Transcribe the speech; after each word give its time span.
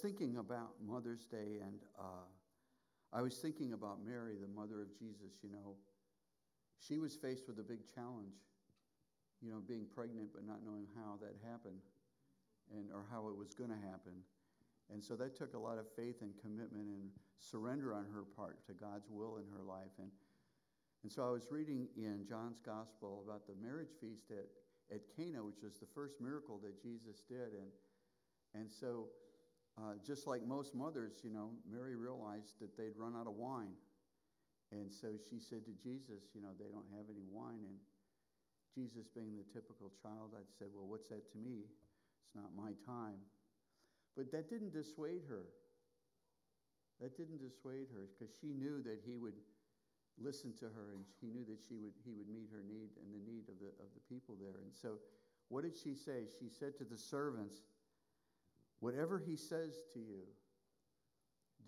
thinking 0.00 0.38
about 0.38 0.72
Mother's 0.80 1.26
Day, 1.26 1.60
and 1.62 1.76
uh, 1.98 2.24
I 3.12 3.22
was 3.22 3.36
thinking 3.36 3.72
about 3.72 4.04
Mary, 4.04 4.36
the 4.40 4.48
mother 4.48 4.80
of 4.80 4.88
Jesus. 4.98 5.36
You 5.42 5.50
know, 5.50 5.76
she 6.80 6.98
was 6.98 7.14
faced 7.16 7.46
with 7.46 7.58
a 7.58 7.62
big 7.62 7.80
challenge, 7.94 8.40
you 9.42 9.50
know, 9.50 9.60
being 9.66 9.86
pregnant 9.94 10.30
but 10.32 10.46
not 10.46 10.64
knowing 10.64 10.86
how 10.96 11.18
that 11.20 11.36
happened 11.44 11.80
and 12.72 12.88
or 12.94 13.04
how 13.10 13.28
it 13.28 13.36
was 13.36 13.52
going 13.54 13.70
to 13.70 13.82
happen. 13.90 14.24
And 14.92 15.02
so 15.02 15.14
that 15.16 15.36
took 15.36 15.54
a 15.54 15.58
lot 15.58 15.78
of 15.78 15.86
faith 15.94 16.22
and 16.22 16.32
commitment 16.40 16.88
and 16.88 17.10
surrender 17.38 17.94
on 17.94 18.06
her 18.12 18.24
part 18.36 18.64
to 18.66 18.72
God's 18.72 19.08
will 19.08 19.36
in 19.36 19.44
her 19.52 19.62
life. 19.62 19.94
And, 19.98 20.10
and 21.02 21.12
so 21.12 21.26
I 21.26 21.30
was 21.30 21.46
reading 21.50 21.86
in 21.96 22.26
John's 22.28 22.58
Gospel 22.58 23.22
about 23.26 23.46
the 23.46 23.54
marriage 23.62 23.94
feast 24.00 24.30
at, 24.30 24.46
at 24.94 25.02
Cana, 25.16 25.44
which 25.44 25.62
was 25.62 25.78
the 25.78 25.86
first 25.94 26.20
miracle 26.20 26.58
that 26.64 26.82
Jesus 26.82 27.22
did. 27.28 27.54
And, 27.54 27.70
and 28.54 28.70
so, 28.70 29.06
uh, 29.80 29.96
just 30.06 30.26
like 30.26 30.44
most 30.44 30.74
mothers, 30.74 31.24
you 31.24 31.30
know, 31.30 31.50
Mary 31.64 31.96
realized 31.96 32.60
that 32.60 32.76
they'd 32.76 32.96
run 32.96 33.16
out 33.16 33.26
of 33.26 33.34
wine. 33.34 33.72
And 34.72 34.92
so 34.92 35.16
she 35.16 35.40
said 35.40 35.64
to 35.64 35.74
Jesus, 35.82 36.30
You 36.34 36.42
know, 36.42 36.52
they 36.60 36.68
don't 36.68 36.86
have 36.92 37.08
any 37.08 37.24
wine. 37.32 37.64
And 37.64 37.80
Jesus, 38.76 39.08
being 39.08 39.34
the 39.40 39.48
typical 39.48 39.90
child, 40.02 40.36
I'd 40.36 40.52
said, 40.58 40.68
Well, 40.76 40.86
what's 40.86 41.08
that 41.08 41.32
to 41.32 41.38
me? 41.38 41.64
It's 41.64 42.36
not 42.36 42.52
my 42.54 42.76
time. 42.84 43.18
But 44.16 44.30
that 44.32 44.50
didn't 44.50 44.76
dissuade 44.76 45.24
her. 45.28 45.48
That 47.00 47.16
didn't 47.16 47.40
dissuade 47.40 47.88
her 47.96 48.12
because 48.12 48.34
she 48.36 48.52
knew 48.52 48.84
that 48.84 49.00
he 49.06 49.16
would 49.16 49.40
listen 50.20 50.52
to 50.60 50.68
her 50.68 50.92
and 50.92 51.02
he 51.24 51.32
knew 51.32 51.48
that 51.48 51.64
she 51.64 51.80
would, 51.80 51.96
he 52.04 52.12
would 52.12 52.28
meet 52.28 52.52
her 52.52 52.60
need 52.60 52.92
and 53.00 53.08
the 53.08 53.24
need 53.24 53.48
of 53.48 53.56
the, 53.56 53.72
of 53.80 53.88
the 53.96 54.04
people 54.12 54.36
there. 54.36 54.60
And 54.60 54.76
so, 54.76 55.00
what 55.48 55.64
did 55.64 55.74
she 55.74 55.96
say? 55.96 56.28
She 56.28 56.52
said 56.52 56.76
to 56.78 56.84
the 56.84 56.98
servants, 56.98 57.64
Whatever 58.80 59.20
he 59.20 59.36
says 59.36 59.84
to 59.92 60.00
you, 60.00 60.24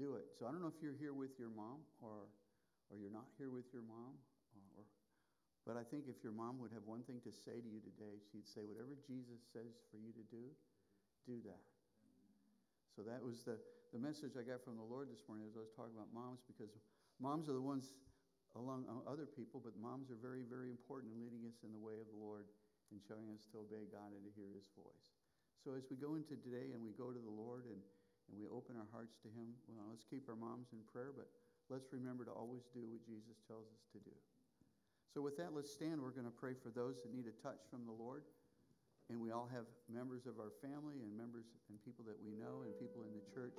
do 0.01 0.17
it. 0.17 0.33
So, 0.33 0.49
I 0.49 0.51
don't 0.51 0.65
know 0.65 0.73
if 0.73 0.81
you're 0.81 0.97
here 0.97 1.13
with 1.13 1.37
your 1.37 1.53
mom 1.53 1.85
or, 2.01 2.33
or 2.89 2.97
you're 2.97 3.13
not 3.13 3.29
here 3.37 3.53
with 3.53 3.69
your 3.73 3.85
mom. 3.85 4.17
Or, 4.77 4.85
but 5.69 5.77
I 5.77 5.85
think 5.85 6.09
if 6.09 6.25
your 6.25 6.33
mom 6.33 6.57
would 6.59 6.73
have 6.73 6.89
one 6.89 7.05
thing 7.05 7.21
to 7.29 7.33
say 7.33 7.61
to 7.61 7.69
you 7.69 7.85
today, 7.85 8.17
she'd 8.33 8.49
say, 8.49 8.65
Whatever 8.65 8.97
Jesus 9.05 9.45
says 9.53 9.85
for 9.93 10.01
you 10.01 10.17
to 10.17 10.25
do, 10.33 10.49
do 11.29 11.39
that. 11.45 11.63
So 12.97 13.01
that 13.05 13.21
was 13.21 13.45
the, 13.45 13.57
the 13.93 14.01
message 14.01 14.37
I 14.37 14.45
got 14.45 14.65
from 14.65 14.77
the 14.77 14.85
Lord 14.85 15.09
this 15.13 15.25
morning 15.29 15.49
as 15.49 15.57
I 15.57 15.65
was 15.65 15.73
talking 15.73 15.97
about 15.97 16.13
moms, 16.13 16.45
because 16.45 16.73
moms 17.21 17.49
are 17.49 17.57
the 17.57 17.65
ones 17.65 17.93
along 18.57 18.85
uh, 18.85 19.05
other 19.09 19.25
people, 19.25 19.61
but 19.65 19.73
moms 19.81 20.13
are 20.13 20.21
very, 20.21 20.45
very 20.45 20.69
important 20.69 21.13
in 21.13 21.21
leading 21.21 21.49
us 21.49 21.65
in 21.65 21.73
the 21.73 21.81
way 21.81 21.97
of 21.97 22.09
the 22.09 22.21
Lord 22.21 22.49
and 22.93 23.01
showing 23.01 23.33
us 23.33 23.49
to 23.53 23.65
obey 23.65 23.89
God 23.89 24.13
and 24.13 24.21
to 24.25 24.33
hear 24.37 24.53
his 24.53 24.69
voice. 24.77 25.22
So 25.63 25.79
as 25.79 25.87
we 25.87 25.95
go 25.95 26.19
into 26.19 26.35
today 26.43 26.75
and 26.75 26.83
we 26.83 26.91
go 26.99 27.15
to 27.15 27.23
the 27.23 27.31
Lord 27.31 27.71
and, 27.71 27.79
and 27.79 28.35
we 28.35 28.51
open 28.51 28.75
our 28.75 28.91
hearts 28.91 29.15
to 29.23 29.31
him, 29.31 29.55
well, 29.71 29.87
let's 29.95 30.03
keep 30.03 30.27
our 30.27 30.35
moms 30.35 30.75
in 30.75 30.83
prayer, 30.91 31.15
but 31.15 31.31
let's 31.71 31.95
remember 31.95 32.27
to 32.27 32.35
always 32.35 32.67
do 32.75 32.83
what 32.91 32.99
Jesus 33.07 33.39
tells 33.47 33.71
us 33.71 33.87
to 33.95 34.03
do. 34.03 34.17
So 35.15 35.23
with 35.23 35.39
that, 35.39 35.55
let's 35.55 35.71
stand. 35.71 36.03
We're 36.03 36.11
going 36.11 36.27
to 36.27 36.35
pray 36.35 36.59
for 36.59 36.75
those 36.75 36.99
that 37.07 37.15
need 37.15 37.31
a 37.31 37.37
touch 37.47 37.63
from 37.71 37.87
the 37.87 37.95
Lord. 37.95 38.27
And 39.07 39.23
we 39.23 39.31
all 39.31 39.47
have 39.55 39.71
members 39.87 40.27
of 40.27 40.43
our 40.43 40.51
family 40.59 40.99
and 40.99 41.15
members 41.15 41.47
and 41.71 41.79
people 41.87 42.03
that 42.11 42.19
we 42.19 42.35
know 42.35 42.67
and 42.67 42.75
people 42.83 43.07
in 43.07 43.15
the 43.15 43.23
church 43.31 43.55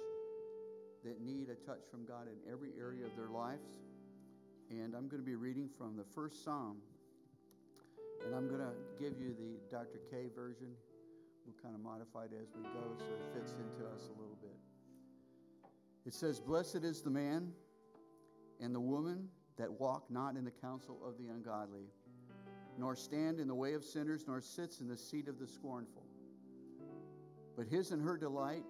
that 1.08 1.24
need 1.24 1.48
a 1.48 1.58
touch 1.64 1.88
from 1.88 2.04
God 2.04 2.28
in 2.28 2.36
every 2.52 2.76
area 2.76 3.08
of 3.08 3.16
their 3.16 3.32
lives. 3.32 3.80
And 4.72 4.92
I'm 4.92 5.08
going 5.08 5.22
to 5.22 5.28
be 5.28 5.40
reading 5.40 5.70
from 5.78 5.96
the 5.96 6.04
first 6.04 6.44
Psalm. 6.44 6.84
And 8.26 8.34
I'm 8.34 8.48
going 8.48 8.64
to 8.64 8.76
give 9.00 9.20
you 9.20 9.36
the 9.38 9.60
Dr. 9.72 10.04
K 10.12 10.28
version. 10.36 10.74
We'll 11.46 11.56
kind 11.62 11.76
of 11.76 11.82
modify 11.82 12.26
it 12.26 12.32
as 12.42 12.48
we 12.56 12.64
go 12.64 12.96
so 12.98 13.06
it 13.06 13.34
fits 13.34 13.54
into 13.54 13.90
us 13.90 14.10
a 14.10 14.20
little 14.20 14.38
bit. 14.42 14.56
It 16.06 16.14
says, 16.14 16.40
Blessed 16.40 16.84
is 16.84 17.02
the 17.02 17.10
man 17.10 17.52
and 18.62 18.74
the 18.74 18.80
woman 18.80 19.28
that 19.58 19.72
walk 19.72 20.10
not 20.10 20.36
in 20.36 20.46
the 20.46 20.52
counsel 20.52 21.00
of 21.06 21.18
the 21.18 21.28
ungodly 21.28 21.88
nor 22.78 22.96
stand 22.96 23.40
in 23.40 23.48
the 23.48 23.56
way 23.56 23.74
of 23.74 23.84
sinners, 23.84 24.26
nor 24.28 24.42
sits 24.42 24.80
in 24.80 24.88
the 24.88 24.98
seat 24.98 25.28
of 25.28 25.40
the 25.40 25.48
scornful. 25.48 26.04
But 27.56 27.68
his 27.68 27.92
and 27.92 28.02
her 28.02 28.18
delight 28.18 28.64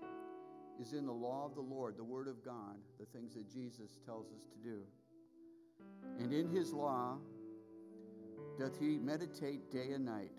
is 0.80 0.94
in 0.94 1.06
the 1.06 1.14
law 1.14 1.46
of 1.46 1.56
the 1.56 1.62
Lord, 1.62 1.98
the 1.98 2.03
word 2.03 2.28
of 2.28 2.44
God, 2.44 2.78
the 3.00 3.06
things 3.06 3.34
that 3.36 3.50
Jesus 3.50 3.98
tells 4.06 4.28
us 4.28 4.42
to 4.52 4.69
do. 4.69 4.81
And 6.19 6.34
in 6.34 6.50
his 6.50 6.74
law 6.74 7.18
doth 8.59 8.78
he 8.80 8.98
meditate 8.98 9.72
day 9.72 9.92
and 9.94 10.06
night. 10.06 10.31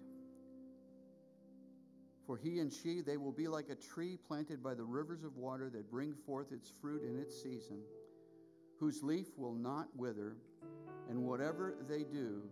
For 2.26 2.36
he 2.38 2.58
and 2.58 2.72
she, 2.72 3.02
they 3.02 3.16
will 3.16 3.32
be 3.32 3.48
like 3.48 3.68
a 3.68 3.74
tree 3.74 4.16
planted 4.16 4.62
by 4.62 4.74
the 4.74 4.84
rivers 4.84 5.24
of 5.24 5.36
water 5.36 5.68
that 5.70 5.90
bring 5.90 6.14
forth 6.26 6.52
its 6.52 6.70
fruit 6.80 7.02
in 7.02 7.18
its 7.18 7.42
season, 7.42 7.80
whose 8.80 9.02
leaf 9.02 9.26
will 9.36 9.54
not 9.54 9.88
wither, 9.94 10.36
and 11.10 11.22
whatever 11.22 11.74
they 11.86 12.02
do 12.02 12.42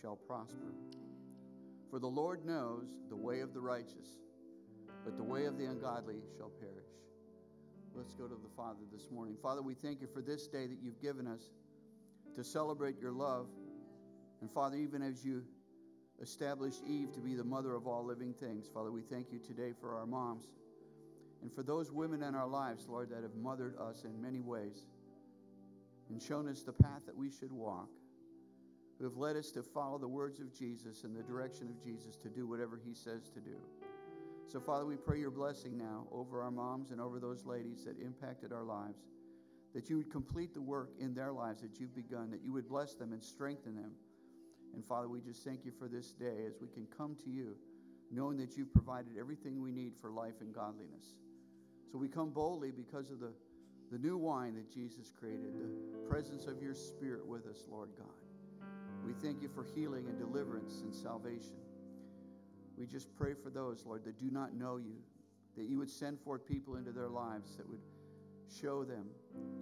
shall 0.00 0.16
prosper. 0.16 0.74
For 1.90 1.98
the 1.98 2.08
Lord 2.08 2.44
knows 2.44 2.88
the 3.08 3.16
way 3.16 3.40
of 3.40 3.54
the 3.54 3.60
righteous, 3.60 4.18
but 5.04 5.16
the 5.16 5.22
way 5.22 5.44
of 5.44 5.56
the 5.56 5.66
ungodly 5.66 6.16
shall 6.36 6.50
perish. 6.60 6.88
Let's 7.94 8.14
go 8.14 8.26
to 8.26 8.34
the 8.34 8.56
Father 8.56 8.80
this 8.92 9.10
morning. 9.10 9.36
Father, 9.40 9.62
we 9.62 9.74
thank 9.74 10.00
you 10.00 10.08
for 10.12 10.22
this 10.22 10.48
day 10.48 10.66
that 10.66 10.78
you've 10.82 11.00
given 11.00 11.26
us 11.26 11.42
to 12.34 12.42
celebrate 12.42 12.98
your 12.98 13.12
love. 13.12 13.46
And 14.40 14.50
Father, 14.50 14.76
even 14.76 15.02
as 15.02 15.24
you 15.24 15.44
established 16.22 16.82
Eve 16.86 17.12
to 17.12 17.20
be 17.20 17.34
the 17.34 17.44
mother 17.44 17.74
of 17.74 17.86
all 17.86 18.04
living 18.04 18.32
things, 18.32 18.68
Father, 18.72 18.92
we 18.92 19.02
thank 19.02 19.32
you 19.32 19.38
today 19.38 19.72
for 19.80 19.96
our 19.96 20.06
moms 20.06 20.46
and 21.42 21.52
for 21.52 21.62
those 21.62 21.90
women 21.90 22.22
in 22.22 22.34
our 22.34 22.46
lives, 22.46 22.86
Lord, 22.88 23.10
that 23.10 23.22
have 23.22 23.34
mothered 23.34 23.76
us 23.78 24.04
in 24.04 24.22
many 24.22 24.40
ways 24.40 24.86
and 26.08 26.22
shown 26.22 26.48
us 26.48 26.62
the 26.62 26.72
path 26.72 27.06
that 27.06 27.16
we 27.16 27.30
should 27.30 27.50
walk 27.50 27.88
who 28.98 29.04
have 29.08 29.16
led 29.16 29.34
us 29.34 29.50
to 29.50 29.64
follow 29.64 29.98
the 29.98 30.06
words 30.06 30.38
of 30.38 30.56
Jesus 30.56 31.02
and 31.02 31.16
the 31.16 31.24
direction 31.24 31.68
of 31.68 31.82
Jesus 31.82 32.16
to 32.16 32.28
do 32.28 32.46
whatever 32.46 32.80
he 32.86 32.94
says 32.94 33.28
to 33.30 33.40
do. 33.40 33.56
So, 34.46 34.60
Father, 34.60 34.84
we 34.86 34.96
pray 34.96 35.18
your 35.18 35.32
blessing 35.32 35.76
now 35.76 36.06
over 36.12 36.40
our 36.42 36.52
moms 36.52 36.92
and 36.92 37.00
over 37.00 37.18
those 37.18 37.44
ladies 37.44 37.84
that 37.84 37.98
impacted 38.00 38.52
our 38.52 38.62
lives, 38.62 39.00
that 39.74 39.90
you 39.90 39.96
would 39.96 40.10
complete 40.12 40.54
the 40.54 40.60
work 40.60 40.90
in 41.00 41.14
their 41.14 41.32
lives 41.32 41.62
that 41.62 41.80
you've 41.80 41.94
begun, 41.96 42.30
that 42.30 42.44
you 42.44 42.52
would 42.52 42.68
bless 42.68 42.94
them 42.94 43.12
and 43.12 43.22
strengthen 43.22 43.74
them. 43.74 43.90
And, 44.74 44.84
Father, 44.84 45.08
we 45.08 45.20
just 45.20 45.44
thank 45.44 45.64
you 45.64 45.72
for 45.78 45.88
this 45.88 46.12
day 46.12 46.44
as 46.46 46.54
we 46.60 46.68
can 46.68 46.86
come 46.96 47.16
to 47.24 47.30
you 47.30 47.56
knowing 48.12 48.36
that 48.36 48.56
you've 48.56 48.72
provided 48.72 49.12
everything 49.18 49.60
we 49.62 49.72
need 49.72 49.94
for 50.00 50.10
life 50.10 50.34
and 50.40 50.54
godliness. 50.54 51.16
So 51.90 51.98
we 51.98 52.08
come 52.08 52.30
boldly 52.30 52.70
because 52.70 53.10
of 53.10 53.20
the, 53.20 53.32
the 53.90 53.98
new 53.98 54.18
wine 54.18 54.54
that 54.54 54.72
Jesus 54.72 55.10
created, 55.18 55.54
the 55.54 56.08
presence 56.08 56.46
of 56.46 56.62
your 56.62 56.74
Spirit 56.74 57.26
with 57.26 57.46
us, 57.46 57.64
Lord 57.70 57.88
God. 57.96 58.68
We 59.06 59.14
thank 59.14 59.42
you 59.42 59.48
for 59.48 59.64
healing 59.74 60.06
and 60.06 60.18
deliverance 60.18 60.80
and 60.82 60.94
salvation. 60.94 61.56
We 62.78 62.86
just 62.86 63.14
pray 63.16 63.34
for 63.34 63.50
those, 63.50 63.84
Lord, 63.86 64.04
that 64.04 64.18
do 64.18 64.30
not 64.30 64.54
know 64.54 64.76
you, 64.76 64.96
that 65.56 65.64
you 65.64 65.78
would 65.78 65.90
send 65.90 66.20
forth 66.20 66.46
people 66.46 66.76
into 66.76 66.92
their 66.92 67.08
lives 67.08 67.56
that 67.56 67.68
would 67.68 67.80
show 68.60 68.84
them 68.84 69.06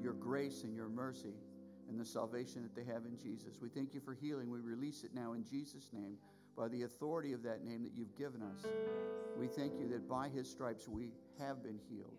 your 0.02 0.12
grace 0.12 0.64
and 0.64 0.74
your 0.74 0.88
mercy 0.88 1.34
and 1.90 2.00
the 2.00 2.04
salvation 2.04 2.62
that 2.62 2.74
they 2.74 2.90
have 2.90 3.04
in 3.04 3.18
Jesus. 3.18 3.58
We 3.60 3.68
thank 3.68 3.92
you 3.92 4.00
for 4.00 4.14
healing. 4.14 4.50
We 4.50 4.60
release 4.60 5.04
it 5.04 5.10
now 5.14 5.34
in 5.34 5.44
Jesus' 5.44 5.90
name 5.92 6.16
by 6.56 6.68
the 6.68 6.84
authority 6.84 7.32
of 7.32 7.42
that 7.42 7.64
name 7.64 7.82
that 7.82 7.92
you've 7.94 8.16
given 8.16 8.42
us. 8.42 8.64
We 9.38 9.46
thank 9.46 9.78
you 9.78 9.88
that 9.88 10.08
by 10.08 10.28
his 10.28 10.48
stripes 10.48 10.88
we 10.88 11.10
have 11.38 11.62
been 11.62 11.78
healed. 11.90 12.18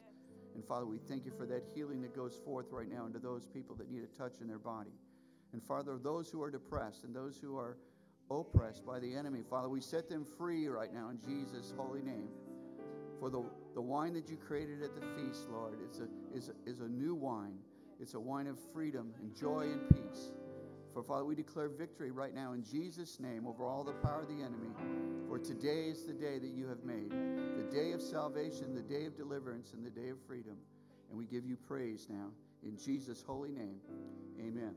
And 0.56 0.66
Father, 0.66 0.86
we 0.86 0.98
thank 0.98 1.26
you 1.26 1.32
for 1.38 1.46
that 1.46 1.64
healing 1.74 2.02
that 2.02 2.16
goes 2.16 2.40
forth 2.44 2.68
right 2.72 2.90
now 2.90 3.06
into 3.06 3.20
those 3.20 3.46
people 3.46 3.76
that 3.76 3.90
need 3.90 4.04
a 4.04 4.18
touch 4.18 4.42
in 4.42 4.48
their 4.48 4.60
body. 4.60 4.92
And 5.54 5.64
Father, 5.64 5.98
those 5.98 6.30
who 6.30 6.42
are 6.42 6.52
depressed 6.52 7.04
and 7.04 7.16
those 7.16 7.38
who 7.38 7.58
are 7.58 7.78
oppressed 8.30 8.86
by 8.86 9.00
the 9.00 9.16
enemy, 9.16 9.42
Father, 9.50 9.70
we 9.70 9.82
set 9.82 10.10
them 10.10 10.26
free 10.38 10.68
right 10.68 10.94
now 10.94 11.10
in 11.10 11.20
Jesus' 11.20 11.74
holy 11.78 12.02
name. 12.02 12.30
For 13.20 13.30
the, 13.30 13.44
the 13.76 13.82
wine 13.82 14.14
that 14.16 14.30
you 14.30 14.38
created 14.38 14.82
at 14.82 14.96
the 14.96 15.02
feast, 15.16 15.48
Lord, 15.50 15.78
is 15.90 16.02
a, 16.02 16.38
is, 16.38 16.50
a, 16.50 16.70
is 16.70 16.80
a 16.80 16.88
new 16.88 17.14
wine. 17.14 17.60
It's 18.02 18.16
a 18.16 18.20
wine 18.20 18.48
of 18.48 18.58
freedom 18.74 19.14
and 19.20 19.36
joy 19.36 19.70
and 19.72 19.88
peace. 19.90 20.32
For 20.92 21.04
Father, 21.04 21.24
we 21.24 21.36
declare 21.36 21.70
victory 21.70 22.10
right 22.10 22.34
now 22.34 22.54
in 22.54 22.64
Jesus' 22.64 23.20
name 23.20 23.46
over 23.46 23.64
all 23.64 23.84
the 23.84 23.94
power 23.94 24.24
of 24.24 24.28
the 24.28 24.44
enemy. 24.44 24.74
For 25.28 25.38
today 25.38 25.86
is 25.86 26.04
the 26.04 26.14
day 26.14 26.40
that 26.40 26.50
you 26.50 26.68
have 26.68 26.84
made, 26.84 27.12
the 27.12 27.70
day 27.72 27.92
of 27.92 28.02
salvation, 28.02 28.74
the 28.74 28.82
day 28.82 29.06
of 29.06 29.16
deliverance, 29.16 29.74
and 29.74 29.86
the 29.86 29.90
day 29.90 30.10
of 30.10 30.18
freedom. 30.28 30.58
And 31.10 31.18
we 31.18 31.26
give 31.26 31.46
you 31.46 31.56
praise 31.56 32.08
now 32.10 32.30
in 32.64 32.76
Jesus' 32.76 33.24
holy 33.26 33.52
name. 33.52 33.80
Amen. 34.40 34.74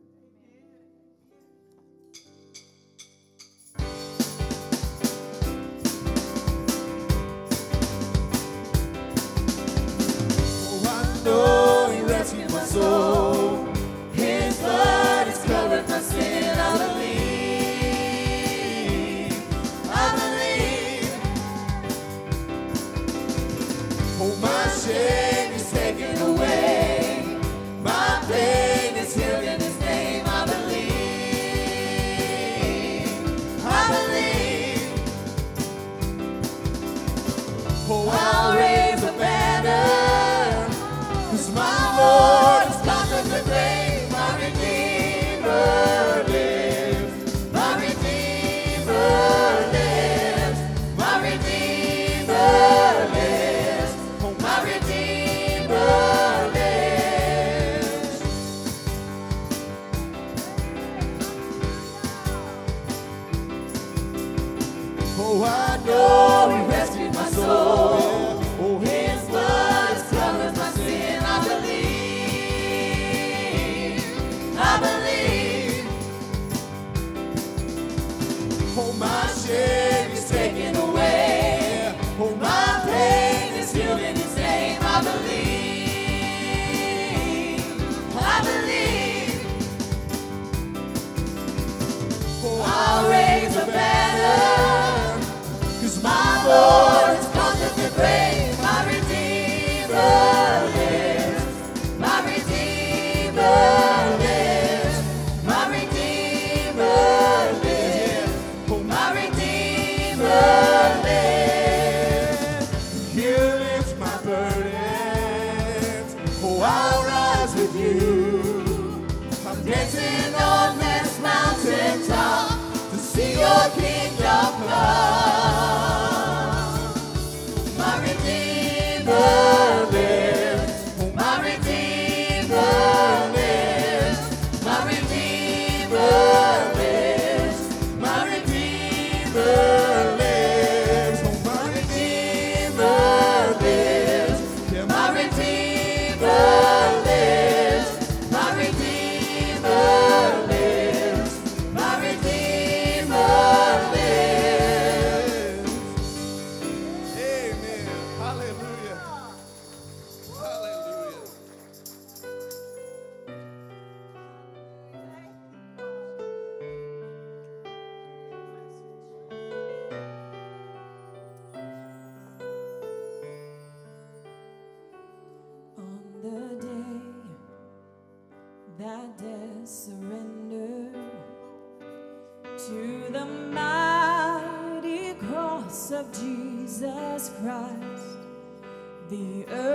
hope. 37.87 38.24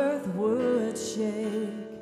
earth 0.10 0.28
would 0.36 0.98
shake. 0.98 1.99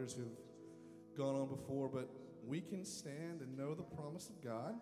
Had 0.00 0.08
mothers 0.08 0.14
who've 0.14 1.16
gone 1.16 1.34
on 1.34 1.48
before, 1.48 1.88
but 1.88 2.08
we 2.46 2.60
can 2.60 2.84
stand 2.84 3.40
and 3.40 3.56
know 3.56 3.74
the 3.74 3.82
promise 3.82 4.28
of 4.28 4.42
God 4.42 4.74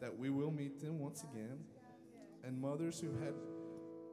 that 0.00 0.16
we 0.16 0.30
will 0.30 0.50
meet 0.50 0.80
them 0.80 0.98
once 0.98 1.22
again. 1.22 1.58
And 2.44 2.60
mothers 2.60 2.98
who 2.98 3.12
had 3.24 3.34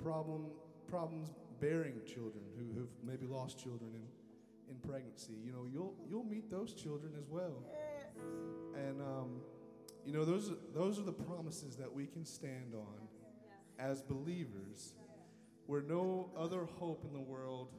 problem, 0.01 0.45
problems 0.87 1.31
bearing 1.59 1.95
children, 2.05 2.43
who, 2.57 2.79
who've 2.79 2.89
maybe 3.03 3.25
lost 3.25 3.57
children 3.61 3.91
in, 3.95 4.73
in 4.73 4.79
pregnancy, 4.87 5.33
you 5.43 5.51
know, 5.51 5.65
you'll, 5.71 5.95
you'll 6.07 6.23
meet 6.23 6.49
those 6.51 6.73
children 6.73 7.13
as 7.17 7.27
well. 7.27 7.63
And, 8.75 9.01
um, 9.01 9.41
you 10.05 10.13
know, 10.13 10.25
those, 10.25 10.51
those 10.75 10.99
are 10.99 11.03
the 11.03 11.11
promises 11.11 11.75
that 11.77 11.91
we 11.91 12.05
can 12.05 12.23
stand 12.23 12.75
on 12.75 13.07
as 13.79 14.01
believers, 14.03 14.93
where 15.65 15.81
no 15.81 16.29
other 16.37 16.65
hope 16.79 17.03
in 17.03 17.13
the 17.13 17.19
world 17.19 17.69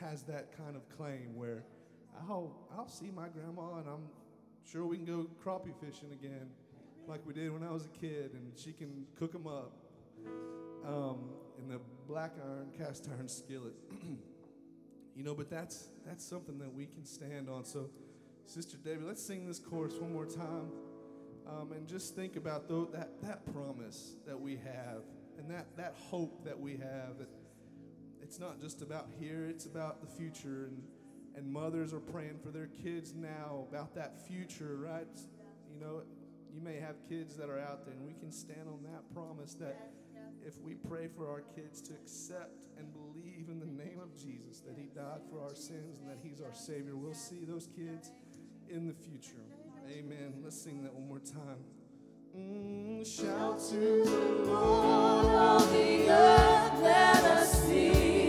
has 0.00 0.22
that 0.24 0.56
kind 0.56 0.76
of 0.76 0.88
claim, 0.96 1.34
where 1.34 1.64
I'll, 2.28 2.52
I'll 2.76 2.88
see 2.88 3.10
my 3.14 3.28
grandma 3.28 3.78
and 3.78 3.88
I'm 3.88 4.08
sure 4.70 4.86
we 4.86 4.96
can 4.96 5.06
go 5.06 5.26
crappie 5.44 5.74
fishing 5.80 6.12
again 6.12 6.48
like 7.08 7.20
we 7.24 7.32
did 7.32 7.52
when 7.52 7.62
I 7.62 7.70
was 7.70 7.86
a 7.86 8.00
kid, 8.00 8.32
and 8.34 8.52
she 8.56 8.72
can 8.72 9.06
cook 9.18 9.32
them 9.32 9.46
up 9.46 9.72
um, 10.84 11.30
in 11.58 11.68
the 11.68 11.80
black 12.08 12.32
iron 12.44 12.68
cast 12.76 13.08
iron 13.16 13.28
skillet. 13.28 13.74
you 15.16 15.22
know, 15.22 15.34
but 15.34 15.48
that's 15.48 15.88
that's 16.04 16.24
something 16.24 16.58
that 16.58 16.72
we 16.72 16.86
can 16.86 17.04
stand 17.04 17.48
on. 17.48 17.64
So, 17.64 17.90
Sister 18.46 18.76
David, 18.76 19.04
let's 19.04 19.22
sing 19.22 19.46
this 19.46 19.58
chorus 19.58 19.94
one 19.94 20.12
more 20.12 20.26
time, 20.26 20.70
um, 21.48 21.72
and 21.72 21.86
just 21.86 22.16
think 22.16 22.36
about 22.36 22.68
that 22.92 23.22
that 23.22 23.52
promise 23.52 24.16
that 24.26 24.38
we 24.38 24.56
have, 24.56 25.02
and 25.38 25.48
that 25.50 25.66
that 25.76 25.94
hope 25.96 26.44
that 26.44 26.58
we 26.58 26.72
have. 26.72 27.18
That 27.18 27.28
it's 28.26 28.40
not 28.40 28.60
just 28.60 28.82
about 28.82 29.06
here; 29.20 29.46
it's 29.48 29.66
about 29.66 30.00
the 30.00 30.06
future 30.08 30.66
and 30.66 30.82
and 31.36 31.46
mothers 31.52 31.92
are 31.92 32.00
praying 32.00 32.38
for 32.42 32.50
their 32.50 32.66
kids 32.82 33.14
now 33.14 33.66
about 33.70 33.94
that 33.94 34.26
future, 34.26 34.76
right? 34.78 35.06
You 35.70 35.78
know, 35.78 36.02
you 36.52 36.60
may 36.60 36.80
have 36.80 36.96
kids 37.08 37.36
that 37.36 37.50
are 37.50 37.60
out 37.60 37.84
there, 37.84 37.94
and 37.94 38.04
we 38.04 38.14
can 38.14 38.32
stand 38.32 38.66
on 38.66 38.82
that 38.90 39.14
promise 39.14 39.54
that 39.54 39.92
if 40.44 40.58
we 40.62 40.74
pray 40.74 41.08
for 41.14 41.30
our 41.30 41.42
kids 41.54 41.80
to 41.82 41.92
accept 41.92 42.64
and 42.78 42.88
believe 42.92 43.48
in 43.48 43.60
the 43.60 43.66
name 43.66 44.00
of 44.02 44.16
Jesus, 44.16 44.60
that 44.66 44.76
He 44.76 44.86
died 44.94 45.20
for 45.30 45.42
our 45.42 45.54
sins 45.54 46.00
and 46.00 46.08
that 46.08 46.18
He's 46.22 46.40
our 46.40 46.54
Savior, 46.54 46.96
we'll 46.96 47.14
see 47.14 47.44
those 47.46 47.68
kids 47.76 48.10
in 48.68 48.88
the 48.88 48.94
future. 48.94 49.44
Amen. 49.88 50.40
Let's 50.42 50.60
sing 50.60 50.82
that 50.82 50.94
one 50.94 51.06
more 51.06 51.20
time. 51.20 51.75
Mm, 52.38 53.06
shout 53.06 53.58
to 53.70 54.04
the 54.04 54.50
Lord 54.52 55.26
of 55.26 55.72
the 55.72 56.10
earth, 56.10 56.82
let 56.82 57.24
us 57.24 57.66
sing. 57.66 58.25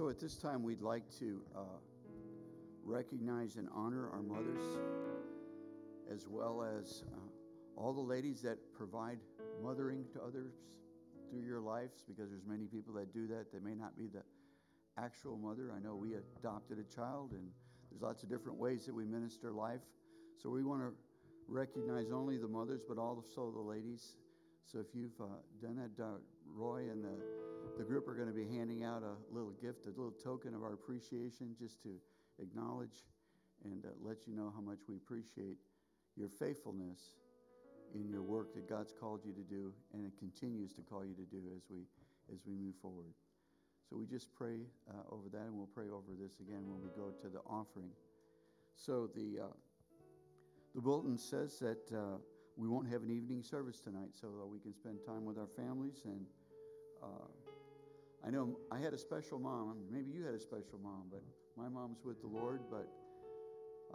So 0.00 0.08
at 0.08 0.18
this 0.18 0.38
time, 0.38 0.62
we'd 0.62 0.80
like 0.80 1.02
to 1.18 1.42
uh, 1.54 1.60
recognize 2.82 3.56
and 3.56 3.68
honor 3.70 4.08
our 4.08 4.22
mothers, 4.22 4.64
as 6.10 6.26
well 6.26 6.62
as 6.62 7.04
uh, 7.12 7.18
all 7.76 7.92
the 7.92 8.00
ladies 8.00 8.40
that 8.40 8.56
provide 8.72 9.18
mothering 9.62 10.06
to 10.14 10.22
others 10.22 10.54
through 11.28 11.42
your 11.42 11.60
lives, 11.60 12.02
because 12.08 12.30
there's 12.30 12.46
many 12.48 12.64
people 12.64 12.94
that 12.94 13.12
do 13.12 13.26
that. 13.26 13.52
They 13.52 13.58
may 13.58 13.74
not 13.74 13.94
be 13.98 14.06
the 14.06 14.22
actual 14.96 15.36
mother. 15.36 15.70
I 15.76 15.80
know 15.86 15.96
we 15.96 16.14
adopted 16.14 16.78
a 16.78 16.94
child, 16.96 17.32
and 17.32 17.46
there's 17.90 18.00
lots 18.00 18.22
of 18.22 18.30
different 18.30 18.58
ways 18.58 18.86
that 18.86 18.94
we 18.94 19.04
minister 19.04 19.52
life. 19.52 19.82
So 20.42 20.48
we 20.48 20.64
want 20.64 20.80
to 20.80 20.94
recognize 21.46 22.10
only 22.10 22.38
the 22.38 22.48
mothers, 22.48 22.80
but 22.88 22.96
also 22.96 23.52
the 23.54 23.60
ladies. 23.60 24.16
So 24.64 24.78
if 24.78 24.86
you've 24.94 25.20
uh, 25.20 25.26
done 25.60 25.76
that, 25.76 25.90
Roy 26.46 26.88
and 26.90 27.04
the 27.04 27.18
the 27.80 27.86
group 27.86 28.06
are 28.06 28.14
going 28.14 28.28
to 28.28 28.34
be 28.34 28.44
handing 28.44 28.84
out 28.84 29.02
a 29.02 29.16
little 29.34 29.52
gift, 29.52 29.86
a 29.86 29.88
little 29.88 30.12
token 30.22 30.54
of 30.54 30.62
our 30.62 30.74
appreciation, 30.74 31.56
just 31.58 31.82
to 31.82 31.96
acknowledge 32.38 33.08
and 33.64 33.86
uh, 33.86 33.88
let 34.02 34.26
you 34.26 34.34
know 34.34 34.52
how 34.54 34.60
much 34.60 34.80
we 34.86 34.96
appreciate 34.96 35.56
your 36.14 36.28
faithfulness 36.28 37.16
in 37.94 38.06
your 38.06 38.20
work 38.20 38.52
that 38.54 38.68
God's 38.68 38.92
called 38.92 39.20
you 39.24 39.32
to 39.32 39.40
do, 39.40 39.72
and 39.94 40.04
it 40.04 40.12
continues 40.18 40.74
to 40.74 40.82
call 40.82 41.06
you 41.06 41.14
to 41.14 41.22
do 41.22 41.40
as 41.56 41.62
we 41.70 41.78
as 42.30 42.40
we 42.46 42.52
move 42.52 42.74
forward. 42.82 43.14
So 43.88 43.96
we 43.96 44.04
just 44.04 44.28
pray 44.34 44.60
uh, 44.90 45.14
over 45.14 45.30
that, 45.30 45.46
and 45.48 45.56
we'll 45.56 45.66
pray 45.74 45.88
over 45.88 46.12
this 46.20 46.38
again 46.38 46.68
when 46.68 46.82
we 46.82 46.90
go 46.94 47.14
to 47.22 47.28
the 47.30 47.40
offering. 47.48 47.92
So 48.76 49.08
the 49.16 49.44
uh, 49.44 49.54
the 50.74 50.82
bulletin 50.82 51.16
says 51.16 51.58
that 51.60 51.90
uh, 51.96 52.18
we 52.58 52.68
won't 52.68 52.90
have 52.92 53.00
an 53.00 53.10
evening 53.10 53.42
service 53.42 53.80
tonight, 53.80 54.10
so 54.20 54.26
that 54.38 54.46
we 54.46 54.58
can 54.58 54.74
spend 54.74 54.98
time 55.06 55.24
with 55.24 55.38
our 55.38 55.48
families 55.56 56.02
and. 56.04 56.26
I 58.26 58.30
know 58.30 58.58
I 58.70 58.78
had 58.78 58.92
a 58.92 58.98
special 58.98 59.38
mom. 59.38 59.76
Maybe 59.90 60.10
you 60.12 60.24
had 60.24 60.34
a 60.34 60.40
special 60.40 60.78
mom, 60.82 61.04
but 61.10 61.22
my 61.56 61.68
mom's 61.68 62.04
with 62.04 62.20
the 62.20 62.28
Lord. 62.28 62.60
But 62.70 62.86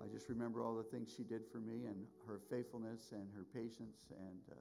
I 0.02 0.08
just 0.12 0.30
remember 0.30 0.64
all 0.64 0.76
the 0.76 0.84
things 0.84 1.14
she 1.16 1.24
did 1.24 1.42
for 1.52 1.60
me 1.60 1.86
and 1.86 1.96
her 2.28 2.40
faithfulness 2.50 3.12
and 3.12 3.28
her 3.36 3.46
patience, 3.54 4.10
and 4.12 4.40
uh, 4.52 4.56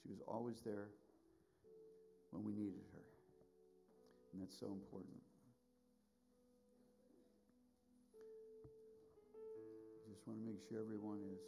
she 0.00 0.08
was 0.08 0.20
always 0.26 0.60
there 0.64 0.88
when 2.30 2.44
we 2.44 2.52
needed 2.52 2.86
her. 2.94 3.02
And 4.32 4.42
that's 4.42 4.58
so 4.58 4.66
important. 4.66 5.18
Just 10.08 10.26
want 10.26 10.38
to 10.38 10.46
make 10.46 10.60
sure 10.68 10.78
everyone 10.78 11.18
is. 11.34 11.40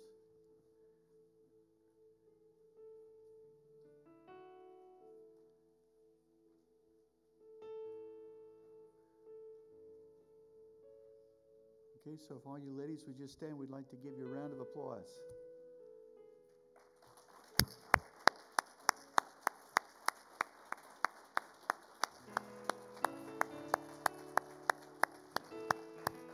So 12.19 12.35
if 12.37 12.47
all 12.47 12.59
you 12.59 12.73
ladies 12.79 13.05
would 13.07 13.17
just 13.17 13.35
stand, 13.35 13.59
we'd 13.59 13.71
like 13.71 13.89
to 13.91 13.97
give 13.97 14.13
you 14.19 14.27
a 14.27 14.29
round 14.29 14.53
of 14.53 14.61
applause. 14.61 15.07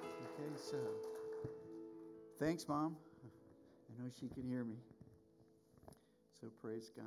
Okay, 0.04 0.50
so 0.56 0.76
thanks, 2.40 2.66
Mom. 2.66 2.96
I 3.88 4.02
know 4.02 4.10
she 4.18 4.28
can 4.28 4.42
hear 4.48 4.64
me. 4.64 4.76
So 6.40 6.48
praise 6.60 6.90
God. 6.96 7.04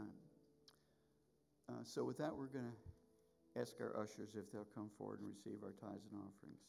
Uh, 1.69 1.83
so, 1.83 2.03
with 2.03 2.17
that, 2.17 2.35
we're 2.35 2.47
going 2.47 2.65
to 2.65 3.61
ask 3.61 3.73
our 3.79 3.95
ushers 4.01 4.35
if 4.35 4.51
they'll 4.51 4.67
come 4.75 4.89
forward 4.97 5.19
and 5.19 5.29
receive 5.29 5.63
our 5.63 5.71
tithes 5.71 6.05
and 6.11 6.19
offerings. 6.19 6.59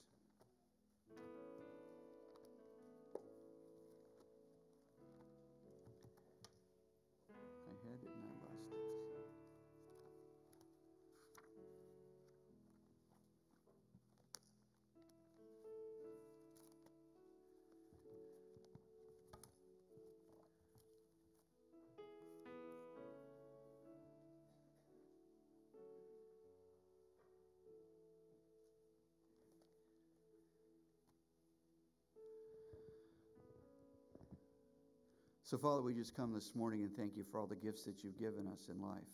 So, 35.53 35.59
Father, 35.59 35.83
we 35.83 35.93
just 35.93 36.17
come 36.17 36.33
this 36.33 36.55
morning 36.55 36.81
and 36.83 36.97
thank 36.97 37.15
you 37.15 37.25
for 37.31 37.38
all 37.38 37.47
the 37.47 37.55
gifts 37.55 37.85
that 37.85 38.03
you've 38.03 38.19
given 38.19 38.49
us 38.49 38.71
in 38.71 38.81
life. 38.81 39.12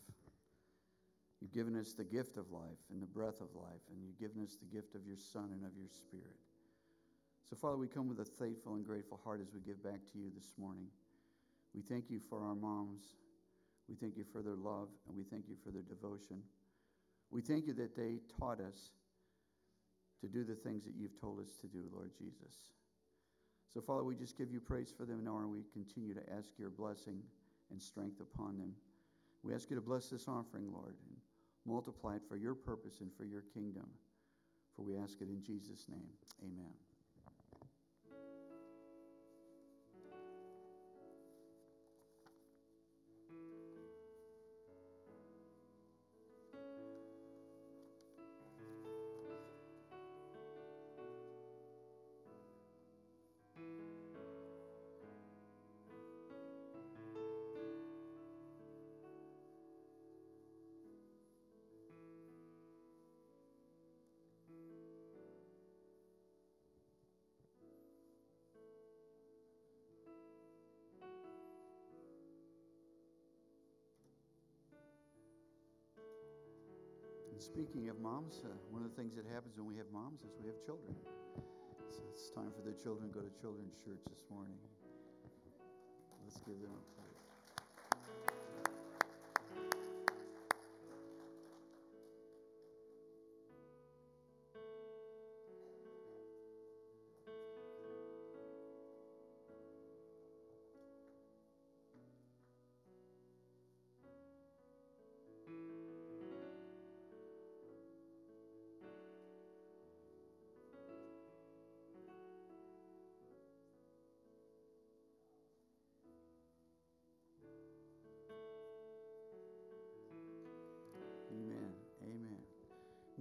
You've 1.41 1.51
given 1.51 1.75
us 1.75 1.91
the 1.91 2.05
gift 2.05 2.37
of 2.37 2.49
life 2.49 2.79
and 2.89 3.01
the 3.01 3.07
breath 3.07 3.41
of 3.41 3.49
life, 3.53 3.83
and 3.91 4.01
you've 4.01 4.17
given 4.17 4.41
us 4.41 4.55
the 4.55 4.73
gift 4.73 4.95
of 4.95 5.05
your 5.05 5.17
Son 5.17 5.49
and 5.51 5.65
of 5.65 5.75
your 5.75 5.89
Spirit. 5.89 6.39
So, 7.49 7.57
Father, 7.57 7.75
we 7.75 7.89
come 7.89 8.07
with 8.07 8.21
a 8.21 8.23
thankful 8.23 8.75
and 8.75 8.85
grateful 8.85 9.19
heart 9.21 9.41
as 9.41 9.51
we 9.53 9.59
give 9.59 9.83
back 9.83 9.99
to 10.13 10.17
you 10.17 10.31
this 10.33 10.53
morning. 10.57 10.87
We 11.75 11.81
thank 11.81 12.09
you 12.09 12.21
for 12.29 12.41
our 12.41 12.55
moms. 12.55 13.03
We 13.89 13.95
thank 13.95 14.15
you 14.15 14.23
for 14.23 14.41
their 14.41 14.55
love, 14.55 14.87
and 15.09 15.17
we 15.17 15.25
thank 15.25 15.49
you 15.49 15.57
for 15.61 15.71
their 15.71 15.83
devotion. 15.83 16.41
We 17.31 17.41
thank 17.41 17.67
you 17.67 17.73
that 17.73 17.97
they 17.97 18.21
taught 18.39 18.61
us 18.61 18.91
to 20.21 20.27
do 20.29 20.45
the 20.45 20.55
things 20.55 20.85
that 20.85 20.93
you've 20.97 21.19
told 21.19 21.41
us 21.41 21.51
to 21.59 21.67
do, 21.67 21.83
Lord 21.91 22.11
Jesus. 22.17 22.78
So, 23.73 23.81
Father, 23.81 24.03
we 24.03 24.15
just 24.15 24.37
give 24.37 24.51
you 24.51 24.59
praise 24.59 24.91
for 24.95 25.05
them 25.05 25.23
now, 25.23 25.37
and 25.37 25.51
we 25.51 25.63
continue 25.73 26.13
to 26.13 26.33
ask 26.35 26.49
your 26.57 26.69
blessing 26.69 27.21
and 27.71 27.81
strength 27.81 28.19
upon 28.19 28.57
them. 28.57 28.73
We 29.43 29.53
ask 29.53 29.69
you 29.69 29.75
to 29.75 29.81
bless 29.81 30.09
this 30.09 30.27
offering, 30.27 30.71
Lord, 30.71 30.95
and 31.07 31.15
multiply 31.65 32.15
it 32.15 32.23
for 32.27 32.35
your 32.35 32.55
purpose 32.55 33.01
and 33.01 33.11
for 33.15 33.25
your 33.25 33.43
kingdom. 33.53 33.87
For 34.75 34.81
we 34.81 34.97
ask 34.97 35.21
it 35.21 35.29
in 35.29 35.43
Jesus' 35.43 35.85
name. 35.87 36.09
Amen. 36.43 36.88
Speaking 77.39 77.87
of 77.87 77.95
moms, 78.03 78.43
uh, 78.43 78.51
one 78.69 78.83
of 78.83 78.91
the 78.91 78.97
things 78.99 79.15
that 79.15 79.23
happens 79.31 79.55
when 79.55 79.65
we 79.65 79.79
have 79.79 79.87
moms 79.95 80.19
is 80.27 80.35
we 80.43 80.51
have 80.51 80.59
children. 80.67 80.91
So 81.87 82.03
it's 82.11 82.29
time 82.35 82.51
for 82.51 82.67
the 82.67 82.75
children 82.75 83.07
to 83.07 83.13
go 83.15 83.23
to 83.23 83.31
children's 83.39 83.79
church 83.79 84.03
this 84.11 84.27
morning. 84.27 84.59
Let's 86.27 86.43
give 86.43 86.59
them 86.59 86.75
a 86.75 87.08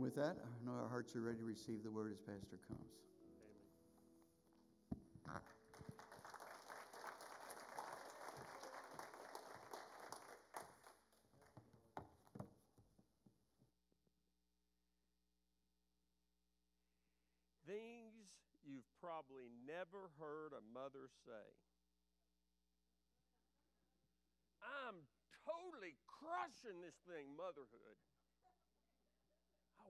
With 0.09 0.17
that, 0.17 0.41
I 0.41 0.65
know 0.65 0.73
our 0.73 0.89
hearts 0.89 1.15
are 1.17 1.21
ready 1.21 1.37
to 1.37 1.45
receive 1.45 1.85
the 1.85 1.91
word 1.91 2.11
as 2.11 2.17
Pastor 2.17 2.57
comes. 2.65 2.89
Things 17.69 18.33
you've 18.65 18.89
probably 19.05 19.53
never 19.69 20.09
heard 20.17 20.57
a 20.57 20.65
mother 20.73 21.13
say. 21.29 21.53
I'm 24.65 25.05
totally 25.45 26.01
crushing 26.09 26.81
this 26.81 26.97
thing, 27.05 27.37
motherhood. 27.37 28.01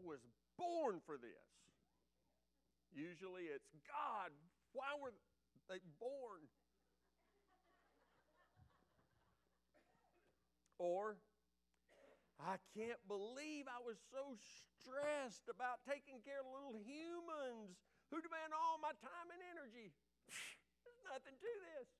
Was 0.06 0.22
born 0.56 1.02
for 1.04 1.18
this. 1.18 1.48
Usually 2.94 3.50
it's 3.50 3.68
God, 3.84 4.30
why 4.72 4.96
were 4.96 5.12
they 5.68 5.82
born? 6.00 6.46
Or, 10.78 11.18
I 12.38 12.62
can't 12.78 13.02
believe 13.10 13.66
I 13.66 13.82
was 13.82 13.98
so 14.14 14.38
stressed 14.78 15.50
about 15.50 15.82
taking 15.84 16.22
care 16.22 16.40
of 16.40 16.46
little 16.46 16.78
humans 16.78 17.76
who 18.14 18.22
demand 18.22 18.54
all 18.54 18.78
my 18.78 18.94
time 19.02 19.28
and 19.34 19.42
energy. 19.50 19.90
There's 20.86 21.02
nothing 21.04 21.34
to 21.34 21.52
this. 21.74 21.90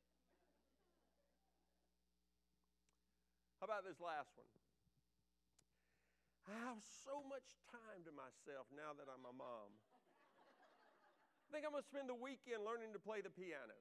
How 3.59 3.67
about 3.67 3.83
this 3.83 3.99
last 3.99 4.31
one? 4.39 4.58
I 6.49 6.57
have 6.65 6.81
so 7.05 7.21
much 7.29 7.45
time 7.69 8.01
to 8.09 8.13
myself 8.17 8.65
now 8.73 8.97
that 8.97 9.05
I'm 9.05 9.21
a 9.29 9.37
mom. 9.37 9.69
I 11.45 11.47
think 11.53 11.69
I'm 11.69 11.77
going 11.77 11.85
to 11.85 11.93
spend 11.93 12.09
the 12.09 12.17
weekend 12.17 12.65
learning 12.65 12.97
to 12.97 13.01
play 13.01 13.21
the 13.21 13.29
piano. 13.29 13.77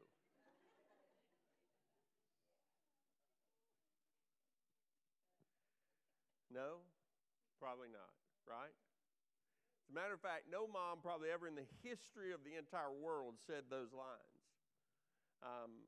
No, 6.52 6.84
probably 7.56 7.88
not, 7.88 8.12
right? 8.44 8.76
As 9.88 9.88
a 9.88 9.96
matter 9.96 10.16
of 10.16 10.20
fact, 10.20 10.52
no 10.52 10.68
mom 10.68 11.00
probably 11.00 11.32
ever 11.32 11.48
in 11.48 11.56
the 11.56 11.68
history 11.88 12.36
of 12.36 12.44
the 12.44 12.60
entire 12.60 12.92
world 12.92 13.40
said 13.48 13.72
those 13.72 13.96
lines. 13.96 14.44
Um, 15.40 15.88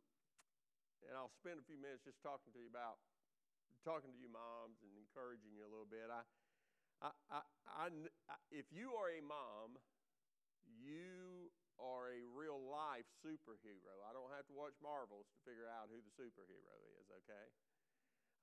and 1.03 1.19
I'll 1.19 1.33
spend 1.43 1.59
a 1.59 1.65
few 1.67 1.75
minutes 1.75 2.07
just 2.07 2.23
talking 2.23 2.55
to 2.55 2.59
you 2.59 2.71
about 2.71 3.03
talking 3.83 4.11
to 4.11 4.19
you 4.19 4.31
moms 4.31 4.79
and 4.83 4.91
encouraging 4.99 5.55
you 5.55 5.63
a 5.63 5.71
little 5.71 5.87
bit. 5.87 6.11
I, 6.11 6.23
I, 6.99 7.12
I, 7.31 7.41
I, 7.67 7.85
if 8.51 8.67
you 8.75 8.91
are 8.99 9.07
a 9.07 9.23
mom, 9.23 9.79
you 10.67 11.47
are 11.79 12.12
a 12.12 12.21
real 12.27 12.59
life 12.59 13.07
superhero. 13.23 14.03
I 14.03 14.12
don't 14.12 14.31
have 14.35 14.43
to 14.51 14.55
watch 14.55 14.75
Marvels 14.83 15.31
to 15.31 15.39
figure 15.47 15.67
out 15.71 15.88
who 15.88 16.03
the 16.03 16.12
superhero 16.12 16.75
is, 16.99 17.07
okay? 17.23 17.47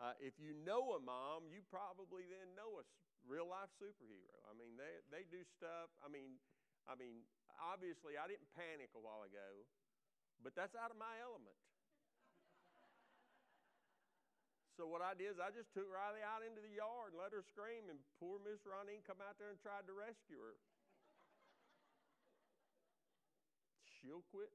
Uh, 0.00 0.16
if 0.20 0.36
you 0.40 0.56
know 0.64 0.96
a 0.96 1.00
mom, 1.00 1.48
you 1.52 1.60
probably 1.68 2.24
then 2.28 2.56
know 2.56 2.80
a 2.80 2.84
real 3.28 3.48
life 3.48 3.68
superhero. 3.76 4.40
I 4.48 4.56
mean, 4.56 4.76
they, 4.80 5.04
they 5.12 5.24
do 5.28 5.44
stuff. 5.56 5.92
I 6.00 6.08
mean, 6.08 6.40
I 6.88 6.96
mean, 6.96 7.28
obviously, 7.60 8.16
I 8.16 8.24
didn't 8.24 8.48
panic 8.56 8.92
a 8.96 9.02
while 9.02 9.24
ago, 9.28 9.68
but 10.40 10.56
that's 10.56 10.76
out 10.76 10.88
of 10.92 10.96
my 10.96 11.20
element. 11.20 11.56
So 14.76 14.84
what 14.84 15.00
I 15.00 15.16
did 15.16 15.32
is 15.32 15.40
I 15.40 15.48
just 15.50 15.72
took 15.72 15.88
Riley 15.88 16.20
out 16.20 16.44
into 16.44 16.60
the 16.60 16.70
yard 16.70 17.16
and 17.16 17.18
let 17.18 17.32
her 17.32 17.40
scream, 17.40 17.88
and 17.88 17.96
poor 18.20 18.36
Miss 18.44 18.60
Ronine 18.68 19.00
come 19.08 19.24
out 19.24 19.40
there 19.40 19.48
and 19.48 19.56
tried 19.58 19.88
to 19.88 19.96
rescue 19.96 20.36
her. 20.38 20.56
she'll 24.06 24.22
quit 24.30 24.54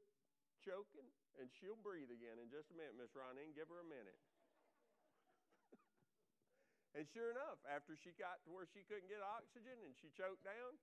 choking 0.63 1.03
and 1.35 1.51
she'll 1.59 1.79
breathe 1.83 2.07
again 2.07 2.39
in 2.39 2.47
just 2.47 2.71
a 2.71 2.75
minute, 2.79 2.95
Miss 2.95 3.11
Ronine. 3.11 3.51
Give 3.51 3.67
her 3.67 3.83
a 3.83 3.89
minute. 3.91 4.15
and 6.95 7.03
sure 7.11 7.35
enough, 7.35 7.59
after 7.67 7.99
she 7.99 8.15
got 8.15 8.39
to 8.47 8.49
where 8.55 8.63
she 8.71 8.87
couldn't 8.87 9.11
get 9.11 9.19
oxygen 9.19 9.75
and 9.83 9.91
she 9.99 10.07
choked 10.15 10.47
down, 10.47 10.79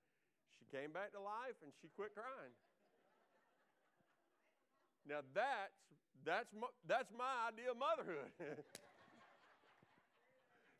she 0.61 0.69
came 0.69 0.93
back 0.93 1.17
to 1.17 1.23
life 1.25 1.57
and 1.65 1.73
she 1.81 1.89
quit 1.97 2.13
crying. 2.13 2.53
Now 5.09 5.25
that's 5.33 5.81
that's 6.27 6.53
my, 6.53 6.69
that's 6.85 7.09
my 7.17 7.49
idea 7.49 7.73
of 7.73 7.81
motherhood. 7.81 8.29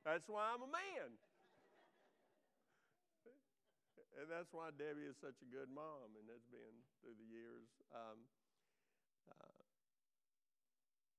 That's 0.05 0.29
why 0.29 0.55
I'm 0.55 0.63
a 0.63 0.71
man. 0.71 1.19
and 4.19 4.27
that's 4.27 4.51
why 4.51 4.75
Debbie 4.75 5.07
is 5.07 5.15
such 5.23 5.39
a 5.47 5.49
good 5.49 5.71
mom 5.71 6.11
and 6.19 6.27
has 6.27 6.43
been 6.51 6.75
through 6.99 7.15
the 7.23 7.29
years. 7.31 7.71
Um, 7.95 8.19
uh, 9.31 9.63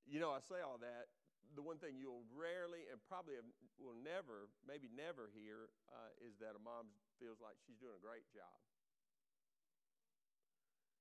you 0.03 0.19
know, 0.19 0.35
I 0.35 0.43
say 0.43 0.59
all 0.59 0.75
that. 0.83 1.07
The 1.55 1.63
one 1.63 1.79
thing 1.79 1.97
you'll 1.97 2.27
rarely 2.35 2.85
and 2.91 2.99
probably 3.07 3.39
will 3.79 3.97
never, 3.97 4.51
maybe 4.67 4.91
never 4.91 5.31
hear, 5.31 5.71
uh, 5.89 6.11
is 6.21 6.37
that 6.43 6.53
a 6.53 6.61
mom 6.61 6.91
feels 7.17 7.39
like 7.41 7.57
she's 7.65 7.79
doing 7.79 7.95
a 7.95 8.03
great 8.03 8.27
job. 8.35 8.53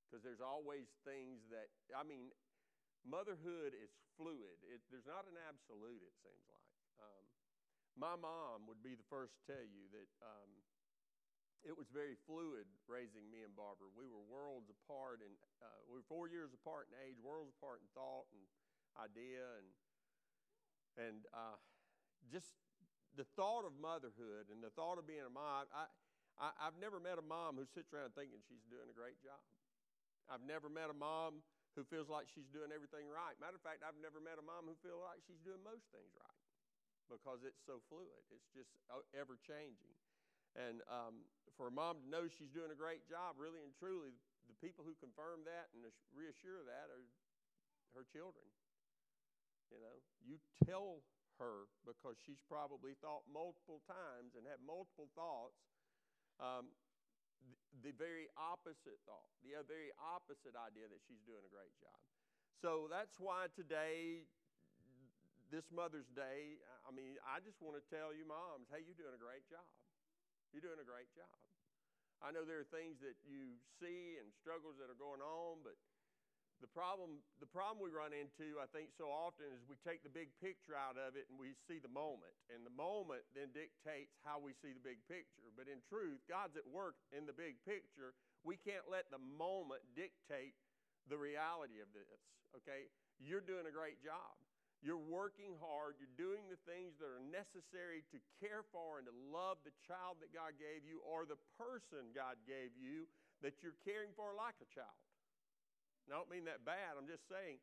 Because 0.09 0.25
there's 0.25 0.41
always 0.41 0.88
things 1.05 1.45
that, 1.53 1.69
I 1.93 2.01
mean, 2.01 2.33
motherhood 3.05 3.77
is 3.77 3.93
fluid. 4.17 4.57
It, 4.64 4.81
there's 4.88 5.05
not 5.05 5.29
an 5.29 5.37
absolute, 5.37 6.01
it 6.01 6.17
seems 6.25 6.49
like. 6.49 6.73
Um, 6.97 7.28
my 7.98 8.14
mom 8.14 8.70
would 8.70 8.78
be 8.78 8.94
the 8.94 9.06
first 9.11 9.34
to 9.34 9.42
tell 9.50 9.66
you 9.66 9.90
that 9.90 10.11
um, 10.22 10.50
it 11.66 11.74
was 11.74 11.90
very 11.90 12.14
fluid 12.30 12.70
raising 12.87 13.26
me 13.26 13.42
and 13.42 13.50
Barbara. 13.58 13.90
We 13.90 14.06
were 14.06 14.22
worlds 14.30 14.70
apart, 14.70 15.18
and 15.18 15.34
uh, 15.58 15.82
we 15.90 15.98
were 15.98 16.06
four 16.06 16.30
years 16.30 16.54
apart 16.54 16.87
in 16.88 16.94
age, 17.02 17.18
worlds 17.18 17.50
apart 17.58 17.82
in 17.82 17.90
thought 17.98 18.30
and 18.30 18.42
idea, 18.94 19.42
and 19.58 19.68
and 20.98 21.20
uh, 21.34 21.58
just 22.30 22.54
the 23.18 23.26
thought 23.34 23.66
of 23.66 23.74
motherhood 23.74 24.50
and 24.54 24.62
the 24.62 24.70
thought 24.78 24.98
of 24.98 25.06
being 25.11 25.26
a 25.26 25.34
mom. 25.34 25.66
I, 25.74 25.90
I 26.38 26.54
I've 26.62 26.78
never 26.78 27.02
met 27.02 27.18
a 27.18 27.26
mom 27.26 27.58
who 27.58 27.66
sits 27.66 27.90
around 27.90 28.14
thinking 28.14 28.38
she's 28.46 28.62
doing 28.70 28.87
a 28.87 28.94
great 28.94 29.18
job. 29.18 29.42
I've 30.30 30.46
never 30.46 30.70
met 30.70 30.87
a 30.87 30.94
mom 30.94 31.42
who 31.74 31.82
feels 31.82 32.06
like 32.06 32.30
she's 32.30 32.46
doing 32.46 32.70
everything 32.70 33.11
right. 33.11 33.34
Matter 33.42 33.58
of 33.58 33.64
fact, 33.66 33.82
I've 33.82 33.98
never 33.98 34.22
met 34.22 34.38
a 34.38 34.44
mom 34.46 34.70
who 34.70 34.78
feels 34.87 35.02
like 35.02 35.18
she's 35.26 35.42
doing 35.42 35.58
most 35.66 35.90
things 35.90 36.14
right 36.14 36.38
because 37.09 37.42
it's 37.42 37.61
so 37.64 37.81
fluid. 37.88 38.23
It's 38.31 38.49
just 38.53 38.71
uh, 38.92 39.03
ever 39.16 39.40
changing. 39.40 39.97
And 40.57 40.81
um, 40.88 41.25
for 41.57 41.68
a 41.68 41.75
mom 41.75 42.05
to 42.05 42.07
know 42.09 42.25
she's 42.29 42.53
doing 42.53 42.73
a 42.73 42.79
great 42.79 43.05
job, 43.09 43.37
really 43.37 43.61
and 43.64 43.73
truly, 43.77 44.16
the 44.49 44.57
people 44.64 44.85
who 44.87 44.97
confirm 44.97 45.44
that 45.44 45.68
and 45.77 45.85
reassure 46.14 46.64
that 46.64 46.88
are 46.88 47.05
her 47.97 48.05
children. 48.09 48.49
You 49.68 49.81
know, 49.85 49.97
you 50.25 50.40
tell 50.64 51.05
her 51.37 51.68
because 51.85 52.16
she's 52.25 52.40
probably 52.49 52.97
thought 52.99 53.29
multiple 53.29 53.85
times 53.85 54.35
and 54.35 54.49
had 54.49 54.59
multiple 54.64 55.12
thoughts 55.12 55.61
um, 56.40 56.73
the, 57.42 57.90
the 57.90 57.94
very 57.94 58.27
opposite 58.35 58.99
thought, 59.07 59.31
the 59.42 59.55
very 59.66 59.94
opposite 59.99 60.55
idea 60.59 60.90
that 60.90 61.03
she's 61.07 61.23
doing 61.27 61.42
a 61.42 61.53
great 61.53 61.75
job. 61.79 61.99
So 62.59 62.90
that's 62.90 63.14
why 63.23 63.47
today, 63.55 64.27
this 65.48 65.64
Mother's 65.72 66.08
Day, 66.12 66.61
I 66.84 66.90
mean, 66.92 67.16
I 67.24 67.40
just 67.40 67.61
want 67.64 67.80
to 67.80 67.84
tell 67.88 68.12
you, 68.12 68.28
moms, 68.28 68.68
hey, 68.68 68.84
you're 68.84 68.98
doing 68.98 69.16
a 69.16 69.20
great 69.20 69.44
job. 69.48 69.64
You're 70.52 70.64
doing 70.64 70.80
a 70.80 70.88
great 70.88 71.08
job. 71.16 71.32
I 72.20 72.34
know 72.34 72.42
there 72.42 72.61
are 72.61 72.72
things 72.74 72.98
that 73.00 73.14
you 73.24 73.56
see 73.78 74.18
and 74.18 74.28
struggles 74.42 74.76
that 74.82 74.90
are 74.90 74.98
going 74.98 75.22
on, 75.22 75.62
but 75.62 75.78
the 76.58 76.66
problem, 76.66 77.22
the 77.38 77.46
problem 77.46 77.78
we 77.78 77.94
run 77.94 78.11
into, 78.11 78.58
I 78.58 78.66
think, 78.74 78.90
so 78.98 79.06
often 79.06 79.46
is 79.54 79.62
we 79.70 79.78
take 79.87 80.02
the 80.02 80.11
big 80.11 80.34
picture 80.42 80.74
out 80.74 80.98
of 80.98 81.14
it 81.14 81.30
and 81.30 81.38
we 81.38 81.54
see 81.70 81.78
the 81.78 81.92
moment. 81.92 82.34
And 82.50 82.66
the 82.66 82.74
moment 82.74 83.22
then 83.38 83.54
dictates 83.54 84.18
how 84.26 84.42
we 84.42 84.58
see 84.58 84.74
the 84.74 84.82
big 84.82 84.98
picture. 85.06 85.54
But 85.54 85.70
in 85.70 85.78
truth, 85.87 86.18
God's 86.26 86.58
at 86.58 86.66
work 86.66 86.98
in 87.14 87.30
the 87.30 87.37
big 87.37 87.62
picture. 87.62 88.18
We 88.42 88.58
can't 88.58 88.90
let 88.90 89.06
the 89.14 89.22
moment 89.22 89.87
dictate 89.94 90.58
the 91.06 91.16
reality 91.16 91.78
of 91.78 91.94
this, 91.94 92.18
okay? 92.58 92.90
You're 93.22 93.44
doing 93.44 93.70
a 93.70 93.74
great 93.74 94.02
job. 94.02 94.34
You're 94.79 95.01
working 95.01 95.59
hard. 95.59 95.99
You're 95.99 96.14
doing 96.14 96.47
the 96.47 96.61
things 96.62 96.95
that 97.03 97.11
are 97.11 97.25
necessary 97.35 98.07
to 98.14 98.19
care 98.38 98.62
for 98.71 99.03
and 99.03 99.07
to 99.11 99.17
love 99.35 99.59
the 99.67 99.75
child 99.83 100.23
that 100.23 100.31
God 100.31 100.55
gave 100.55 100.87
you 100.87 101.03
or 101.03 101.27
the 101.27 101.41
person 101.59 102.14
God 102.14 102.38
gave 102.47 102.71
you 102.79 103.11
that 103.43 103.59
you're 103.59 103.79
caring 103.83 104.14
for 104.14 104.31
like 104.38 104.55
a 104.62 104.71
child. 104.71 105.03
And 106.07 106.14
I 106.14 106.23
don't 106.23 106.31
mean 106.31 106.47
that 106.47 106.62
bad. 106.62 106.95
I'm 106.95 107.11
just 107.11 107.27
saying 107.27 107.59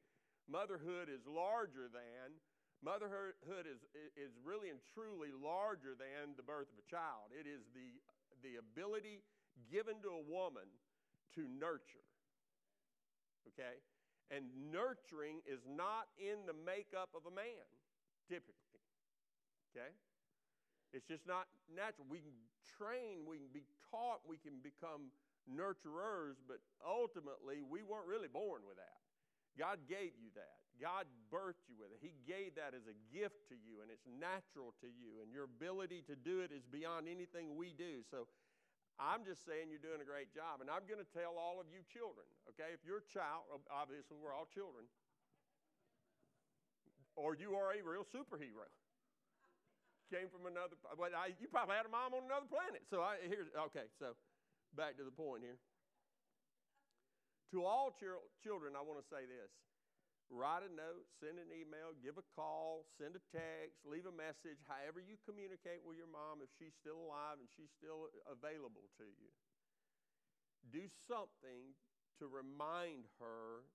motherhood 0.52 1.08
is 1.08 1.24
larger 1.24 1.88
than, 1.88 2.36
motherhood 2.84 3.64
is, 3.64 3.80
is 4.20 4.36
really 4.44 4.68
and 4.68 4.84
truly 4.92 5.32
larger 5.32 5.96
than 5.96 6.36
the 6.36 6.44
birth 6.44 6.68
of 6.68 6.78
a 6.78 6.88
child. 6.92 7.32
It 7.32 7.48
is 7.48 7.64
the, 7.72 7.96
the 8.44 8.60
ability 8.60 9.24
given 9.72 10.04
to 10.04 10.20
a 10.20 10.24
woman 10.28 10.68
to 11.40 11.48
nurture. 11.48 12.04
Okay? 13.56 13.80
And 14.34 14.50
nurturing 14.74 15.46
is 15.46 15.62
not 15.70 16.10
in 16.18 16.46
the 16.50 16.58
makeup 16.58 17.14
of 17.14 17.30
a 17.30 17.34
man, 17.34 17.66
typically. 18.26 18.82
Okay? 19.70 19.94
It's 20.94 21.06
just 21.06 21.28
not 21.28 21.46
natural. 21.70 22.08
We 22.10 22.24
can 22.24 22.34
train, 22.80 23.28
we 23.28 23.38
can 23.38 23.52
be 23.54 23.68
taught, 23.92 24.24
we 24.26 24.40
can 24.40 24.64
become 24.64 25.14
nurturers, 25.46 26.42
but 26.48 26.58
ultimately, 26.82 27.62
we 27.62 27.84
weren't 27.84 28.08
really 28.08 28.32
born 28.32 28.66
with 28.66 28.78
that. 28.82 29.04
God 29.60 29.84
gave 29.88 30.18
you 30.18 30.34
that. 30.36 30.66
God 30.82 31.08
birthed 31.32 31.72
you 31.72 31.80
with 31.80 31.96
it. 31.96 32.04
He 32.04 32.12
gave 32.28 32.60
that 32.60 32.76
as 32.76 32.84
a 32.88 32.98
gift 33.08 33.48
to 33.48 33.56
you, 33.56 33.80
and 33.80 33.88
it's 33.88 34.04
natural 34.08 34.76
to 34.84 34.88
you, 34.92 35.24
and 35.24 35.32
your 35.32 35.48
ability 35.48 36.04
to 36.12 36.16
do 36.16 36.44
it 36.44 36.52
is 36.52 36.68
beyond 36.68 37.08
anything 37.08 37.56
we 37.56 37.72
do. 37.72 38.04
So, 38.12 38.28
I'm 38.96 39.28
just 39.28 39.44
saying 39.44 39.68
you're 39.68 39.84
doing 39.84 40.00
a 40.00 40.08
great 40.08 40.32
job. 40.32 40.64
And 40.64 40.72
I'm 40.72 40.88
going 40.88 41.04
to 41.04 41.12
tell 41.12 41.36
all 41.36 41.60
of 41.60 41.68
you 41.68 41.84
children, 41.92 42.24
okay? 42.56 42.72
If 42.72 42.88
you're 42.88 43.04
a 43.04 43.10
child, 43.12 43.52
obviously 43.68 44.16
we're 44.16 44.32
all 44.32 44.48
children, 44.48 44.88
or 47.16 47.36
you 47.36 47.56
are 47.60 47.76
a 47.76 47.84
real 47.84 48.08
superhero. 48.08 48.72
Came 50.14 50.30
from 50.30 50.46
another, 50.46 50.78
but 50.80 51.18
I, 51.18 51.34
you 51.42 51.50
probably 51.50 51.76
had 51.76 51.90
a 51.90 51.92
mom 51.92 52.14
on 52.14 52.30
another 52.30 52.46
planet. 52.46 52.86
So 52.88 53.02
I, 53.02 53.18
here's, 53.26 53.50
okay, 53.74 53.90
so 53.98 54.14
back 54.78 55.02
to 55.02 55.04
the 55.04 55.12
point 55.12 55.42
here. 55.42 55.58
To 57.52 57.66
all 57.66 57.90
ch- 57.90 58.22
children, 58.46 58.78
I 58.78 58.86
want 58.86 59.02
to 59.02 59.08
say 59.10 59.26
this 59.26 59.50
write 60.34 60.66
a 60.66 60.72
note, 60.72 61.06
send 61.22 61.38
an 61.38 61.54
email, 61.54 61.94
give 62.02 62.18
a 62.18 62.26
call, 62.34 62.86
send 62.98 63.14
a 63.14 63.24
text, 63.30 63.86
leave 63.86 64.10
a 64.10 64.16
message, 64.16 64.58
however 64.66 64.98
you 64.98 65.22
communicate 65.22 65.86
with 65.86 65.98
your 65.98 66.10
mom 66.10 66.42
if 66.42 66.50
she's 66.58 66.74
still 66.82 66.98
alive 66.98 67.38
and 67.38 67.50
she's 67.54 67.72
still 67.78 68.10
available 68.26 68.90
to 68.98 69.06
you. 69.06 69.30
Do 70.74 70.90
something 71.06 71.78
to 72.18 72.26
remind 72.26 73.06
her, 73.22 73.70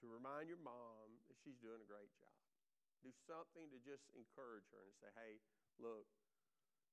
to 0.00 0.04
remind 0.08 0.48
your 0.48 0.62
mom 0.62 1.20
that 1.28 1.36
she's 1.44 1.60
doing 1.60 1.82
a 1.82 1.88
great 1.88 2.10
job. 2.16 2.40
Do 3.04 3.12
something 3.28 3.68
to 3.72 3.78
just 3.84 4.08
encourage 4.16 4.68
her 4.72 4.80
and 4.84 4.96
say, 5.00 5.10
hey, 5.16 5.40
look, 5.76 6.08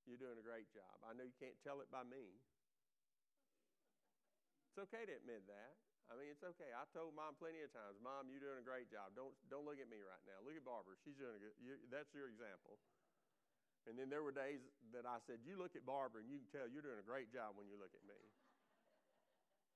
you're 0.07 0.19
doing 0.19 0.39
a 0.39 0.43
great 0.43 0.71
job. 0.71 0.95
I 1.03 1.11
know 1.15 1.27
you 1.27 1.35
can't 1.35 1.59
tell 1.63 1.83
it 1.83 1.91
by 1.91 2.03
me. 2.07 2.39
It's 4.71 4.79
okay 4.87 5.03
to 5.03 5.13
admit 5.19 5.43
that. 5.51 5.75
I 6.07 6.15
mean, 6.15 6.31
it's 6.31 6.43
okay. 6.55 6.71
I 6.71 6.87
told 6.95 7.11
mom 7.11 7.35
plenty 7.35 7.59
of 7.67 7.71
times, 7.75 7.99
Mom, 7.99 8.31
you're 8.31 8.39
doing 8.39 8.59
a 8.59 8.63
great 8.63 8.87
job. 8.87 9.11
Don't 9.11 9.35
don't 9.51 9.67
look 9.67 9.79
at 9.79 9.91
me 9.91 9.99
right 9.99 10.23
now. 10.23 10.39
Look 10.39 10.55
at 10.55 10.63
Barbara. 10.63 10.95
She's 11.03 11.19
doing 11.19 11.35
a 11.35 11.41
good. 11.41 11.55
You, 11.59 11.75
that's 11.91 12.15
your 12.15 12.31
example. 12.31 12.79
And 13.87 13.95
then 13.95 14.11
there 14.11 14.19
were 14.19 14.35
days 14.35 14.59
that 14.91 15.07
I 15.07 15.23
said, 15.23 15.39
You 15.47 15.55
look 15.55 15.75
at 15.75 15.87
Barbara 15.87 16.23
and 16.23 16.27
you 16.27 16.43
can 16.43 16.49
tell 16.51 16.67
you're 16.67 16.83
doing 16.83 16.99
a 16.99 17.07
great 17.07 17.31
job 17.31 17.55
when 17.55 17.71
you 17.71 17.79
look 17.79 17.91
at 17.95 18.03
me. 18.03 18.19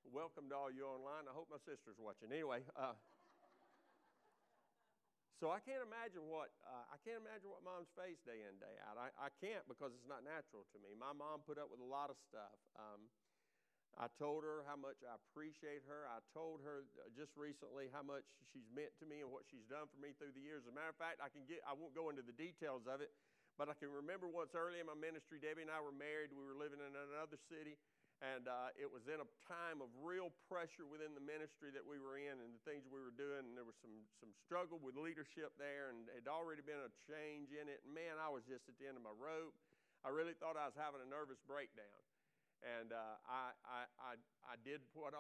Welcome 0.12 0.52
to 0.52 0.56
all 0.56 0.72
you 0.72 0.84
online. 0.84 1.28
I 1.28 1.34
hope 1.36 1.48
my 1.48 1.60
sister's 1.64 1.96
watching. 1.96 2.28
Anyway, 2.28 2.64
uh, 2.76 2.96
so 5.40 5.48
I 5.50 5.64
can't 5.64 5.82
imagine 5.82 6.28
what 6.28 6.52
uh, 6.68 6.86
I 6.92 7.00
can't 7.08 7.24
imagine 7.24 7.48
what 7.48 7.64
mom's 7.64 7.92
face 7.96 8.20
day 8.28 8.44
in 8.44 8.60
day 8.60 8.76
out. 8.84 9.00
I, 9.00 9.16
I 9.16 9.32
can't 9.40 9.64
because 9.68 9.96
it's 9.96 10.08
not 10.12 10.28
natural 10.28 10.68
to 10.76 10.78
me. 10.84 10.92
My 10.96 11.16
mom 11.16 11.44
put 11.48 11.56
up 11.56 11.72
with 11.72 11.80
a 11.80 11.88
lot 11.88 12.12
of 12.12 12.20
stuff. 12.28 12.56
Um, 12.76 13.08
I 14.00 14.08
told 14.16 14.48
her 14.48 14.64
how 14.64 14.80
much 14.80 15.04
I 15.04 15.20
appreciate 15.20 15.84
her. 15.86 16.08
I 16.08 16.24
told 16.32 16.64
her 16.64 16.88
uh, 16.96 17.12
just 17.12 17.36
recently 17.36 17.92
how 17.92 18.02
much 18.02 18.24
she's 18.50 18.68
meant 18.72 18.96
to 19.04 19.06
me 19.06 19.20
and 19.20 19.30
what 19.30 19.44
she's 19.52 19.68
done 19.68 19.92
for 19.92 20.00
me 20.00 20.16
through 20.16 20.32
the 20.32 20.44
years. 20.44 20.64
As 20.64 20.72
a 20.72 20.76
matter 20.76 20.96
of 20.96 21.00
fact, 21.00 21.20
I 21.20 21.28
can 21.28 21.44
get 21.44 21.60
I 21.68 21.76
won't 21.76 21.92
go 21.92 22.08
into 22.08 22.24
the 22.24 22.36
details 22.36 22.88
of 22.88 23.04
it, 23.04 23.12
but 23.60 23.68
I 23.68 23.76
can 23.76 23.92
remember 23.92 24.32
once 24.32 24.56
early 24.56 24.80
in 24.80 24.88
my 24.88 24.96
ministry, 24.96 25.44
Debbie 25.44 25.68
and 25.68 25.74
I 25.74 25.84
were 25.84 25.94
married. 25.94 26.32
We 26.32 26.42
were 26.42 26.56
living 26.56 26.80
in 26.80 26.94
another 26.96 27.36
city, 27.52 27.76
and 28.24 28.48
uh, 28.48 28.72
it 28.80 28.88
was 28.88 29.06
in 29.12 29.20
a 29.20 29.28
time 29.46 29.84
of 29.84 29.92
real 30.00 30.32
pressure 30.48 30.88
within 30.88 31.12
the 31.12 31.22
ministry 31.22 31.76
that 31.76 31.84
we 31.84 32.00
were 32.00 32.16
in 32.16 32.40
and 32.40 32.56
the 32.56 32.64
things 32.64 32.88
we 32.88 33.04
were 33.04 33.14
doing. 33.14 33.44
And 33.44 33.54
there 33.60 33.68
was 33.68 33.78
some 33.84 34.08
some 34.24 34.32
struggle 34.48 34.80
with 34.80 34.96
leadership 34.96 35.52
there, 35.60 35.92
and 35.92 36.08
it 36.16 36.24
had 36.26 36.32
already 36.32 36.64
been 36.64 36.80
a 36.80 36.92
change 37.12 37.52
in 37.52 37.68
it. 37.68 37.84
And 37.84 37.92
man, 37.92 38.16
I 38.18 38.32
was 38.32 38.48
just 38.48 38.72
at 38.72 38.80
the 38.80 38.88
end 38.88 38.96
of 38.96 39.04
my 39.04 39.14
rope. 39.14 39.54
I 40.02 40.10
really 40.10 40.34
thought 40.40 40.58
I 40.58 40.66
was 40.66 40.78
having 40.80 41.04
a 41.04 41.10
nervous 41.12 41.38
breakdown. 41.46 42.02
And 42.62 42.94
uh, 42.94 43.18
I, 43.26 43.58
I, 43.66 43.82
I, 43.98 44.12
I 44.46 44.56
did 44.62 44.86
what 44.94 45.18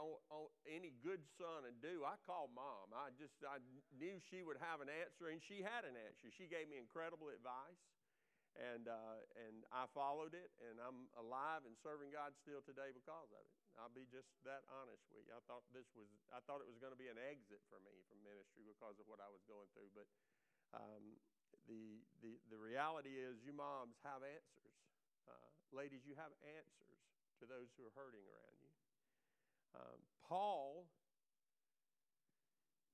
any 0.69 0.93
good 1.01 1.25
son 1.41 1.65
would 1.65 1.81
do. 1.81 2.05
I 2.05 2.13
called 2.21 2.53
mom. 2.53 2.93
I 2.93 3.09
just 3.17 3.33
I 3.41 3.57
knew 3.97 4.21
she 4.29 4.45
would 4.45 4.61
have 4.61 4.77
an 4.77 4.93
answer, 4.93 5.33
and 5.33 5.41
she 5.41 5.65
had 5.65 5.81
an 5.81 5.97
answer. 5.97 6.29
She 6.29 6.45
gave 6.45 6.69
me 6.69 6.77
incredible 6.77 7.33
advice, 7.33 7.81
and 8.53 8.85
uh, 8.85 9.25
and 9.49 9.65
I 9.73 9.89
followed 9.89 10.37
it, 10.37 10.53
and 10.61 10.77
I'm 10.77 11.09
alive 11.17 11.65
and 11.65 11.73
serving 11.81 12.13
God 12.13 12.37
still 12.37 12.61
today 12.61 12.93
because 12.93 13.33
of 13.33 13.41
it. 13.41 13.49
I'll 13.81 13.89
be 13.89 14.05
just 14.05 14.29
that 14.45 14.61
honest 14.69 15.01
with 15.09 15.25
you. 15.25 15.33
I 15.33 15.41
thought 15.49 15.65
this 15.73 15.89
was 15.97 16.13
I 16.29 16.45
thought 16.45 16.61
it 16.61 16.69
was 16.69 16.77
going 16.77 16.93
to 16.93 16.99
be 16.99 17.09
an 17.09 17.17
exit 17.17 17.65
for 17.73 17.81
me 17.81 18.05
from 18.05 18.21
ministry 18.21 18.69
because 18.69 19.01
of 19.01 19.09
what 19.09 19.17
I 19.17 19.33
was 19.33 19.41
going 19.49 19.65
through, 19.73 19.89
but 19.97 20.05
um, 20.77 21.17
the 21.65 22.05
the 22.21 22.37
the 22.53 22.59
reality 22.61 23.17
is, 23.17 23.41
you 23.41 23.49
moms 23.49 23.97
have 24.05 24.21
answers. 24.21 24.77
Uh, 25.25 25.49
ladies, 25.73 26.05
you 26.05 26.13
have 26.21 26.29
answers 26.45 27.00
to 27.41 27.49
those 27.49 27.73
who 27.75 27.89
are 27.89 27.95
hurting 27.97 28.21
around 28.21 28.55
you. 28.61 28.71
Um, 29.73 29.99
Paul, 30.21 30.85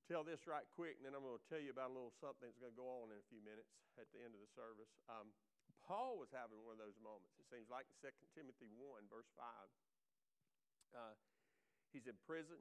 tell 0.08 0.24
this 0.24 0.48
right 0.48 0.66
quick, 0.72 0.96
and 0.98 1.04
then 1.04 1.14
I'm 1.14 1.28
going 1.28 1.36
to 1.36 1.50
tell 1.52 1.60
you 1.60 1.76
about 1.76 1.92
a 1.92 1.96
little 1.96 2.16
something 2.24 2.48
that's 2.48 2.58
going 2.58 2.72
to 2.72 2.80
go 2.80 2.88
on 3.04 3.12
in 3.12 3.20
a 3.20 3.28
few 3.28 3.44
minutes 3.44 3.76
at 4.00 4.08
the 4.16 4.24
end 4.24 4.32
of 4.32 4.40
the 4.40 4.52
service. 4.56 4.90
Um, 5.12 5.36
Paul 5.84 6.16
was 6.16 6.32
having 6.32 6.64
one 6.64 6.80
of 6.80 6.82
those 6.82 6.96
moments. 7.04 7.36
It 7.40 7.48
seems 7.52 7.68
like 7.68 7.92
in 7.92 7.96
2 8.00 8.12
Timothy 8.32 8.72
1, 8.72 9.12
verse 9.12 9.28
5. 9.36 9.44
Uh, 10.96 11.16
he's 11.92 12.08
in 12.08 12.16
prison, 12.24 12.60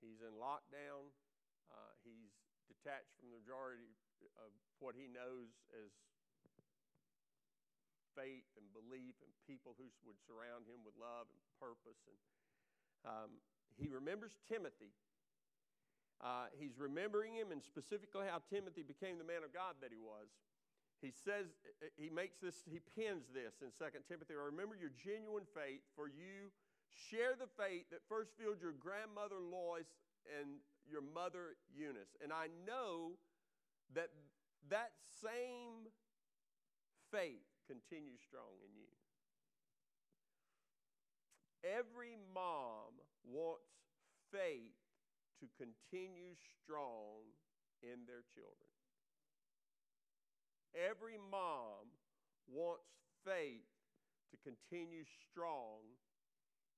he's 0.00 0.24
in 0.24 0.32
lockdown. 0.40 1.12
Uh, 1.72 1.92
he's 2.04 2.32
detached 2.68 3.12
from 3.16 3.32
the 3.32 3.40
majority 3.40 3.92
of 4.36 4.52
what 4.80 4.92
he 4.92 5.08
knows 5.08 5.52
as 5.72 5.88
faith 8.16 8.46
and 8.56 8.66
belief 8.72 9.16
and 9.24 9.30
people 9.48 9.76
who 9.76 9.88
would 10.04 10.20
surround 10.24 10.68
him 10.68 10.84
with 10.84 10.96
love 10.96 11.28
and 11.28 11.40
purpose. 11.60 12.00
And 12.08 12.18
um, 13.04 13.30
he 13.76 13.88
remembers 13.88 14.38
Timothy. 14.46 14.92
Uh, 16.22 16.46
he's 16.54 16.78
remembering 16.78 17.34
him 17.34 17.50
and 17.50 17.58
specifically 17.58 18.30
how 18.30 18.38
Timothy 18.46 18.86
became 18.86 19.18
the 19.18 19.26
man 19.26 19.42
of 19.42 19.50
God 19.50 19.80
that 19.82 19.90
he 19.90 19.98
was. 19.98 20.30
He 21.02 21.10
says, 21.10 21.50
he 21.98 22.06
makes 22.06 22.38
this, 22.38 22.62
he 22.62 22.78
pins 22.78 23.26
this 23.34 23.58
in 23.58 23.74
2 23.74 23.90
Timothy. 24.06 24.38
Remember 24.38 24.78
your 24.78 24.94
genuine 24.94 25.50
faith, 25.50 25.82
for 25.98 26.06
you 26.06 26.54
share 27.10 27.34
the 27.34 27.50
faith 27.58 27.90
that 27.90 28.06
first 28.06 28.30
filled 28.38 28.62
your 28.62 28.76
grandmother 28.78 29.42
Lois 29.42 29.90
and 30.30 30.62
your 30.86 31.02
mother 31.02 31.58
Eunice. 31.74 32.14
And 32.22 32.30
I 32.30 32.46
know 32.62 33.18
that 33.98 34.14
that 34.70 34.94
same 35.18 35.90
faith 37.10 37.51
continues 37.72 38.20
strong 38.20 38.52
in 38.60 38.72
you. 38.76 38.92
Every 41.64 42.20
mom 42.36 43.00
wants 43.24 43.72
faith 44.28 44.76
to 45.40 45.48
continue 45.56 46.36
strong 46.60 47.32
in 47.80 48.04
their 48.04 48.28
children. 48.36 48.68
Every 50.76 51.16
mom 51.16 51.88
wants 52.44 52.92
faith 53.24 53.64
to 54.32 54.36
continue 54.44 55.08
strong 55.32 55.80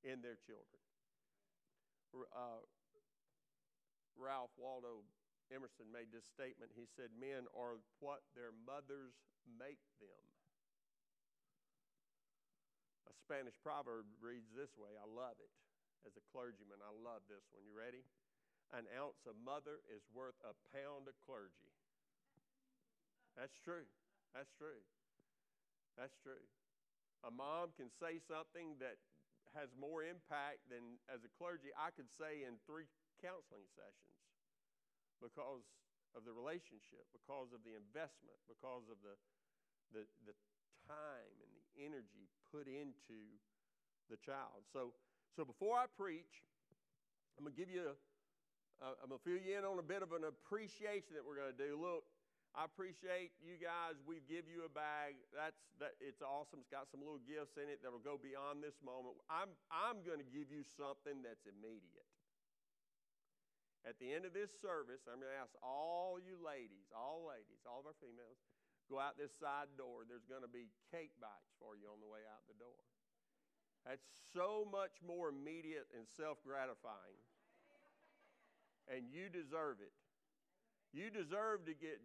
in 0.06 0.22
their 0.22 0.38
children. 0.46 0.82
Uh, 2.14 2.62
Ralph 4.14 4.54
Waldo 4.54 5.02
Emerson 5.50 5.90
made 5.90 6.14
this 6.14 6.26
statement. 6.30 6.70
He 6.78 6.86
said, 6.94 7.10
Men 7.18 7.50
are 7.50 7.82
what 7.98 8.22
their 8.38 8.54
mothers 8.54 9.18
make 9.58 9.82
them. 9.98 10.33
Spanish 13.20 13.56
proverb 13.62 14.06
reads 14.18 14.50
this 14.52 14.74
way 14.74 14.94
I 14.98 15.06
love 15.06 15.38
it. 15.38 15.52
As 16.04 16.16
a 16.20 16.24
clergyman, 16.28 16.84
I 16.84 16.92
love 16.92 17.24
this 17.30 17.44
one. 17.48 17.64
You 17.64 17.72
ready? 17.72 18.04
An 18.76 18.84
ounce 18.92 19.24
of 19.24 19.38
mother 19.40 19.80
is 19.88 20.04
worth 20.12 20.36
a 20.44 20.52
pound 20.74 21.08
of 21.08 21.16
clergy. 21.24 21.72
That's 23.38 23.56
true. 23.64 23.88
That's 24.36 24.52
true. 24.54 24.84
That's 25.96 26.14
true. 26.20 26.44
A 27.24 27.32
mom 27.32 27.72
can 27.78 27.88
say 27.88 28.20
something 28.20 28.76
that 28.84 29.00
has 29.56 29.70
more 29.78 30.02
impact 30.02 30.66
than, 30.68 30.98
as 31.08 31.22
a 31.22 31.30
clergy, 31.38 31.70
I 31.78 31.94
could 31.94 32.10
say 32.10 32.44
in 32.44 32.58
three 32.66 32.90
counseling 33.22 33.64
sessions 33.72 34.20
because 35.22 35.64
of 36.12 36.26
the 36.26 36.34
relationship, 36.34 37.06
because 37.14 37.54
of 37.54 37.62
the 37.62 37.78
investment, 37.78 38.36
because 38.50 38.86
of 38.90 38.98
the, 39.00 39.14
the, 39.94 40.02
the 40.26 40.34
time 40.84 41.34
energy 41.78 42.30
put 42.52 42.66
into 42.66 43.38
the 44.10 44.16
child. 44.20 44.64
So, 44.72 44.94
so 45.34 45.44
before 45.44 45.76
I 45.76 45.86
preach, 45.90 46.44
I'm 47.36 47.44
going 47.44 47.54
to 47.54 47.60
give 47.60 47.70
you, 47.72 47.90
a, 47.90 47.94
I'm 49.02 49.10
going 49.10 49.18
to 49.18 49.26
fill 49.26 49.40
you 49.40 49.58
in 49.58 49.64
on 49.66 49.78
a 49.78 49.86
bit 49.86 50.02
of 50.02 50.14
an 50.14 50.22
appreciation 50.28 51.18
that 51.18 51.24
we're 51.26 51.38
going 51.38 51.50
to 51.50 51.58
do. 51.58 51.74
Look, 51.74 52.06
I 52.54 52.62
appreciate 52.62 53.34
you 53.42 53.58
guys. 53.58 53.98
We 54.06 54.22
give 54.22 54.46
you 54.46 54.62
a 54.62 54.70
bag. 54.70 55.18
That's 55.34 55.58
that. 55.82 55.98
It's 55.98 56.22
awesome. 56.22 56.62
It's 56.62 56.70
got 56.70 56.86
some 56.86 57.02
little 57.02 57.18
gifts 57.26 57.58
in 57.58 57.66
it 57.66 57.82
that'll 57.82 57.98
go 57.98 58.14
beyond 58.14 58.62
this 58.62 58.78
moment. 58.78 59.18
I'm 59.26 59.50
I'm 59.74 60.06
going 60.06 60.22
to 60.22 60.30
give 60.30 60.54
you 60.54 60.62
something 60.62 61.18
that's 61.26 61.50
immediate. 61.50 62.06
At 63.82 63.98
the 63.98 64.14
end 64.14 64.22
of 64.22 64.30
this 64.30 64.54
service, 64.62 65.02
I'm 65.10 65.18
going 65.18 65.34
to 65.34 65.40
ask 65.42 65.50
all 65.66 66.22
you 66.22 66.38
ladies, 66.38 66.94
all 66.94 67.26
ladies, 67.26 67.66
all 67.66 67.82
of 67.82 67.90
our 67.90 67.98
females, 67.98 68.38
Go 68.94 69.02
out 69.02 69.18
this 69.18 69.34
side 69.42 69.74
door, 69.74 70.06
there's 70.06 70.22
going 70.30 70.46
to 70.46 70.54
be 70.54 70.70
cake 70.94 71.10
bites 71.18 71.50
for 71.58 71.74
you 71.74 71.90
on 71.90 71.98
the 71.98 72.06
way 72.06 72.22
out 72.30 72.46
the 72.46 72.54
door. 72.62 72.78
That's 73.82 74.06
so 74.30 74.62
much 74.70 75.02
more 75.02 75.34
immediate 75.34 75.90
and 75.98 76.06
self 76.06 76.38
gratifying. 76.46 77.18
And 78.86 79.10
you 79.10 79.26
deserve 79.26 79.82
it. 79.82 79.90
You 80.94 81.10
deserve 81.10 81.66
to 81.66 81.74
get 81.74 81.98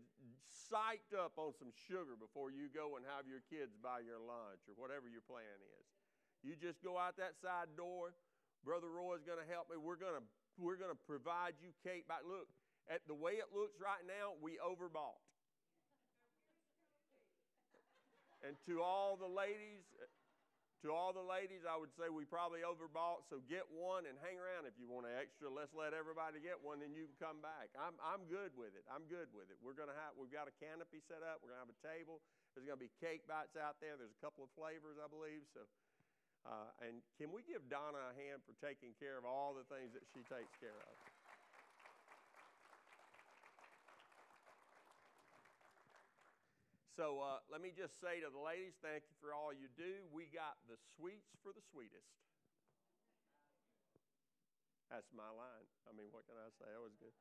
psyched 0.50 1.14
up 1.14 1.38
on 1.38 1.54
some 1.54 1.70
sugar 1.70 2.18
before 2.18 2.50
you 2.50 2.74
go 2.74 2.98
and 2.98 3.06
have 3.06 3.30
your 3.30 3.46
kids 3.54 3.78
buy 3.78 4.02
your 4.02 4.18
lunch 4.18 4.66
or 4.66 4.74
whatever 4.74 5.06
your 5.06 5.22
plan 5.30 5.62
is. 5.62 5.86
You 6.42 6.58
just 6.58 6.82
go 6.82 6.98
out 6.98 7.22
that 7.22 7.38
side 7.38 7.70
door. 7.78 8.18
Brother 8.66 8.90
Roy's 8.90 9.22
going 9.22 9.38
to 9.38 9.46
help 9.46 9.70
me. 9.70 9.78
We're 9.78 10.02
going 10.02 10.18
to 10.18 10.26
we're 10.58 10.82
going 10.82 10.90
to 10.90 11.04
provide 11.06 11.62
you 11.62 11.70
cake 11.86 12.10
bite. 12.10 12.26
Look, 12.26 12.50
at 12.90 13.06
the 13.06 13.14
way 13.14 13.38
it 13.38 13.54
looks 13.54 13.78
right 13.78 14.02
now, 14.10 14.34
we 14.42 14.58
overbought. 14.58 15.22
And 18.46 18.56
to 18.72 18.80
all 18.80 19.20
the 19.20 19.28
ladies, 19.28 19.84
to 20.80 20.96
all 20.96 21.12
the 21.12 21.24
ladies, 21.24 21.68
I 21.68 21.76
would 21.76 21.92
say 22.00 22.08
we 22.08 22.24
probably 22.24 22.64
overbought, 22.64 23.28
so 23.28 23.44
get 23.52 23.68
one 23.68 24.08
and 24.08 24.16
hang 24.24 24.40
around 24.40 24.64
if 24.64 24.80
you 24.80 24.88
want 24.88 25.12
an 25.12 25.16
extra. 25.20 25.52
Let's 25.52 25.76
let 25.76 25.92
everybody 25.92 26.40
get 26.40 26.56
one, 26.56 26.80
then 26.80 26.96
you 26.96 27.12
can 27.12 27.20
come 27.20 27.40
back. 27.44 27.68
I'm, 27.76 28.00
I'm 28.00 28.24
good 28.32 28.56
with 28.56 28.72
it. 28.80 28.88
I'm 28.88 29.04
good 29.12 29.28
with 29.36 29.52
it. 29.52 29.60
We're 29.60 29.76
gonna 29.76 29.98
have 30.00 30.16
we've 30.16 30.32
got 30.32 30.48
a 30.48 30.56
canopy 30.56 31.04
set 31.04 31.20
up. 31.20 31.44
We're 31.44 31.52
gonna 31.52 31.68
have 31.68 31.76
a 31.76 31.84
table. 31.84 32.24
There's 32.56 32.64
gonna 32.64 32.80
be 32.80 32.96
cake 33.04 33.28
bites 33.28 33.60
out 33.60 33.84
there. 33.84 34.00
There's 34.00 34.16
a 34.16 34.24
couple 34.24 34.48
of 34.48 34.52
flavors, 34.56 34.96
I 34.96 35.12
believe. 35.12 35.44
So, 35.52 35.68
uh, 36.48 36.72
and 36.88 37.04
can 37.20 37.36
we 37.36 37.44
give 37.44 37.68
Donna 37.68 38.00
a 38.00 38.16
hand 38.16 38.40
for 38.48 38.56
taking 38.64 38.96
care 39.04 39.20
of 39.20 39.28
all 39.28 39.52
the 39.52 39.68
things 39.68 39.92
that 39.92 40.08
she 40.16 40.24
takes 40.32 40.56
care 40.64 40.80
of? 40.80 40.96
So 47.00 47.24
uh, 47.24 47.40
let 47.48 47.64
me 47.64 47.72
just 47.72 47.96
say 48.04 48.20
to 48.20 48.28
the 48.28 48.44
ladies, 48.44 48.76
thank 48.84 49.08
you 49.08 49.16
for 49.24 49.32
all 49.32 49.56
you 49.56 49.72
do. 49.80 50.04
We 50.12 50.28
got 50.36 50.60
the 50.68 50.76
sweets 51.00 51.32
for 51.40 51.56
the 51.56 51.64
sweetest. 51.72 52.12
That's 54.92 55.08
my 55.16 55.32
line. 55.32 55.64
I 55.88 55.96
mean, 55.96 56.12
what 56.12 56.28
can 56.28 56.36
I 56.36 56.52
say? 56.60 56.68
That 56.68 56.84
was 56.84 56.92
good. 57.00 57.16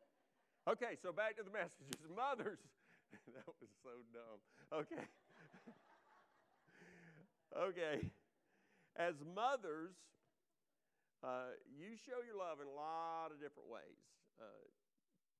Okay, 0.67 0.99
so 0.99 1.15
back 1.15 1.39
to 1.39 1.47
the 1.47 1.55
messages. 1.63 1.95
Mothers, 2.11 2.59
that 3.39 3.47
was 3.47 3.71
so 3.87 4.03
dumb. 4.11 4.43
Okay. 4.83 5.07
okay. 7.71 7.97
As 8.99 9.15
mothers, 9.23 9.95
uh, 11.23 11.55
you 11.71 11.95
show 12.03 12.19
your 12.27 12.35
love 12.35 12.59
in 12.59 12.67
a 12.67 12.75
lot 12.75 13.31
of 13.31 13.39
different 13.39 13.71
ways. 13.71 14.03
Uh, 14.43 14.59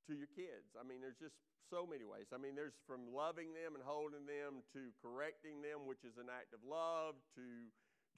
to 0.09 0.17
your 0.17 0.31
kids. 0.33 0.75
I 0.75 0.83
mean, 0.83 1.05
there's 1.05 1.21
just 1.21 1.37
so 1.69 1.85
many 1.85 2.09
ways. 2.09 2.33
I 2.33 2.41
mean, 2.41 2.57
there's 2.57 2.77
from 2.89 3.13
loving 3.13 3.53
them 3.53 3.77
and 3.77 3.85
holding 3.85 4.25
them 4.25 4.65
to 4.73 4.89
correcting 4.99 5.61
them, 5.61 5.85
which 5.85 6.03
is 6.03 6.17
an 6.17 6.33
act 6.33 6.57
of 6.57 6.65
love, 6.65 7.21
to 7.37 7.69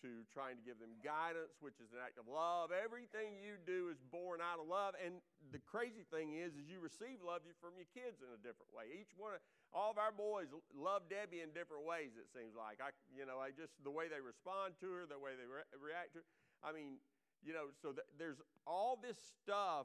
to 0.01 0.25
trying 0.33 0.57
to 0.57 0.65
give 0.65 0.81
them 0.81 0.97
guidance, 1.05 1.61
which 1.61 1.77
is 1.77 1.93
an 1.93 2.01
act 2.01 2.17
of 2.17 2.25
love. 2.25 2.73
Everything 2.73 3.37
you 3.37 3.61
do 3.69 3.93
is 3.93 4.01
born 4.09 4.41
out 4.41 4.57
of 4.57 4.65
love. 4.65 4.97
And 4.97 5.21
the 5.53 5.61
crazy 5.61 6.09
thing 6.09 6.41
is, 6.41 6.57
is 6.57 6.73
you 6.73 6.81
receive 6.81 7.21
love 7.21 7.45
from 7.61 7.77
your 7.77 7.89
kids 7.93 8.25
in 8.25 8.33
a 8.33 8.41
different 8.41 8.73
way. 8.73 8.89
Each 8.97 9.13
one, 9.13 9.37
of, 9.37 9.45
all 9.77 9.93
of 9.93 10.01
our 10.01 10.13
boys 10.13 10.49
love 10.73 11.05
Debbie 11.13 11.45
in 11.45 11.53
different 11.53 11.85
ways. 11.85 12.17
It 12.17 12.33
seems 12.33 12.57
like 12.57 12.81
I, 12.81 12.97
you 13.13 13.29
know, 13.29 13.39
I 13.45 13.53
just 13.53 13.77
the 13.85 13.93
way 13.93 14.09
they 14.09 14.25
respond 14.25 14.81
to 14.81 14.89
her, 14.89 15.05
the 15.05 15.21
way 15.21 15.37
they 15.37 15.45
re- 15.45 15.69
react 15.77 16.17
to 16.17 16.25
her. 16.25 16.29
I 16.65 16.73
mean, 16.73 16.97
you 17.45 17.53
know, 17.53 17.69
so 17.85 17.93
th- 17.93 18.09
there's 18.17 18.41
all 18.65 18.97
this 18.97 19.21
stuff 19.21 19.85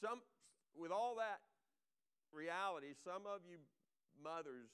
some, 0.00 0.24
with 0.74 0.90
all 0.90 1.20
that 1.20 1.44
reality, 2.32 2.96
some 3.04 3.28
of 3.28 3.44
you 3.44 3.60
mothers, 4.16 4.72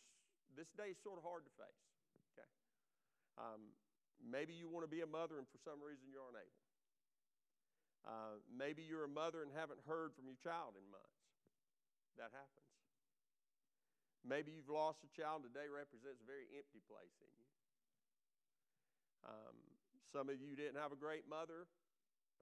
this 0.55 0.70
day 0.79 0.95
is 0.95 0.99
sort 1.03 1.18
of 1.18 1.24
hard 1.27 1.45
to 1.45 1.53
face. 1.59 1.85
Okay, 2.33 2.51
um, 3.37 3.74
maybe 4.22 4.55
you 4.55 4.70
want 4.70 4.87
to 4.87 4.91
be 4.91 5.03
a 5.03 5.11
mother 5.11 5.37
and 5.37 5.47
for 5.51 5.61
some 5.61 5.83
reason 5.83 6.09
you're 6.09 6.27
unable. 6.31 6.62
Uh, 8.07 8.39
maybe 8.47 8.87
you're 8.87 9.03
a 9.03 9.11
mother 9.11 9.43
and 9.43 9.51
haven't 9.51 9.83
heard 9.83 10.14
from 10.14 10.31
your 10.31 10.39
child 10.39 10.79
in 10.79 10.87
months. 10.95 11.18
That 12.14 12.31
happens. 12.31 12.70
Maybe 14.22 14.55
you've 14.55 14.70
lost 14.70 15.03
a 15.03 15.11
child. 15.11 15.43
Today 15.43 15.66
represents 15.66 16.22
a 16.22 16.27
very 16.27 16.47
empty 16.55 16.83
place 16.87 17.14
in 17.18 17.31
you. 17.35 17.51
Um, 19.27 19.57
some 20.14 20.31
of 20.31 20.39
you 20.39 20.55
didn't 20.55 20.79
have 20.79 20.95
a 20.95 20.99
great 20.99 21.27
mother 21.27 21.66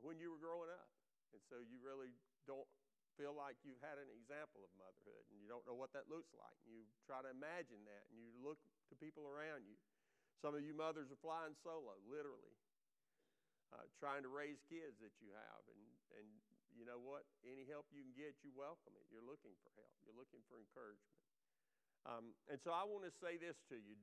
when 0.01 0.21
you 0.21 0.29
were 0.29 0.41
growing 0.41 0.69
up, 0.69 0.89
and 1.33 1.41
so 1.49 1.65
you 1.65 1.81
really 1.81 2.13
don't 2.47 2.69
feel 3.15 3.35
like 3.35 3.55
you've 3.63 3.81
had 3.83 3.99
an 3.99 4.11
example 4.11 4.67
of 4.67 4.71
motherhood 4.75 5.23
and 5.31 5.39
you 5.39 5.47
don't 5.47 5.63
know 5.67 5.77
what 5.77 5.95
that 5.95 6.11
looks 6.11 6.35
like. 6.35 6.55
And 6.67 6.75
you 6.75 6.83
try 7.07 7.23
to 7.23 7.31
imagine 7.31 7.83
that 7.87 8.05
and 8.11 8.19
you 8.19 8.35
look 8.43 8.59
to 8.91 8.95
people 8.99 9.27
around 9.27 9.67
you. 9.67 9.79
Some 10.43 10.53
of 10.53 10.63
you 10.67 10.75
mothers 10.75 11.09
are 11.09 11.21
flying 11.23 11.55
solo, 11.63 11.97
literally, 12.05 12.59
uh, 13.73 13.87
trying 13.97 14.27
to 14.27 14.31
raise 14.31 14.61
kids 14.67 14.99
that 15.01 15.15
you 15.23 15.31
have. 15.33 15.63
And, 15.71 15.83
and 16.21 16.27
you 16.75 16.85
know 16.85 16.99
what? 16.99 17.25
Any 17.47 17.65
help 17.65 17.87
you 17.95 18.03
can 18.03 18.13
get, 18.19 18.35
you 18.43 18.51
welcome 18.53 18.93
it. 18.99 19.07
You're 19.09 19.25
looking 19.25 19.55
for 19.63 19.71
help, 19.79 19.95
you're 20.03 20.19
looking 20.19 20.43
for 20.51 20.59
encouragement. 20.59 21.23
Um, 22.05 22.37
and 22.53 22.61
so 22.61 22.75
I 22.75 22.85
want 22.85 23.09
to 23.09 23.15
say 23.25 23.41
this 23.41 23.57
to 23.73 23.81
you 23.81 23.97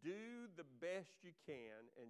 do 0.00 0.48
the 0.56 0.64
best 0.80 1.12
you 1.20 1.36
can 1.44 1.84
and 2.00 2.08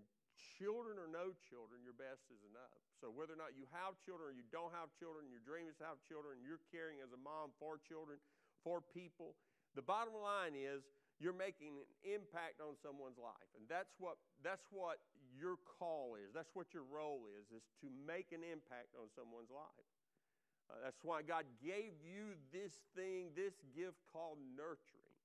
children 0.58 0.96
or 0.96 1.06
no 1.06 1.36
children, 1.48 1.84
your 1.84 1.96
best 1.96 2.24
is 2.32 2.40
enough. 2.48 2.80
So 3.00 3.12
whether 3.12 3.36
or 3.36 3.40
not 3.40 3.56
you 3.56 3.68
have 3.72 3.96
children 4.00 4.32
or 4.32 4.36
you 4.36 4.44
don't 4.48 4.72
have 4.72 4.92
children, 4.96 5.28
your 5.28 5.44
dream 5.44 5.68
is 5.68 5.76
to 5.80 5.86
have 5.88 6.00
children, 6.04 6.40
you're 6.40 6.60
caring 6.68 7.00
as 7.04 7.12
a 7.12 7.20
mom 7.20 7.52
for 7.60 7.80
children, 7.80 8.20
for 8.64 8.80
people, 8.80 9.36
the 9.76 9.84
bottom 9.84 10.16
line 10.16 10.58
is 10.58 10.82
you're 11.20 11.36
making 11.36 11.76
an 11.76 11.88
impact 12.02 12.64
on 12.64 12.74
someone's 12.80 13.20
life. 13.20 13.50
And 13.54 13.68
that's 13.68 13.92
what, 14.00 14.16
that's 14.40 14.64
what 14.72 14.98
your 15.36 15.60
call 15.78 16.16
is. 16.16 16.32
That's 16.32 16.50
what 16.56 16.72
your 16.72 16.88
role 16.88 17.28
is, 17.36 17.52
is 17.52 17.64
to 17.84 17.92
make 17.92 18.32
an 18.32 18.40
impact 18.40 18.96
on 18.96 19.12
someone's 19.12 19.52
life. 19.52 19.88
Uh, 20.70 20.80
that's 20.80 21.02
why 21.04 21.20
God 21.20 21.44
gave 21.60 21.98
you 22.00 22.38
this 22.54 22.72
thing, 22.96 23.36
this 23.36 23.58
gift 23.76 24.00
called 24.08 24.40
nurturing, 24.56 25.18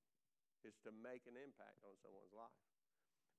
is 0.68 0.76
to 0.84 0.92
make 1.06 1.24
an 1.30 1.38
impact 1.38 1.80
on 1.86 1.94
someone's 2.02 2.34
life. 2.34 2.75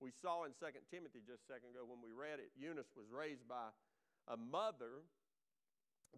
We 0.01 0.13
saw 0.13 0.45
in 0.45 0.53
2 0.53 0.67
Timothy 0.93 1.25
just 1.25 1.49
a 1.49 1.57
second 1.57 1.73
ago 1.73 1.89
when 1.89 2.05
we 2.05 2.13
read 2.13 2.39
it, 2.39 2.53
Eunice 2.57 2.93
was 2.93 3.09
raised 3.09 3.49
by 3.49 3.73
a 4.29 4.37
mother 4.37 5.05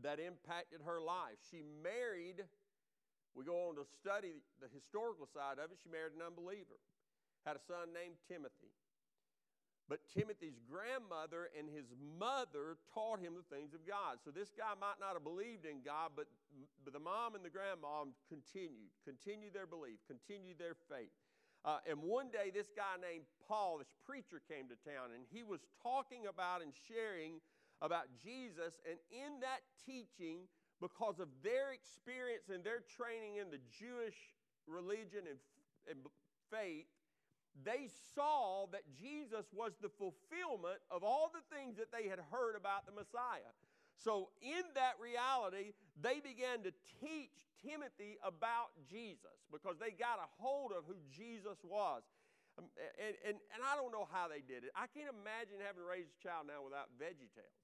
that 0.02 0.18
impacted 0.18 0.82
her 0.82 1.00
life. 1.00 1.38
She 1.50 1.62
married 1.82 2.42
we 3.38 3.46
go 3.46 3.70
on 3.70 3.78
to 3.78 3.86
study 4.02 4.42
the 4.58 4.66
historical 4.66 5.30
side 5.30 5.62
of 5.62 5.70
it. 5.70 5.78
She 5.78 5.86
married 5.86 6.18
an 6.18 6.26
unbeliever, 6.26 6.74
had 7.46 7.54
a 7.54 7.62
son 7.62 7.94
named 7.94 8.18
Timothy. 8.26 8.74
But 9.86 10.04
Timothy's 10.10 10.58
grandmother 10.66 11.48
and 11.54 11.70
his 11.70 11.86
mother 11.96 12.76
taught 12.92 13.22
him 13.22 13.38
the 13.38 13.46
things 13.46 13.72
of 13.72 13.86
God. 13.86 14.18
So 14.20 14.34
this 14.34 14.50
guy 14.52 14.74
might 14.76 15.00
not 15.00 15.14
have 15.14 15.24
believed 15.24 15.64
in 15.64 15.80
God, 15.80 16.12
but, 16.18 16.26
but 16.84 16.92
the 16.92 17.00
mom 17.00 17.38
and 17.38 17.46
the 17.46 17.48
grandma 17.48 18.04
continued, 18.26 18.92
continued 19.06 19.54
their 19.54 19.70
belief, 19.70 20.02
continued 20.04 20.58
their 20.58 20.76
faith. 20.90 21.14
Uh, 21.68 21.84
and 21.84 22.00
one 22.00 22.32
day, 22.32 22.48
this 22.48 22.72
guy 22.72 22.96
named 22.96 23.28
Paul, 23.44 23.76
this 23.76 23.92
preacher, 24.08 24.40
came 24.48 24.72
to 24.72 24.78
town, 24.88 25.12
and 25.12 25.28
he 25.28 25.44
was 25.44 25.60
talking 25.84 26.24
about 26.24 26.64
and 26.64 26.72
sharing 26.88 27.44
about 27.84 28.08
Jesus. 28.16 28.80
And 28.88 28.96
in 29.12 29.44
that 29.44 29.60
teaching, 29.84 30.48
because 30.80 31.20
of 31.20 31.28
their 31.44 31.76
experience 31.76 32.48
and 32.48 32.64
their 32.64 32.80
training 32.96 33.36
in 33.36 33.52
the 33.52 33.60
Jewish 33.68 34.16
religion 34.64 35.28
and, 35.28 35.36
and 35.84 36.00
faith, 36.48 36.88
they 37.52 37.92
saw 38.16 38.64
that 38.72 38.88
Jesus 38.96 39.44
was 39.52 39.76
the 39.84 39.92
fulfillment 39.92 40.80
of 40.88 41.04
all 41.04 41.28
the 41.28 41.44
things 41.52 41.76
that 41.76 41.92
they 41.92 42.08
had 42.08 42.24
heard 42.32 42.56
about 42.56 42.88
the 42.88 42.96
Messiah. 42.96 43.52
So, 43.98 44.30
in 44.38 44.62
that 44.78 44.94
reality, 45.02 45.74
they 45.98 46.22
began 46.22 46.62
to 46.62 46.70
teach 47.02 47.34
Timothy 47.58 48.14
about 48.22 48.70
Jesus 48.86 49.42
because 49.50 49.74
they 49.82 49.90
got 49.90 50.22
a 50.22 50.30
hold 50.38 50.70
of 50.70 50.86
who 50.86 50.94
Jesus 51.10 51.58
was. 51.66 52.06
Um, 52.54 52.70
and, 52.98 53.14
and, 53.26 53.36
and 53.54 53.60
I 53.62 53.74
don't 53.74 53.90
know 53.90 54.06
how 54.06 54.30
they 54.30 54.38
did 54.38 54.62
it. 54.62 54.70
I 54.78 54.86
can't 54.86 55.10
imagine 55.10 55.58
having 55.58 55.82
raised 55.82 56.14
a 56.14 56.18
child 56.22 56.46
now 56.46 56.62
without 56.62 56.94
VeggieTales. 56.94 57.58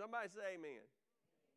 Somebody 0.00 0.32
say 0.32 0.56
amen. 0.56 0.84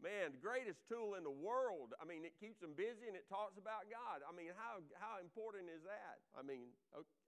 Man, 0.02 0.34
the 0.34 0.42
greatest 0.42 0.82
tool 0.90 1.14
in 1.14 1.22
the 1.22 1.32
world. 1.32 1.94
I 2.02 2.10
mean, 2.10 2.26
it 2.26 2.34
keeps 2.42 2.58
them 2.58 2.74
busy 2.74 3.06
and 3.06 3.14
it 3.14 3.30
talks 3.30 3.56
about 3.56 3.86
God. 3.88 4.26
I 4.26 4.34
mean, 4.34 4.50
how, 4.58 4.82
how 4.98 5.22
important 5.22 5.70
is 5.70 5.86
that? 5.86 6.20
I 6.34 6.42
mean, 6.42 6.74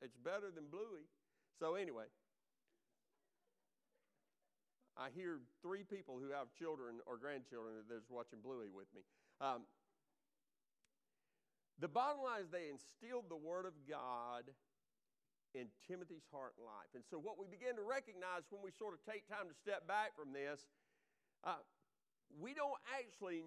it's 0.02 0.18
better 0.26 0.50
than 0.50 0.68
Bluey. 0.74 1.06
So, 1.62 1.78
anyway, 1.78 2.10
I 4.94 5.10
hear 5.14 5.42
three 5.62 5.84
people 5.84 6.22
who 6.22 6.30
have 6.30 6.54
children 6.54 7.02
or 7.10 7.18
grandchildren 7.18 7.82
that's 7.90 8.10
watching 8.10 8.40
Bluey 8.40 8.70
with 8.70 8.88
me. 8.94 9.02
Um, 9.42 9.66
the 11.82 11.90
bottom 11.90 12.22
line 12.22 12.46
is 12.46 12.54
they 12.54 12.70
instilled 12.70 13.28
the 13.28 13.40
Word 13.40 13.66
of 13.66 13.74
God 13.90 14.46
in 15.58 15.70
Timothy's 15.90 16.26
heart 16.30 16.54
and 16.58 16.66
life. 16.66 16.94
And 16.94 17.02
so, 17.10 17.18
what 17.18 17.42
we 17.42 17.50
begin 17.50 17.78
to 17.82 17.86
recognize 17.86 18.46
when 18.54 18.62
we 18.62 18.70
sort 18.70 18.94
of 18.94 19.02
take 19.02 19.26
time 19.26 19.50
to 19.50 19.56
step 19.58 19.90
back 19.90 20.14
from 20.14 20.34
this 20.34 20.70
uh, 21.44 21.60
we 22.40 22.54
don't 22.54 22.80
actually 22.96 23.44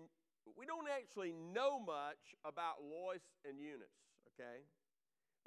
we 0.55 0.67
don't 0.67 0.87
actually 0.87 1.33
know 1.33 1.81
much 1.81 2.37
about 2.45 2.85
Lois 2.85 3.25
and 3.43 3.59
Eunice. 3.59 3.99
Okay, 4.37 4.63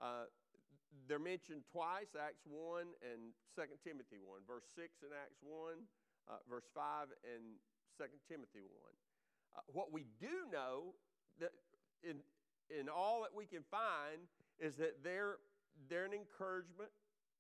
uh, 0.02 0.28
they're 1.08 1.22
mentioned 1.22 1.66
twice, 1.72 2.14
Acts 2.18 2.46
one 2.46 2.94
and 3.02 3.34
2 3.56 3.66
Timothy 3.86 4.22
one, 4.22 4.42
verse 4.46 4.66
six 4.76 5.02
in 5.02 5.10
Acts 5.14 5.42
one, 5.42 5.86
uh, 6.30 6.42
verse 6.50 6.66
five 6.74 7.10
and 7.26 7.58
2 7.98 8.06
Timothy 8.30 8.66
one. 8.66 8.96
Uh, 9.56 9.66
what 9.74 9.92
we 9.92 10.06
do 10.20 10.50
know 10.52 10.94
that 11.40 11.52
in 12.04 12.22
in 12.70 12.90
all 12.90 13.22
that 13.26 13.34
we 13.34 13.46
can 13.46 13.66
find 13.70 14.30
is 14.60 14.76
that 14.78 15.04
they're 15.04 15.38
they're 15.90 16.06
an 16.06 16.14
encouragement 16.14 16.90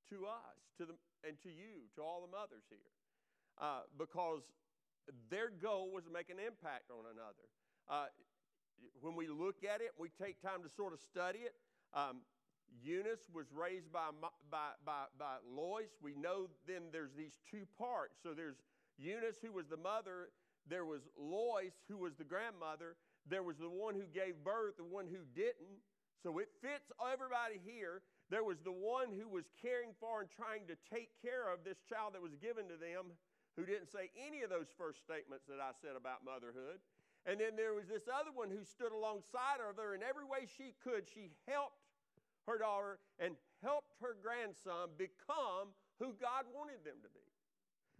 to 0.10 0.26
us, 0.26 0.58
to 0.78 0.86
the 0.86 0.96
and 1.28 1.38
to 1.44 1.50
you, 1.50 1.86
to 1.96 2.02
all 2.02 2.22
the 2.26 2.32
mothers 2.32 2.64
here, 2.70 2.94
uh, 3.62 3.86
because 3.98 4.42
their 5.30 5.50
goal 5.50 5.92
was 5.92 6.06
to 6.06 6.12
make 6.12 6.30
an 6.30 6.40
impact 6.40 6.90
on 6.92 7.06
another. 7.10 7.46
Uh, 7.90 8.08
when 9.02 9.16
we 9.16 9.28
look 9.28 9.64
at 9.64 9.82
it, 9.82 9.92
we 9.98 10.10
take 10.22 10.42
time 10.42 10.64
to 10.64 10.70
sort 10.70 10.94
of 10.94 11.00
study 11.00 11.40
it. 11.40 11.56
Um, 11.94 12.22
Eunice 12.82 13.28
was 13.34 13.46
raised 13.54 13.92
by, 13.92 14.10
by, 14.50 14.74
by, 14.86 15.06
by 15.18 15.36
Lois. 15.46 15.92
We 16.02 16.16
know 16.16 16.48
then 16.68 16.90
there's 16.92 17.14
these 17.18 17.40
two 17.50 17.66
parts. 17.78 18.18
So 18.22 18.34
there's 18.34 18.58
Eunice, 18.98 19.38
who 19.42 19.52
was 19.52 19.68
the 19.68 19.78
mother, 19.78 20.30
there 20.68 20.86
was 20.86 21.02
Lois, 21.18 21.74
who 21.88 21.98
was 21.98 22.16
the 22.16 22.28
grandmother, 22.28 22.96
there 23.28 23.44
was 23.44 23.58
the 23.58 23.70
one 23.70 23.96
who 23.96 24.08
gave 24.14 24.44
birth, 24.44 24.78
the 24.78 24.84
one 24.84 25.08
who 25.08 25.22
didn't. 25.36 25.80
So 26.22 26.38
it 26.40 26.50
fits 26.62 26.92
everybody 27.00 27.62
here. 27.64 28.02
There 28.30 28.44
was 28.44 28.60
the 28.62 28.76
one 28.76 29.10
who 29.16 29.28
was 29.28 29.50
caring 29.62 29.96
for 30.00 30.22
and 30.22 30.30
trying 30.30 30.68
to 30.68 30.76
take 30.92 31.10
care 31.22 31.48
of 31.48 31.64
this 31.64 31.80
child 31.88 32.14
that 32.14 32.22
was 32.22 32.36
given 32.38 32.68
to 32.68 32.78
them 32.78 33.16
who 33.56 33.66
didn't 33.66 33.90
say 33.92 34.12
any 34.16 34.44
of 34.44 34.50
those 34.52 34.70
first 34.78 35.02
statements 35.02 35.48
that 35.48 35.60
I 35.60 35.74
said 35.82 35.98
about 35.98 36.28
motherhood. 36.28 36.80
And 37.26 37.40
then 37.40 37.58
there 37.60 37.74
was 37.76 37.88
this 37.90 38.08
other 38.08 38.32
one 38.32 38.48
who 38.48 38.64
stood 38.64 38.96
alongside 38.96 39.60
of 39.60 39.76
her 39.76 39.96
in 39.96 40.04
every 40.04 40.24
way 40.24 40.48
she 40.48 40.76
could. 40.80 41.08
She 41.10 41.36
helped 41.48 41.89
her 42.48 42.58
daughter 42.58 43.00
and 43.20 43.36
helped 43.64 43.94
her 44.02 44.16
grandson 44.22 44.94
become 44.98 45.76
who 46.00 46.16
God 46.16 46.48
wanted 46.54 46.84
them 46.88 47.00
to 47.04 47.12
be. 47.12 47.28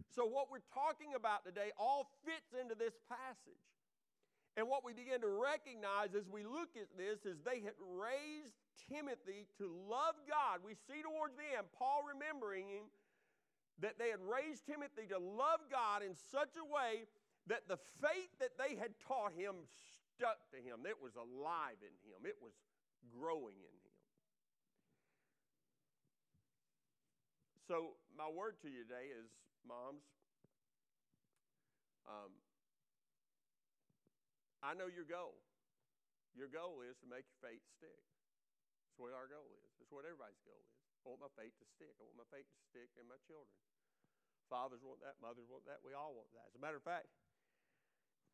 So, 0.08 0.26
what 0.26 0.50
we're 0.50 0.64
talking 0.74 1.14
about 1.14 1.44
today 1.44 1.70
all 1.78 2.10
fits 2.24 2.50
into 2.56 2.74
this 2.74 2.96
passage. 3.06 3.66
And 4.58 4.66
what 4.66 4.82
we 4.82 4.92
begin 4.92 5.22
to 5.22 5.30
recognize 5.30 6.18
as 6.18 6.26
we 6.26 6.42
look 6.42 6.74
at 6.74 6.90
this 6.98 7.22
is 7.22 7.38
they 7.46 7.62
had 7.62 7.78
raised 7.78 8.58
Timothy 8.90 9.46
to 9.62 9.70
love 9.86 10.18
God. 10.26 10.66
We 10.66 10.74
see 10.74 11.06
towards 11.06 11.38
the 11.38 11.46
end 11.54 11.70
Paul 11.78 12.02
remembering 12.02 12.66
him 12.66 12.90
that 13.78 13.96
they 13.96 14.10
had 14.10 14.20
raised 14.20 14.66
Timothy 14.66 15.06
to 15.14 15.22
love 15.22 15.62
God 15.70 16.02
in 16.02 16.18
such 16.34 16.58
a 16.58 16.66
way 16.66 17.06
that 17.46 17.70
the 17.70 17.78
faith 18.02 18.34
that 18.42 18.58
they 18.58 18.74
had 18.74 18.98
taught 19.06 19.32
him 19.32 19.64
stuck 20.20 20.42
to 20.52 20.58
him. 20.60 20.84
It 20.84 21.00
was 21.00 21.16
alive 21.16 21.80
in 21.80 21.94
him, 22.04 22.28
it 22.28 22.36
was 22.42 22.52
growing 23.08 23.56
in 23.56 23.72
him. 23.72 23.79
So, 27.70 27.94
my 28.18 28.26
word 28.26 28.58
to 28.66 28.68
you 28.68 28.82
today 28.82 29.14
is 29.14 29.30
moms, 29.62 30.02
um, 32.02 32.34
I 34.58 34.74
know 34.74 34.90
your 34.90 35.06
goal. 35.06 35.38
Your 36.34 36.50
goal 36.50 36.82
is 36.82 36.98
to 36.98 37.06
make 37.06 37.30
your 37.30 37.38
faith 37.38 37.62
stick. 37.78 38.02
That's 38.90 38.98
what 38.98 39.14
our 39.14 39.30
goal 39.30 39.46
is. 39.54 39.70
That's 39.78 39.94
what 39.94 40.02
everybody's 40.02 40.42
goal 40.42 40.58
is. 40.58 40.74
I 41.06 41.14
want 41.14 41.22
my 41.22 41.30
faith 41.38 41.54
to 41.62 41.66
stick. 41.70 41.94
I 41.94 42.10
want 42.10 42.18
my 42.18 42.26
faith 42.34 42.50
to 42.50 42.58
stick 42.74 42.90
in 42.98 43.06
my 43.06 43.22
children. 43.22 43.54
Fathers 44.50 44.82
want 44.82 44.98
that, 45.06 45.22
mothers 45.22 45.46
want 45.46 45.62
that, 45.70 45.78
we 45.86 45.94
all 45.94 46.10
want 46.10 46.34
that. 46.34 46.50
As 46.50 46.58
a 46.58 46.62
matter 46.66 46.82
of 46.82 46.82
fact, 46.82 47.06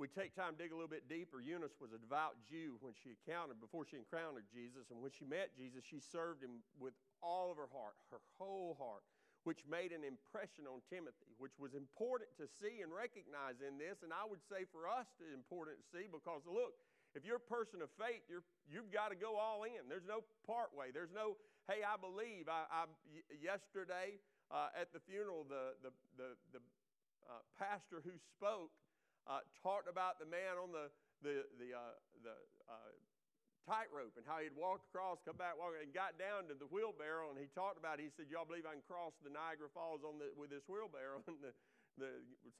we 0.00 0.08
take 0.08 0.32
time 0.32 0.56
to 0.56 0.60
dig 0.64 0.72
a 0.72 0.76
little 0.80 0.88
bit 0.88 1.12
deeper. 1.12 1.44
Eunice 1.44 1.76
was 1.76 1.92
a 1.92 2.00
devout 2.00 2.40
Jew 2.40 2.80
when 2.80 2.96
she 2.96 3.12
encountered, 3.12 3.60
before 3.60 3.84
she 3.84 4.00
encountered 4.00 4.48
Jesus, 4.48 4.88
and 4.88 5.04
when 5.04 5.12
she 5.12 5.28
met 5.28 5.52
Jesus, 5.52 5.84
she 5.84 6.00
served 6.00 6.40
him 6.40 6.64
with 6.80 6.96
all 7.20 7.52
of 7.52 7.60
her 7.60 7.68
heart, 7.68 8.00
her 8.08 8.24
whole 8.40 8.80
heart, 8.80 9.04
which 9.46 9.62
made 9.62 9.94
an 9.94 10.02
impression 10.02 10.66
on 10.66 10.82
Timothy, 10.90 11.30
which 11.38 11.54
was 11.54 11.78
important 11.78 12.26
to 12.34 12.50
see 12.50 12.82
and 12.82 12.90
recognize 12.90 13.62
in 13.62 13.78
this. 13.78 14.02
And 14.02 14.10
I 14.10 14.26
would 14.26 14.42
say 14.50 14.66
for 14.74 14.90
us, 14.90 15.06
it's 15.22 15.30
important 15.30 15.78
to 15.78 15.86
see 15.86 16.10
because 16.10 16.42
look, 16.50 16.74
if 17.14 17.22
you're 17.22 17.38
a 17.38 17.48
person 17.48 17.78
of 17.78 17.88
faith, 17.94 18.26
you're, 18.26 18.42
you've 18.66 18.90
got 18.90 19.14
to 19.14 19.16
go 19.16 19.38
all 19.38 19.62
in. 19.62 19.86
There's 19.86 20.04
no 20.04 20.26
part 20.44 20.74
way. 20.74 20.90
There's 20.90 21.14
no, 21.14 21.38
hey, 21.70 21.86
I 21.86 21.94
believe. 21.94 22.50
I, 22.50 22.66
I 22.66 22.90
yesterday, 23.38 24.18
uh, 24.50 24.74
at 24.74 24.90
the 24.90 24.98
funeral, 24.98 25.46
the, 25.46 25.78
the, 25.80 25.94
the, 26.18 26.28
the 26.50 26.60
uh, 27.30 27.40
pastor 27.54 28.02
who 28.02 28.18
spoke 28.34 28.74
uh, 29.30 29.46
talked 29.62 29.86
about 29.86 30.18
the 30.18 30.26
man 30.26 30.58
on 30.58 30.74
the, 30.74 30.90
the, 31.22 31.46
the, 31.62 31.70
uh, 31.70 31.94
the 32.26 32.34
uh, 32.66 32.90
tightrope 33.66 34.14
and 34.14 34.24
how 34.24 34.38
he'd 34.38 34.54
walk 34.54 34.86
across, 34.88 35.18
come 35.26 35.36
back, 35.36 35.58
walk, 35.58 35.74
and 35.76 35.90
got 35.90 36.14
down 36.16 36.46
to 36.48 36.54
the 36.54 36.70
wheelbarrow. 36.70 37.34
And 37.34 37.36
he 37.36 37.50
talked 37.52 37.76
about 37.76 37.98
it. 37.98 38.06
He 38.08 38.12
said, 38.14 38.30
Y'all 38.30 38.46
believe 38.46 38.64
I 38.64 38.78
can 38.78 38.86
cross 38.86 39.12
the 39.20 39.28
Niagara 39.28 39.68
Falls 39.74 40.06
on 40.06 40.22
the, 40.22 40.30
with 40.38 40.48
this 40.54 40.64
wheelbarrow? 40.70 41.20
And 41.26 41.42
the, 41.42 41.52
the, 41.98 42.10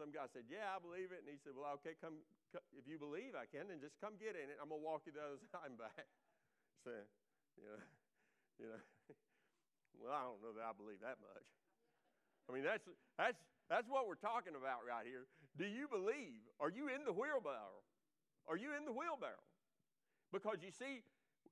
some 0.01 0.11
guy 0.11 0.27
said, 0.35 0.51
Yeah, 0.51 0.75
I 0.75 0.83
believe 0.83 1.15
it. 1.15 1.23
And 1.23 1.31
he 1.31 1.39
said, 1.41 1.55
Well, 1.55 1.79
okay, 1.81 1.95
come, 2.03 2.21
come 2.51 2.65
if 2.75 2.85
you 2.91 2.99
believe 2.99 3.39
I 3.39 3.47
can, 3.47 3.71
then 3.71 3.79
just 3.79 3.97
come 4.03 4.19
get 4.19 4.35
in 4.35 4.51
it. 4.51 4.59
I'm 4.59 4.69
going 4.69 4.83
to 4.83 4.87
walk 4.87 5.07
you 5.07 5.15
the 5.15 5.23
other 5.23 5.41
side 5.55 5.71
and 5.71 5.79
back. 5.81 6.05
So, 6.87 6.95
you 7.59 7.67
know, 7.67 7.83
you 8.63 8.67
know 8.71 8.79
Well, 9.99 10.15
I 10.15 10.23
don't 10.23 10.39
know 10.39 10.55
that 10.55 10.63
I 10.63 10.71
believe 10.71 11.03
that 11.03 11.19
much. 11.19 11.49
I 12.47 12.55
mean, 12.55 12.63
that's, 12.63 12.87
that's, 13.19 13.43
that's 13.67 13.91
what 13.91 14.07
we're 14.07 14.21
talking 14.23 14.55
about 14.55 14.87
right 14.87 15.03
here. 15.03 15.27
Do 15.59 15.67
you 15.67 15.91
believe? 15.91 16.47
Are 16.63 16.71
you 16.71 16.87
in 16.87 17.03
the 17.03 17.11
wheelbarrow? 17.11 17.83
Are 18.47 18.55
you 18.55 18.71
in 18.79 18.87
the 18.87 18.95
wheelbarrow? 18.95 19.43
Because 20.33 20.63
you 20.63 20.75
see, 20.75 21.03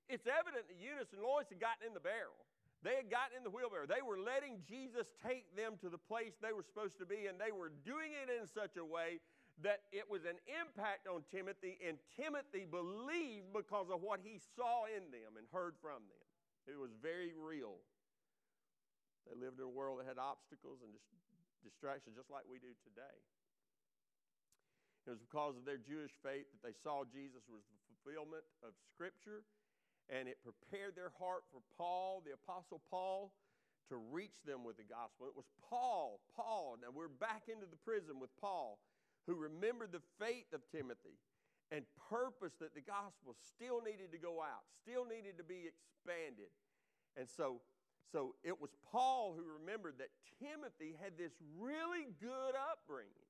it's 0.09 0.27
evident 0.29 0.69
that 0.69 0.79
Eunice 0.79 1.13
and 1.15 1.23
Lois 1.23 1.49
had 1.49 1.61
gotten 1.61 1.87
in 1.87 1.95
the 1.95 2.03
barrel. 2.03 2.37
They 2.85 3.01
had 3.01 3.09
gotten 3.09 3.41
in 3.41 3.45
the 3.47 3.55
wheelbarrow. 3.55 3.89
They 3.89 4.05
were 4.05 4.21
letting 4.21 4.61
Jesus 4.69 5.09
take 5.25 5.49
them 5.57 5.81
to 5.81 5.89
the 5.89 5.97
place 5.97 6.37
they 6.45 6.53
were 6.53 6.67
supposed 6.67 7.01
to 7.01 7.09
be, 7.09 7.33
and 7.33 7.41
they 7.41 7.49
were 7.49 7.73
doing 7.89 8.13
it 8.13 8.29
in 8.29 8.45
such 8.45 8.77
a 8.77 8.85
way 8.85 9.25
that 9.65 9.89
it 9.89 10.05
was 10.05 10.29
an 10.29 10.37
impact 10.51 11.07
on 11.09 11.25
Timothy, 11.33 11.81
and 11.81 11.97
Timothy 12.13 12.67
believed 12.69 13.55
because 13.57 13.89
of 13.89 14.05
what 14.05 14.21
he 14.21 14.37
saw 14.37 14.85
in 14.91 15.09
them 15.15 15.41
and 15.41 15.47
heard 15.49 15.79
from 15.81 16.05
them. 16.11 16.25
It 16.69 16.77
was 16.77 16.93
very 17.01 17.33
real. 17.33 17.81
They 19.25 19.37
lived 19.39 19.63
in 19.63 19.65
a 19.65 19.73
world 19.73 20.03
that 20.03 20.11
had 20.11 20.21
obstacles 20.21 20.85
and 20.85 20.93
distractions 21.65 22.21
just 22.21 22.29
like 22.29 22.45
we 22.45 22.61
do 22.61 22.77
today. 22.85 23.17
It 25.09 25.17
was 25.17 25.21
because 25.21 25.57
of 25.57 25.65
their 25.65 25.81
Jewish 25.81 26.13
faith 26.25 26.49
that 26.53 26.61
they 26.65 26.77
saw 26.85 27.05
Jesus 27.05 27.45
was 27.49 27.65
the 27.69 27.81
fulfillment 28.05 28.45
of 28.63 28.77
Scripture, 28.93 29.43
and 30.13 30.29
it 30.29 30.37
prepared 30.45 30.95
their 30.95 31.13
heart 31.19 31.45
for 31.51 31.65
Paul, 31.77 32.23
the 32.25 32.37
Apostle 32.37 32.81
Paul, 32.91 33.33
to 33.89 33.97
reach 33.97 34.45
them 34.45 34.65
with 34.65 34.77
the 34.77 34.85
gospel. 34.85 35.27
It 35.27 35.37
was 35.37 35.49
Paul, 35.69 36.21
Paul. 36.37 36.77
Now 36.81 36.89
we're 36.93 37.09
back 37.09 37.49
into 37.49 37.67
the 37.67 37.81
prison 37.85 38.21
with 38.21 38.31
Paul 38.41 38.79
who 39.27 39.35
remembered 39.35 39.93
the 39.93 40.05
faith 40.21 40.53
of 40.53 40.61
Timothy 40.69 41.17
and 41.73 41.85
purposed 42.09 42.61
that 42.61 42.75
the 42.75 42.85
gospel 42.85 43.37
still 43.41 43.81
needed 43.81 44.13
to 44.13 44.19
go 44.19 44.41
out, 44.41 44.69
still 44.85 45.05
needed 45.05 45.39
to 45.39 45.45
be 45.45 45.65
expanded. 45.65 46.53
And 47.17 47.29
so, 47.29 47.61
so 48.13 48.35
it 48.45 48.61
was 48.61 48.71
Paul 48.93 49.35
who 49.37 49.45
remembered 49.61 49.97
that 49.99 50.13
Timothy 50.41 50.97
had 51.01 51.17
this 51.17 51.33
really 51.59 52.13
good 52.21 52.53
upbringing. 52.53 53.29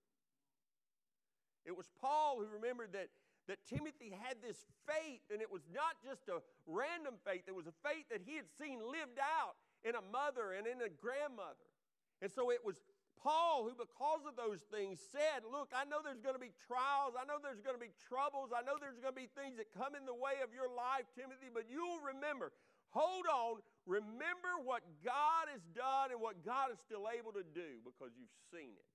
It 1.64 1.76
was 1.76 1.86
Paul 2.00 2.38
who 2.38 2.46
remembered 2.46 2.92
that, 2.92 3.08
that 3.48 3.60
Timothy 3.68 4.12
had 4.12 4.40
this 4.40 4.64
faith, 4.88 5.20
and 5.28 5.42
it 5.42 5.50
was 5.50 5.62
not 5.68 6.00
just 6.00 6.28
a 6.32 6.40
random 6.64 7.20
faith, 7.24 7.44
it 7.46 7.54
was 7.54 7.68
a 7.68 7.76
faith 7.84 8.08
that 8.08 8.24
he 8.24 8.36
had 8.36 8.48
seen 8.56 8.80
lived 8.80 9.20
out 9.20 9.56
in 9.84 9.94
a 9.94 10.04
mother 10.12 10.56
and 10.56 10.64
in 10.66 10.80
a 10.80 10.88
grandmother. 10.88 11.68
And 12.24 12.32
so 12.32 12.48
it 12.48 12.64
was 12.64 12.80
Paul, 13.20 13.64
who 13.64 13.72
because 13.72 14.28
of 14.28 14.36
those 14.36 14.60
things 14.68 15.00
said, 15.00 15.48
Look, 15.48 15.72
I 15.72 15.88
know 15.88 16.04
there's 16.04 16.20
going 16.20 16.36
to 16.36 16.42
be 16.42 16.52
trials, 16.68 17.16
I 17.16 17.24
know 17.24 17.40
there's 17.40 17.64
going 17.64 17.76
to 17.76 17.80
be 17.80 17.92
troubles, 18.08 18.52
I 18.52 18.60
know 18.64 18.76
there's 18.76 19.00
going 19.00 19.16
to 19.16 19.20
be 19.20 19.32
things 19.32 19.56
that 19.56 19.72
come 19.72 19.96
in 19.96 20.04
the 20.04 20.16
way 20.16 20.44
of 20.44 20.52
your 20.52 20.68
life, 20.68 21.08
Timothy, 21.16 21.48
but 21.48 21.64
you'll 21.68 22.04
remember. 22.04 22.52
Hold 22.92 23.26
on, 23.26 23.58
remember 23.90 24.60
what 24.62 24.86
God 25.02 25.50
has 25.50 25.64
done 25.74 26.14
and 26.14 26.20
what 26.22 26.46
God 26.46 26.70
is 26.70 26.78
still 26.78 27.10
able 27.10 27.34
to 27.34 27.42
do 27.42 27.82
because 27.82 28.14
you've 28.14 28.30
seen 28.54 28.70
it. 28.70 28.90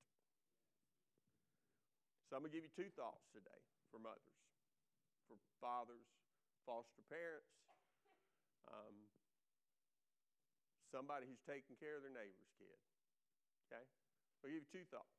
So 2.30 2.38
I'm 2.38 2.46
going 2.46 2.54
to 2.54 2.56
give 2.56 2.64
you 2.64 2.72
two 2.72 2.94
thoughts 2.94 3.26
today 3.34 3.60
for 3.90 3.98
mothers, 3.98 4.39
for 5.30 5.38
fathers, 5.62 6.10
foster 6.66 7.06
parents, 7.06 7.54
um, 8.66 9.08
somebody 10.90 11.30
who's 11.30 11.42
taking 11.46 11.78
care 11.78 11.96
of 11.96 12.04
their 12.04 12.14
neighbor's 12.14 12.50
kid. 12.58 12.78
Okay? 13.70 13.86
I'll 14.42 14.50
give 14.50 14.66
you 14.66 14.72
two 14.74 14.88
thoughts. 14.90 15.14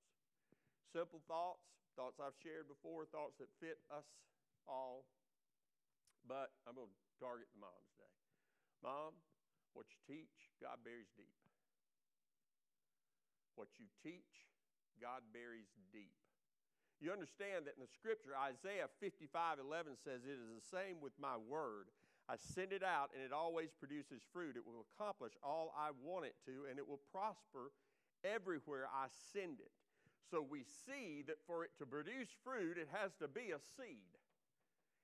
Simple 0.91 1.23
thoughts, 1.31 1.63
thoughts 1.95 2.19
I've 2.19 2.35
shared 2.43 2.67
before, 2.67 3.07
thoughts 3.07 3.39
that 3.39 3.47
fit 3.63 3.79
us 3.87 4.07
all. 4.67 5.07
But 6.27 6.51
I'm 6.67 6.75
going 6.75 6.91
to 6.91 7.01
target 7.23 7.47
the 7.55 7.63
moms 7.63 7.87
today. 7.95 8.15
Mom, 8.83 9.15
what 9.73 9.87
you 9.95 10.01
teach, 10.05 10.51
God 10.59 10.83
buries 10.83 11.09
deep. 11.15 11.39
What 13.55 13.71
you 13.79 13.87
teach, 14.03 14.51
God 14.99 15.23
buries 15.33 15.71
deep. 15.95 16.17
You 17.01 17.17
understand 17.17 17.65
that 17.65 17.81
in 17.81 17.83
the 17.83 17.89
scripture, 17.97 18.37
Isaiah 18.37 18.93
55 19.01 19.57
11 19.57 19.97
says, 20.05 20.21
It 20.29 20.37
is 20.37 20.53
the 20.53 20.69
same 20.69 21.01
with 21.01 21.17
my 21.17 21.41
word. 21.41 21.89
I 22.29 22.37
send 22.37 22.71
it 22.71 22.85
out, 22.85 23.11
and 23.17 23.25
it 23.25 23.33
always 23.33 23.73
produces 23.73 24.23
fruit. 24.31 24.55
It 24.55 24.63
will 24.63 24.87
accomplish 24.87 25.33
all 25.43 25.75
I 25.75 25.91
want 25.99 26.29
it 26.29 26.37
to, 26.47 26.69
and 26.69 26.79
it 26.79 26.87
will 26.87 27.01
prosper 27.11 27.73
everywhere 28.23 28.87
I 28.87 29.09
send 29.33 29.59
it. 29.59 29.73
So 30.31 30.45
we 30.45 30.63
see 30.63 31.25
that 31.27 31.43
for 31.49 31.65
it 31.65 31.75
to 31.81 31.87
produce 31.87 32.29
fruit, 32.45 32.79
it 32.79 32.87
has 32.93 33.11
to 33.19 33.27
be 33.27 33.51
a 33.51 33.59
seed. 33.59 34.15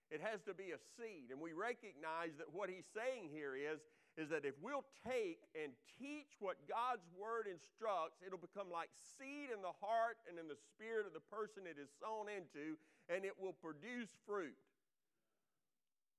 It 0.07 0.22
has 0.22 0.38
to 0.47 0.55
be 0.55 0.70
a 0.70 0.78
seed. 0.94 1.34
And 1.34 1.40
we 1.40 1.51
recognize 1.51 2.38
that 2.38 2.55
what 2.55 2.70
he's 2.70 2.86
saying 2.94 3.34
here 3.34 3.57
is, 3.57 3.82
is 4.16 4.32
that 4.32 4.48
if 4.48 4.56
we'll 4.64 4.88
take 5.04 5.44
and 5.52 5.76
teach 6.00 6.40
what 6.40 6.56
God's 6.64 7.04
word 7.12 7.44
instructs, 7.44 8.24
it'll 8.24 8.40
become 8.40 8.72
like 8.72 8.88
seed 8.96 9.52
in 9.52 9.60
the 9.60 9.76
heart 9.76 10.16
and 10.24 10.40
in 10.40 10.48
the 10.48 10.56
spirit 10.56 11.04
of 11.04 11.12
the 11.12 11.24
person 11.28 11.68
it 11.68 11.76
is 11.76 11.92
sown 12.00 12.32
into, 12.32 12.80
and 13.12 13.28
it 13.28 13.36
will 13.36 13.52
produce 13.52 14.08
fruit. 14.24 14.56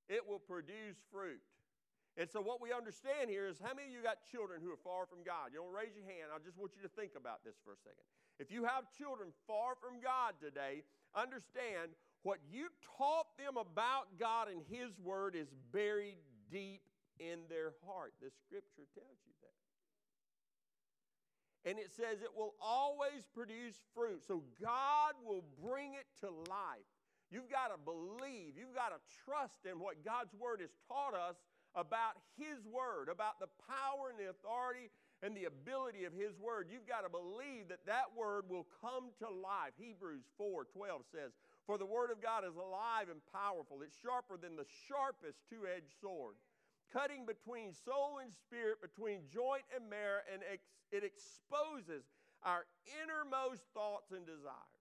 It 0.08 0.22
will 0.22 0.40
produce 0.40 1.02
fruit. 1.10 1.42
And 2.18 2.30
so, 2.30 2.42
what 2.42 2.62
we 2.62 2.74
understand 2.74 3.30
here 3.30 3.46
is 3.46 3.62
how 3.62 3.74
many 3.74 3.90
of 3.90 3.94
you 3.94 4.02
got 4.02 4.26
children 4.26 4.62
who 4.62 4.74
are 4.74 4.82
far 4.82 5.06
from 5.06 5.22
God? 5.22 5.54
You 5.54 5.62
don't 5.62 5.74
raise 5.74 5.94
your 5.94 6.06
hand. 6.06 6.34
I 6.34 6.42
just 6.42 6.58
want 6.58 6.74
you 6.74 6.82
to 6.82 6.90
think 6.98 7.14
about 7.14 7.46
this 7.46 7.58
for 7.62 7.74
a 7.74 7.80
second. 7.82 8.02
If 8.42 8.50
you 8.50 8.66
have 8.66 8.90
children 8.94 9.30
far 9.46 9.78
from 9.78 10.02
God 10.02 10.38
today, 10.42 10.82
understand 11.14 11.94
what 12.22 12.42
you 12.50 12.70
taught 12.98 13.38
them 13.38 13.58
about 13.58 14.18
God 14.18 14.50
and 14.50 14.62
His 14.70 14.98
Word 14.98 15.38
is 15.38 15.50
buried 15.74 16.18
deep 16.50 16.82
in 17.20 17.46
their 17.50 17.74
heart. 17.86 18.14
The 18.22 18.32
Scripture 18.46 18.88
tells 18.94 19.20
you 19.26 19.34
that. 19.42 19.58
And 21.70 21.80
it 21.80 21.92
says 21.92 22.22
it 22.22 22.32
will 22.36 22.56
always 22.62 23.28
produce 23.34 23.76
fruit. 23.94 24.24
So, 24.26 24.44
God 24.62 25.14
will 25.26 25.44
bring 25.62 25.96
it 25.96 26.08
to 26.22 26.30
life. 26.30 26.88
You've 27.30 27.52
got 27.52 27.76
to 27.76 27.80
believe, 27.84 28.56
you've 28.56 28.76
got 28.76 28.96
to 28.96 29.04
trust 29.28 29.68
in 29.68 29.80
what 29.80 30.06
God's 30.06 30.34
Word 30.34 30.62
has 30.62 30.72
taught 30.88 31.12
us 31.12 31.36
about 31.76 32.16
His 32.40 32.64
Word, 32.64 33.12
about 33.12 33.40
the 33.44 33.52
power 33.68 34.10
and 34.10 34.18
the 34.18 34.32
authority 34.32 34.88
and 35.20 35.36
the 35.36 35.46
ability 35.46 36.06
of 36.06 36.14
His 36.14 36.40
Word. 36.40 36.72
You've 36.72 36.88
got 36.88 37.04
to 37.04 37.12
believe 37.12 37.68
that 37.68 37.84
that 37.86 38.16
Word 38.16 38.48
will 38.48 38.68
come 38.80 39.12
to 39.20 39.28
life. 39.28 39.76
Hebrews 39.76 40.24
4 40.38 40.72
12 40.72 41.04
says, 41.12 41.36
For 41.68 41.78
the 41.78 41.86
Word 41.86 42.16
of 42.16 42.24
God 42.24 42.48
is 42.48 42.56
alive 42.56 43.12
and 43.12 43.20
powerful, 43.36 43.84
it's 43.84 43.98
sharper 44.00 44.40
than 44.40 44.56
the 44.56 44.70
sharpest 44.88 45.44
two 45.52 45.68
edged 45.68 46.00
sword, 46.00 46.40
cutting 46.92 47.26
between 47.26 47.74
soul 47.74 48.20
and 48.22 48.32
spirit, 48.34 48.82
between 48.82 49.22
joint 49.32 49.64
and 49.76 49.90
marrow, 49.90 50.22
and 50.32 50.42
ex- 50.52 50.68
it 50.92 51.04
exposes 51.04 52.04
our 52.44 52.66
innermost 53.04 53.64
thoughts 53.74 54.12
and 54.12 54.26
desires. 54.26 54.78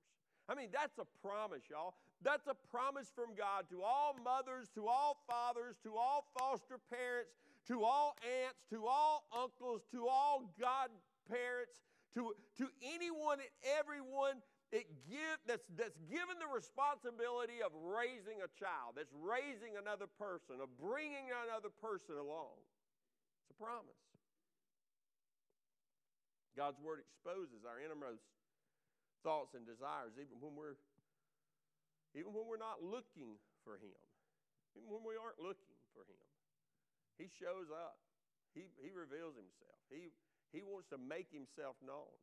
I 0.49 0.55
mean, 0.55 0.69
that's 0.73 0.99
a 0.99 1.07
promise, 1.27 1.63
y'all. 1.71 1.95
That's 2.23 2.47
a 2.47 2.55
promise 2.71 3.11
from 3.15 3.35
God 3.37 3.67
to 3.71 3.83
all 3.83 4.15
mothers, 4.23 4.69
to 4.75 4.87
all 4.87 5.19
fathers, 5.27 5.77
to 5.83 5.97
all 5.97 6.25
foster 6.39 6.79
parents, 6.89 7.35
to 7.69 7.83
all 7.83 8.17
aunts, 8.23 8.63
to 8.71 8.87
all 8.87 9.27
uncles, 9.35 9.83
to 9.91 10.07
all 10.07 10.49
godparents, 10.59 11.83
to, 12.15 12.33
to 12.59 12.69
anyone 12.95 13.39
and 13.41 13.75
everyone 13.79 14.41
it 14.75 14.91
give, 15.07 15.39
that's, 15.47 15.63
that's 15.79 15.95
given 16.11 16.43
the 16.43 16.51
responsibility 16.51 17.63
of 17.63 17.71
raising 17.87 18.43
a 18.43 18.51
child, 18.59 18.99
that's 18.99 19.15
raising 19.15 19.79
another 19.79 20.11
person, 20.11 20.59
of 20.59 20.67
bringing 20.75 21.31
another 21.31 21.71
person 21.71 22.19
along. 22.19 22.59
It's 23.47 23.55
a 23.55 23.59
promise. 23.63 24.03
God's 26.59 26.81
word 26.83 26.99
exposes 27.05 27.63
our 27.63 27.79
innermost 27.79 28.27
thoughts 29.23 29.55
and 29.55 29.63
desires, 29.63 30.17
even 30.19 30.41
when 30.41 30.57
we're 30.57 30.81
even 32.17 32.33
when 32.33 32.49
we're 32.49 32.57
not 32.57 32.81
looking 32.81 33.37
for 33.61 33.77
Him, 33.77 34.01
even 34.73 34.89
when 34.89 35.05
we 35.05 35.21
aren't 35.21 35.37
looking 35.37 35.77
for 35.93 36.01
Him. 36.09 36.25
He 37.21 37.29
shows 37.29 37.69
up, 37.69 38.01
He, 38.57 38.73
he 38.81 38.89
reveals 38.89 39.37
Himself, 39.37 39.79
he, 39.93 40.09
he 40.57 40.65
wants 40.65 40.89
to 40.91 40.99
make 40.99 41.29
Himself 41.29 41.77
known. 41.85 42.17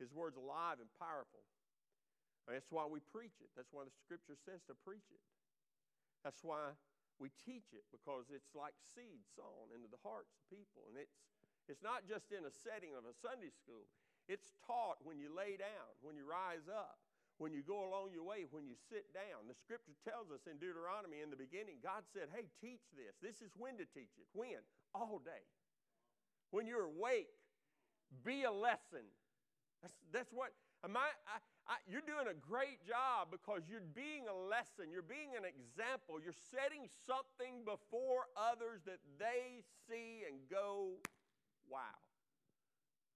His 0.00 0.10
word's 0.10 0.40
alive 0.40 0.80
and 0.80 0.88
powerful. 0.96 1.44
And 2.48 2.56
that's 2.56 2.72
why 2.72 2.88
we 2.88 3.04
preach 3.12 3.36
it. 3.44 3.52
That's 3.54 3.70
why 3.70 3.84
the 3.84 3.92
scripture 3.92 4.34
says 4.34 4.64
to 4.66 4.74
preach 4.74 5.06
it. 5.12 5.22
That's 6.24 6.40
why 6.40 6.74
we 7.20 7.28
teach 7.36 7.76
it, 7.76 7.84
because 7.92 8.32
it's 8.32 8.56
like 8.56 8.74
seed 8.80 9.22
sown 9.36 9.70
into 9.76 9.92
the 9.92 10.00
hearts 10.00 10.32
of 10.32 10.40
people. 10.48 10.88
And 10.88 10.96
it's, 10.96 11.20
it's 11.68 11.84
not 11.84 12.08
just 12.08 12.32
in 12.32 12.48
a 12.48 12.52
setting 12.52 12.96
of 12.96 13.04
a 13.04 13.12
Sunday 13.12 13.52
school, 13.52 13.84
it's 14.24 14.56
taught 14.64 15.04
when 15.04 15.20
you 15.20 15.28
lay 15.28 15.60
down, 15.60 15.92
when 16.00 16.16
you 16.16 16.24
rise 16.24 16.64
up 16.66 16.98
when 17.40 17.56
you 17.56 17.64
go 17.64 17.88
along 17.88 18.12
your 18.12 18.22
way, 18.22 18.44
when 18.52 18.68
you 18.68 18.76
sit 18.92 19.08
down. 19.16 19.48
The 19.48 19.56
scripture 19.56 19.96
tells 20.04 20.28
us 20.28 20.44
in 20.44 20.60
Deuteronomy 20.60 21.24
in 21.24 21.32
the 21.32 21.40
beginning, 21.40 21.80
God 21.80 22.04
said, 22.12 22.28
Hey, 22.36 22.52
teach 22.60 22.84
this. 22.92 23.16
This 23.24 23.40
is 23.40 23.56
when 23.56 23.80
to 23.80 23.88
teach 23.88 24.12
it. 24.20 24.28
When? 24.36 24.60
All 24.92 25.24
day. 25.24 25.48
When 26.52 26.68
you're 26.68 26.84
awake, 26.84 27.32
be 28.20 28.44
a 28.44 28.52
lesson. 28.52 29.08
That's, 29.82 29.96
that's 30.12 30.32
what, 30.32 30.52
am 30.84 30.96
I, 30.96 31.08
I, 31.24 31.40
I, 31.70 31.76
you're 31.88 32.04
doing 32.04 32.28
a 32.28 32.36
great 32.36 32.84
job 32.84 33.32
because 33.32 33.64
you're 33.70 33.84
being 33.94 34.28
a 34.28 34.36
lesson. 34.36 34.92
You're 34.92 35.06
being 35.06 35.38
an 35.38 35.46
example. 35.46 36.20
You're 36.20 36.36
setting 36.52 36.90
something 37.06 37.64
before 37.64 38.28
others 38.36 38.84
that 38.84 39.00
they 39.16 39.64
see 39.88 40.28
and 40.28 40.42
go, 40.50 40.98
wow, 41.70 41.96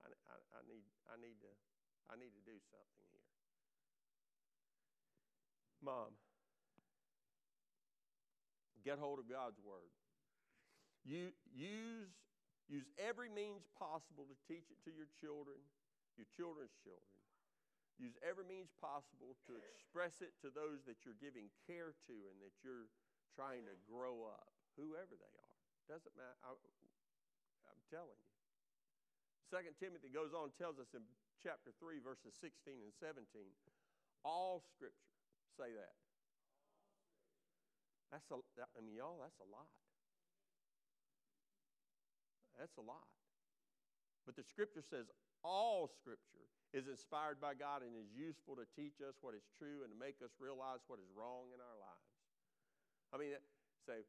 I, 0.01 0.09
I, 0.31 0.37
I, 0.57 0.61
need, 0.71 0.87
I, 1.11 1.17
need 1.19 1.37
to, 1.43 1.53
I 2.09 2.15
need 2.15 2.33
to 2.33 2.43
do 2.47 2.57
something 2.71 3.05
here. 3.11 3.29
Mom, 5.85 6.17
get 8.85 9.01
hold 9.01 9.19
of 9.19 9.27
God's 9.29 9.59
Word. 9.61 9.91
You, 11.05 11.33
use, 11.53 12.13
use 12.69 12.89
every 12.97 13.29
means 13.29 13.67
possible 13.77 14.25
to 14.25 14.37
teach 14.49 14.71
it 14.73 14.81
to 14.89 14.93
your 14.95 15.09
children, 15.21 15.61
your 16.19 16.29
children's 16.35 16.75
children. 16.83 17.19
Use 17.99 18.19
every 18.27 18.43
means 18.43 18.75
possible 18.83 19.39
to 19.47 19.55
express 19.71 20.19
it 20.19 20.35
to 20.43 20.51
those 20.51 20.83
that 20.91 21.07
you're 21.07 21.19
giving 21.23 21.47
care 21.63 21.95
to 22.11 22.17
and 22.27 22.37
that 22.43 22.55
you're 22.67 22.91
trying 23.39 23.63
to 23.71 23.75
grow 23.87 24.27
up, 24.27 24.51
whoever 24.75 25.15
they 25.15 25.35
are. 25.39 25.55
Doesn't 25.87 26.15
matter. 26.19 26.35
I, 26.43 26.51
I'm 27.71 27.83
telling 27.87 28.19
you. 28.19 28.33
Second 29.47 29.79
Timothy 29.79 30.11
goes 30.11 30.35
on 30.35 30.51
and 30.51 30.57
tells 30.59 30.83
us 30.83 30.91
in 30.97 31.07
chapter 31.39 31.71
3, 31.79 32.03
verses 32.03 32.35
16 32.41 32.83
and 32.83 32.95
17, 32.99 33.23
all 34.27 34.65
scripture. 34.75 35.15
Say 35.55 35.71
that. 35.77 35.95
That's 38.11 38.27
a, 38.35 38.43
I 38.59 38.81
mean, 38.83 38.99
y'all, 38.99 39.23
that's 39.23 39.39
a 39.39 39.47
lot. 39.47 39.71
That's 42.59 42.75
a 42.79 42.85
lot. 42.87 43.07
But 44.25 44.35
the 44.35 44.47
scripture 44.47 44.83
says 44.83 45.11
all 45.45 45.93
scripture 45.93 46.49
is 46.73 46.91
inspired 46.91 47.39
by 47.39 47.55
God 47.55 47.87
and 47.87 47.95
is 47.95 48.11
useful 48.11 48.59
to 48.59 48.67
teach 48.75 48.99
us 49.05 49.15
what 49.23 49.37
is 49.37 49.47
true 49.55 49.87
and 49.87 49.93
to 49.93 49.99
make 50.01 50.19
us 50.25 50.35
realize 50.41 50.83
what 50.91 50.99
is 50.99 51.07
wrong 51.15 51.53
in 51.55 51.61
our 51.63 51.79
lives. 51.79 52.11
I 53.15 53.21
mean, 53.21 53.37
say, 53.87 54.03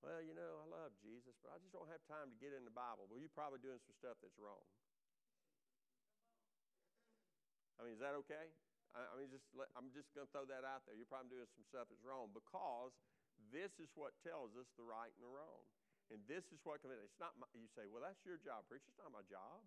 well, 0.00 0.22
you 0.24 0.32
know, 0.32 0.62
I 0.62 0.66
love 0.70 0.96
Jesus, 1.04 1.36
but 1.44 1.52
I 1.52 1.60
just 1.60 1.74
don't 1.74 1.90
have 1.92 2.00
time 2.08 2.32
to 2.32 2.36
get 2.40 2.56
in 2.56 2.64
the 2.64 2.72
Bible. 2.72 3.10
Well, 3.10 3.20
you're 3.20 3.34
probably 3.36 3.60
doing 3.60 3.82
some 3.84 3.92
stuff 3.98 4.16
that's 4.24 4.38
wrong. 4.40 4.64
I 7.76 7.84
mean, 7.84 7.98
is 7.98 8.02
that 8.02 8.16
okay? 8.24 8.50
I, 8.92 9.16
mean, 9.16 9.32
just 9.32 9.48
I'm 9.72 9.88
just 9.92 10.12
going 10.12 10.28
to 10.28 10.32
throw 10.32 10.44
that 10.52 10.68
out 10.68 10.84
there. 10.84 10.92
You're 10.92 11.08
probably 11.08 11.32
doing 11.32 11.48
some 11.56 11.64
stuff 11.64 11.88
that's 11.88 12.04
wrong 12.04 12.28
because 12.32 12.92
this 13.50 13.72
is 13.80 13.88
what 13.96 14.12
tells 14.20 14.52
us 14.54 14.68
the 14.76 14.84
right 14.84 15.10
and 15.16 15.24
the 15.24 15.32
wrong. 15.32 15.64
And 16.12 16.20
this 16.28 16.44
is 16.52 16.60
what 16.60 16.84
it's 16.84 17.16
not. 17.16 17.32
My, 17.40 17.48
you 17.56 17.68
say, 17.72 17.88
well, 17.88 18.04
that's 18.04 18.20
your 18.28 18.36
job, 18.36 18.68
preacher. 18.68 18.92
It's 18.92 19.00
not 19.00 19.14
my 19.16 19.24
job. 19.32 19.64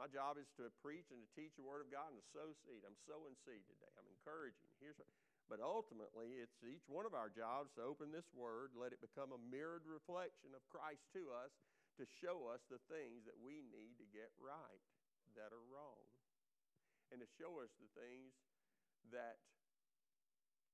My 0.00 0.08
job 0.08 0.40
is 0.40 0.48
to 0.56 0.72
preach 0.80 1.12
and 1.12 1.20
to 1.20 1.28
teach 1.36 1.52
the 1.60 1.66
Word 1.68 1.84
of 1.84 1.92
God 1.92 2.08
and 2.08 2.16
to 2.16 2.24
sow 2.32 2.56
seed. 2.64 2.88
I'm 2.88 2.96
sowing 3.04 3.36
seed 3.44 3.60
today. 3.68 3.92
I'm 4.00 4.08
encouraging. 4.08 4.72
Here's 4.80 4.96
but 5.44 5.60
ultimately, 5.60 6.40
it's 6.40 6.56
each 6.64 6.88
one 6.88 7.04
of 7.04 7.12
our 7.12 7.28
jobs 7.28 7.74
to 7.76 7.84
open 7.84 8.08
this 8.08 8.24
Word, 8.32 8.72
let 8.72 8.96
it 8.96 9.04
become 9.04 9.36
a 9.36 9.40
mirrored 9.52 9.84
reflection 9.84 10.56
of 10.56 10.64
Christ 10.72 11.04
to 11.12 11.28
us, 11.36 11.52
to 12.00 12.08
show 12.24 12.48
us 12.48 12.64
the 12.72 12.80
things 12.88 13.28
that 13.28 13.36
we 13.36 13.60
need 13.60 14.00
to 14.00 14.06
get 14.08 14.32
right 14.40 14.80
that 15.36 15.52
are 15.52 15.66
wrong, 15.68 16.00
and 17.12 17.20
to 17.20 17.28
show 17.36 17.60
us 17.60 17.68
the 17.76 17.90
things 17.92 18.32
that 19.12 19.36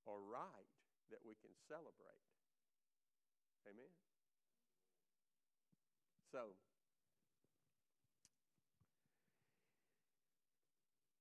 are 0.06 0.22
right 0.22 0.70
that 1.10 1.24
we 1.26 1.34
can 1.42 1.50
celebrate. 1.66 2.22
Amen. 3.66 3.90
So, 6.30 6.54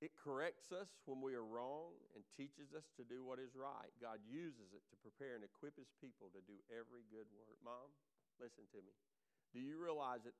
It 0.05 0.11
corrects 0.25 0.73
us 0.73 0.89
when 1.05 1.21
we 1.21 1.37
are 1.37 1.45
wrong 1.45 1.93
and 2.17 2.25
teaches 2.33 2.73
us 2.73 2.89
to 2.97 3.05
do 3.05 3.21
what 3.21 3.37
is 3.37 3.53
right. 3.53 3.93
God 4.01 4.17
uses 4.25 4.73
it 4.73 4.81
to 4.89 4.97
prepare 5.05 5.37
and 5.37 5.45
equip 5.45 5.77
His 5.77 5.93
people 6.01 6.33
to 6.33 6.41
do 6.49 6.57
every 6.73 7.05
good 7.13 7.29
work. 7.37 7.61
Mom, 7.61 7.93
listen 8.41 8.65
to 8.73 8.81
me. 8.81 8.97
Do 9.53 9.61
you 9.61 9.77
realize 9.77 10.25
that 10.25 10.33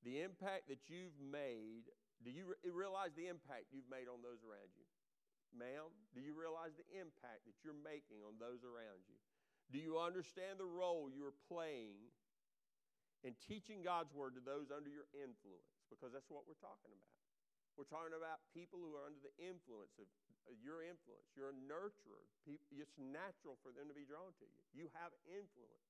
the 0.00 0.24
impact 0.24 0.72
that 0.72 0.88
you've 0.88 1.20
made, 1.20 1.92
do 2.24 2.32
you 2.32 2.56
re- 2.56 2.72
realize 2.72 3.12
the 3.12 3.28
impact 3.28 3.68
you've 3.68 3.92
made 3.92 4.08
on 4.08 4.24
those 4.24 4.40
around 4.40 4.72
you? 4.72 4.88
Ma'am, 5.52 5.92
do 6.16 6.24
you 6.24 6.32
realize 6.32 6.72
the 6.80 6.88
impact 6.96 7.44
that 7.44 7.60
you're 7.60 7.76
making 7.76 8.24
on 8.24 8.40
those 8.40 8.64
around 8.64 9.04
you? 9.04 9.20
Do 9.68 9.76
you 9.76 10.00
understand 10.00 10.56
the 10.56 10.66
role 10.66 11.12
you're 11.12 11.36
playing 11.52 12.00
in 13.20 13.36
teaching 13.44 13.84
God's 13.84 14.16
Word 14.16 14.40
to 14.40 14.42
those 14.42 14.72
under 14.72 14.88
your 14.88 15.12
influence? 15.12 15.68
Because 15.92 16.16
that's 16.16 16.32
what 16.32 16.48
we're 16.48 16.58
talking 16.64 16.88
about. 16.88 17.19
We're 17.80 17.88
talking 17.88 18.12
about 18.12 18.44
people 18.52 18.76
who 18.76 18.92
are 18.92 19.08
under 19.08 19.24
the 19.24 19.32
influence 19.40 19.96
of 19.96 20.04
uh, 20.44 20.52
your 20.60 20.84
influence. 20.84 21.32
You're 21.32 21.48
a 21.48 21.60
nurturer. 21.64 22.28
It's 22.76 22.92
natural 23.00 23.56
for 23.64 23.72
them 23.72 23.88
to 23.88 23.96
be 23.96 24.04
drawn 24.04 24.36
to 24.36 24.44
you. 24.44 24.84
You 24.84 24.92
have 25.00 25.16
influence. 25.24 25.88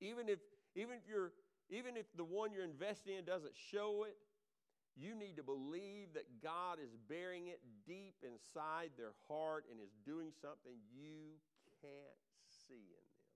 Even 0.00 0.32
if, 0.32 0.40
even 0.72 0.96
if, 0.96 1.04
you're, 1.04 1.36
even 1.68 2.00
if 2.00 2.08
the 2.16 2.24
one 2.24 2.56
you're 2.56 2.64
investing 2.64 3.20
in 3.20 3.28
doesn't 3.28 3.52
show 3.52 4.08
it, 4.08 4.16
you 4.96 5.12
need 5.12 5.36
to 5.36 5.44
believe 5.44 6.16
that 6.16 6.24
God 6.40 6.80
is 6.80 6.96
burying 7.04 7.52
it 7.52 7.60
deep 7.84 8.16
inside 8.24 8.96
their 8.96 9.12
heart 9.28 9.68
and 9.68 9.76
is 9.84 9.92
doing 10.08 10.32
something 10.40 10.72
you 10.88 11.36
can't 11.84 12.20
see 12.48 12.88
in 12.96 13.04
them. 13.12 13.28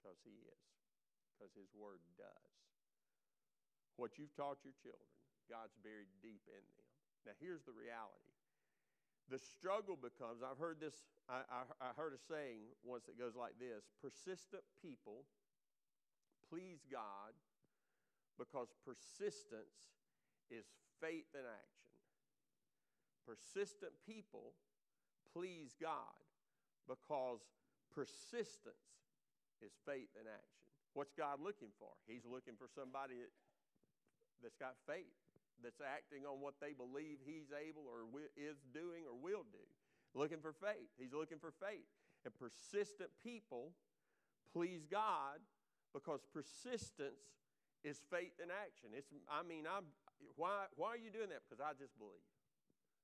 Because 0.00 0.16
He 0.24 0.40
is, 0.40 0.64
because 1.36 1.52
His 1.52 1.68
Word 1.76 2.00
does. 2.16 2.48
What 4.00 4.16
you've 4.16 4.32
taught 4.32 4.64
your 4.64 4.72
children 4.80 5.19
God's 5.50 5.74
buried 5.82 6.08
deep 6.22 6.46
in 6.46 6.62
them. 6.78 6.88
Now, 7.26 7.34
here's 7.42 7.66
the 7.66 7.74
reality 7.74 8.30
the 9.30 9.38
struggle 9.38 9.94
becomes 9.94 10.42
I've 10.42 10.58
heard 10.58 10.82
this, 10.82 11.06
I, 11.30 11.46
I, 11.46 11.62
I 11.78 11.90
heard 11.94 12.12
a 12.12 12.18
saying 12.18 12.66
once 12.82 13.06
that 13.06 13.14
goes 13.14 13.38
like 13.38 13.54
this 13.62 13.86
persistent 14.02 14.66
people 14.82 15.22
please 16.50 16.82
God 16.90 17.38
because 18.34 18.74
persistence 18.82 19.94
is 20.50 20.66
faith 20.98 21.30
in 21.30 21.46
action. 21.46 21.94
Persistent 23.22 23.94
people 24.02 24.58
please 25.30 25.78
God 25.78 26.18
because 26.90 27.38
persistence 27.94 28.98
is 29.62 29.70
faith 29.86 30.10
in 30.18 30.26
action. 30.26 30.66
What's 30.94 31.14
God 31.14 31.38
looking 31.38 31.70
for? 31.78 31.94
He's 32.10 32.26
looking 32.26 32.58
for 32.58 32.66
somebody 32.66 33.22
that, 33.22 33.30
that's 34.42 34.58
got 34.58 34.74
faith 34.90 35.14
that's 35.62 35.80
acting 35.80 36.24
on 36.24 36.40
what 36.40 36.58
they 36.60 36.72
believe 36.72 37.20
he's 37.22 37.52
able 37.54 37.84
or 37.86 38.08
is 38.36 38.58
doing 38.72 39.04
or 39.06 39.14
will 39.14 39.44
do. 39.48 39.64
Looking 40.12 40.42
for 40.42 40.52
faith. 40.52 40.90
He's 40.98 41.14
looking 41.14 41.38
for 41.38 41.54
faith. 41.62 41.86
And 42.24 42.34
persistent 42.36 43.10
people 43.22 43.72
please 44.52 44.84
God 44.84 45.40
because 45.94 46.20
persistence 46.34 47.22
is 47.86 48.02
faith 48.10 48.36
in 48.42 48.52
action. 48.52 48.92
It's, 48.92 49.08
I 49.30 49.40
mean, 49.46 49.64
I'm, 49.64 49.88
why, 50.36 50.68
why 50.76 50.92
are 50.92 51.00
you 51.00 51.08
doing 51.08 51.32
that? 51.32 51.46
Because 51.46 51.62
I 51.62 51.72
just 51.78 51.96
believe. 51.96 52.26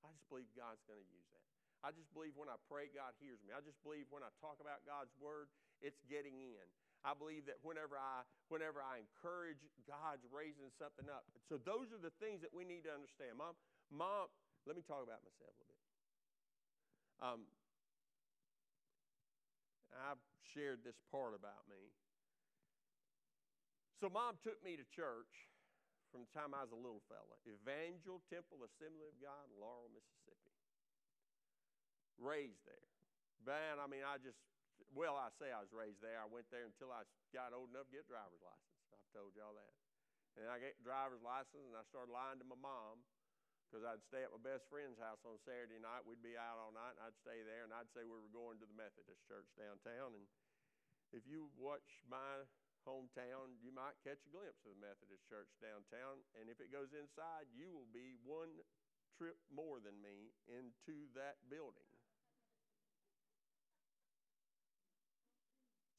I 0.05 0.13
just 0.13 0.29
believe 0.29 0.51
God's 0.53 0.85
going 0.85 1.01
to 1.01 1.09
use 1.09 1.27
that. 1.33 1.47
I 1.85 1.95
just 1.95 2.11
believe 2.13 2.35
when 2.37 2.51
I 2.51 2.59
pray, 2.67 2.91
God 2.91 3.15
hears 3.23 3.41
me. 3.47 3.55
I 3.55 3.63
just 3.63 3.79
believe 3.87 4.11
when 4.11 4.27
I 4.27 4.31
talk 4.43 4.59
about 4.59 4.83
God's 4.85 5.13
word, 5.23 5.49
it's 5.81 6.03
getting 6.11 6.37
in. 6.43 6.67
I 7.07 7.15
believe 7.15 7.47
that 7.47 7.63
whenever 7.63 7.95
I, 7.95 8.27
whenever 8.51 8.83
I 8.83 8.99
encourage, 8.99 9.63
God's 9.87 10.27
raising 10.27 10.75
something 10.75 11.07
up. 11.07 11.23
So 11.47 11.55
those 11.63 11.95
are 11.95 12.03
the 12.03 12.11
things 12.19 12.43
that 12.43 12.51
we 12.51 12.67
need 12.67 12.83
to 12.91 12.93
understand. 12.93 13.39
Mom, 13.39 13.55
mom, 13.95 14.27
let 14.67 14.75
me 14.75 14.83
talk 14.83 15.07
about 15.07 15.23
myself 15.23 15.55
a 15.55 15.63
little 15.63 15.79
bit. 15.79 15.95
Um, 17.23 17.41
I've 19.95 20.19
shared 20.43 20.83
this 20.83 20.99
part 21.15 21.39
about 21.39 21.63
me. 21.71 21.95
So 24.03 24.11
mom 24.11 24.43
took 24.43 24.59
me 24.67 24.75
to 24.75 24.85
church 24.91 25.31
from 26.11 26.27
the 26.27 26.33
time 26.35 26.59
I 26.59 26.67
was 26.67 26.75
a 26.75 26.81
little 26.81 27.07
fella. 27.07 27.39
Evangel 27.47 28.19
Temple 28.27 28.67
Assembly 28.67 29.07
of 29.07 29.17
God 29.23 29.47
Laurel, 29.55 29.95
Mississippi. 29.95 30.53
Raised 32.19 32.67
there. 32.67 32.91
Man, 33.47 33.79
I 33.79 33.87
mean, 33.87 34.03
I 34.03 34.19
just 34.19 34.43
well, 34.93 35.17
I 35.17 35.29
say 35.37 35.53
I 35.53 35.61
was 35.61 35.73
raised 35.73 36.01
there. 36.01 36.17
I 36.17 36.29
went 36.29 36.49
there 36.49 36.65
until 36.65 36.93
I 36.93 37.05
got 37.33 37.53
old 37.53 37.73
enough 37.73 37.89
to 37.89 37.95
get 37.97 38.09
driver's 38.09 38.41
license. 38.41 38.81
I've 38.93 39.11
told 39.13 39.37
y'all 39.37 39.57
that. 39.57 39.75
And 40.37 40.49
I 40.53 40.61
get 40.61 40.77
driver's 40.85 41.25
license, 41.25 41.65
and 41.65 41.77
I 41.77 41.85
started 41.89 42.13
lying 42.13 42.41
to 42.41 42.49
my 42.49 42.61
mom 42.61 43.01
because 43.67 43.83
I'd 43.83 44.05
stay 44.07 44.23
at 44.23 44.31
my 44.31 44.41
best 44.41 44.69
friend's 44.69 45.01
house 45.01 45.21
on 45.25 45.41
Saturday 45.43 45.81
night. 45.81 46.05
We'd 46.05 46.23
be 46.23 46.37
out 46.37 46.61
all 46.61 46.77
night, 46.77 46.95
and 46.97 47.03
I'd 47.09 47.19
stay 47.25 47.41
there, 47.43 47.65
and 47.65 47.73
I'd 47.73 47.91
say 47.97 48.05
we 48.05 48.15
were 48.15 48.31
going 48.31 48.61
to 48.61 48.69
the 48.69 48.79
Methodist 48.79 49.25
church 49.27 49.49
downtown. 49.57 50.15
And 50.15 50.29
if 51.11 51.25
you 51.25 51.49
watch 51.57 52.05
my 52.07 52.45
hometown, 52.87 53.59
you 53.59 53.75
might 53.75 53.99
catch 54.07 54.23
a 54.23 54.31
glimpse 54.31 54.63
of 54.63 54.77
the 54.77 54.85
Methodist 54.85 55.27
church 55.27 55.51
downtown. 55.59 56.23
And 56.39 56.47
if 56.47 56.63
it 56.63 56.71
goes 56.71 56.95
inside, 56.95 57.51
you 57.51 57.73
will 57.73 57.91
be 57.91 58.15
one 58.23 58.63
trip 59.19 59.41
more 59.51 59.83
than 59.83 59.99
me 60.05 60.37
into 60.47 61.11
that 61.19 61.41
building. 61.49 61.96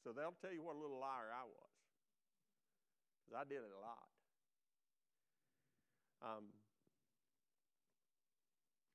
So 0.07 0.15
they'll 0.15 0.39
tell 0.39 0.55
you 0.55 0.63
what 0.63 0.79
a 0.79 0.81
little 0.81 1.03
liar 1.03 1.35
I 1.35 1.43
was. 1.43 1.73
Because 3.19 3.35
I 3.35 3.43
did 3.43 3.59
it 3.59 3.75
a 3.75 3.81
lot. 3.83 4.07
Um, 6.23 6.47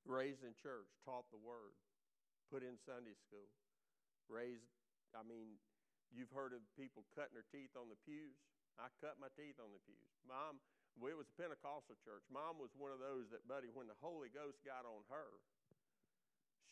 raised 0.09 0.41
in 0.41 0.57
church, 0.57 0.89
taught 1.05 1.29
the 1.29 1.37
word, 1.37 1.77
put 2.49 2.65
in 2.65 2.81
Sunday 2.81 3.13
school, 3.13 3.45
raised, 4.25 4.65
I 5.13 5.21
mean, 5.21 5.61
you've 6.09 6.33
heard 6.33 6.49
of 6.49 6.65
people 6.73 7.05
cutting 7.13 7.37
their 7.37 7.45
teeth 7.53 7.77
on 7.77 7.93
the 7.93 7.99
pews. 8.09 8.33
I 8.81 8.89
cut 8.97 9.21
my 9.21 9.29
teeth 9.37 9.61
on 9.61 9.69
the 9.69 9.85
pews. 9.85 10.09
Mom, 10.25 10.57
Well, 10.97 11.13
it 11.13 11.21
was 11.21 11.29
a 11.29 11.37
Pentecostal 11.37 11.93
church. 12.01 12.25
Mom 12.33 12.57
was 12.57 12.73
one 12.73 12.89
of 12.89 12.97
those 12.97 13.29
that, 13.29 13.45
buddy, 13.45 13.69
when 13.69 13.85
the 13.85 13.97
Holy 14.01 14.33
Ghost 14.33 14.65
got 14.65 14.81
on 14.89 15.05
her, 15.13 15.29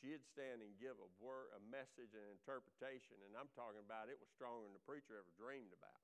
she'd 0.02 0.26
stand 0.34 0.66
and 0.66 0.74
give 0.82 0.98
a 0.98 1.10
word, 1.22 1.54
a 1.54 1.62
message, 1.70 2.12
and 2.12 2.26
interpretation. 2.34 3.22
And 3.24 3.38
I'm 3.38 3.50
talking 3.54 3.80
about 3.80 4.10
it 4.10 4.18
was 4.18 4.28
stronger 4.34 4.66
than 4.66 4.74
the 4.74 4.84
preacher 4.84 5.22
ever 5.22 5.32
dreamed 5.38 5.72
about. 5.78 6.02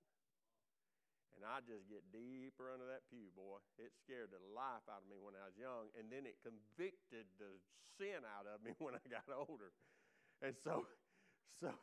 And 1.37 1.45
I 1.45 1.61
just 1.61 1.85
get 1.85 2.01
deeper 2.09 2.73
under 2.73 2.89
that 2.89 3.05
pew, 3.13 3.29
boy. 3.37 3.61
It 3.77 3.93
scared 4.01 4.33
the 4.33 4.41
life 4.57 4.85
out 4.89 5.05
of 5.05 5.09
me 5.09 5.21
when 5.21 5.37
I 5.37 5.45
was 5.49 5.57
young, 5.57 5.93
and 5.93 6.09
then 6.09 6.25
it 6.25 6.41
convicted 6.41 7.29
the 7.37 7.61
sin 7.97 8.25
out 8.25 8.49
of 8.49 8.61
me 8.65 8.73
when 8.81 8.97
I 8.97 9.03
got 9.05 9.25
older. 9.29 9.69
And 10.41 10.57
so, 10.65 10.89
so, 11.61 11.73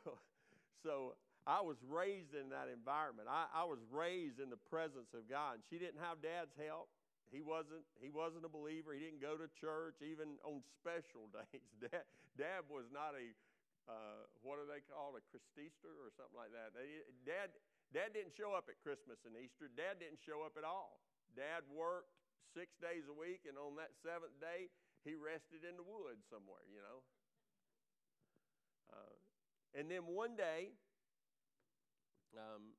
so 0.83 1.15
I 1.47 1.61
was 1.61 1.77
raised 1.87 2.33
in 2.33 2.49
that 2.51 2.67
environment. 2.67 3.29
I, 3.29 3.47
I 3.51 3.63
was 3.63 3.79
raised 3.91 4.43
in 4.43 4.49
the 4.49 4.59
presence 4.59 5.13
of 5.13 5.29
God. 5.29 5.63
She 5.69 5.77
didn't 5.77 6.03
have 6.03 6.19
dad's 6.19 6.55
help. 6.59 6.91
He 7.33 7.41
wasn't, 7.41 7.83
he 7.97 8.13
wasn't 8.13 8.45
a 8.45 8.51
believer. 8.51 8.93
He 8.93 9.01
didn't 9.01 9.21
go 9.21 9.35
to 9.35 9.49
church 9.57 9.99
even 10.05 10.37
on 10.45 10.61
special 10.77 11.27
days. 11.35 11.65
Dad, 11.81 12.05
dad 12.37 12.61
was 12.69 12.87
not 12.93 13.17
a, 13.17 13.33
uh, 13.89 14.29
what 14.45 14.61
do 14.61 14.65
they 14.69 14.85
call 14.85 15.17
it, 15.17 15.25
a 15.25 15.29
Christeaster 15.29 15.93
or 16.01 16.13
something 16.13 16.37
like 16.37 16.53
that. 16.53 16.77
Dad, 17.25 17.49
dad 17.91 18.13
didn't 18.13 18.37
show 18.37 18.53
up 18.53 18.69
at 18.69 18.77
Christmas 18.79 19.25
and 19.25 19.33
Easter. 19.35 19.67
Dad 19.73 19.97
didn't 19.97 20.21
show 20.21 20.45
up 20.45 20.55
at 20.55 20.63
all. 20.63 21.01
Dad 21.33 21.65
worked 21.67 22.13
six 22.53 22.77
days 22.79 23.09
a 23.09 23.15
week, 23.15 23.43
and 23.49 23.59
on 23.59 23.75
that 23.75 23.91
seventh 23.99 24.37
day, 24.39 24.71
he 25.03 25.13
rested 25.13 25.67
in 25.67 25.77
the 25.77 25.85
woods 25.85 26.23
somewhere, 26.31 26.63
you 26.71 26.81
know. 26.81 26.99
Uh, 28.89 29.15
and 29.75 29.91
then 29.91 30.07
one 30.07 30.37
day, 30.39 30.71
um, 32.37 32.73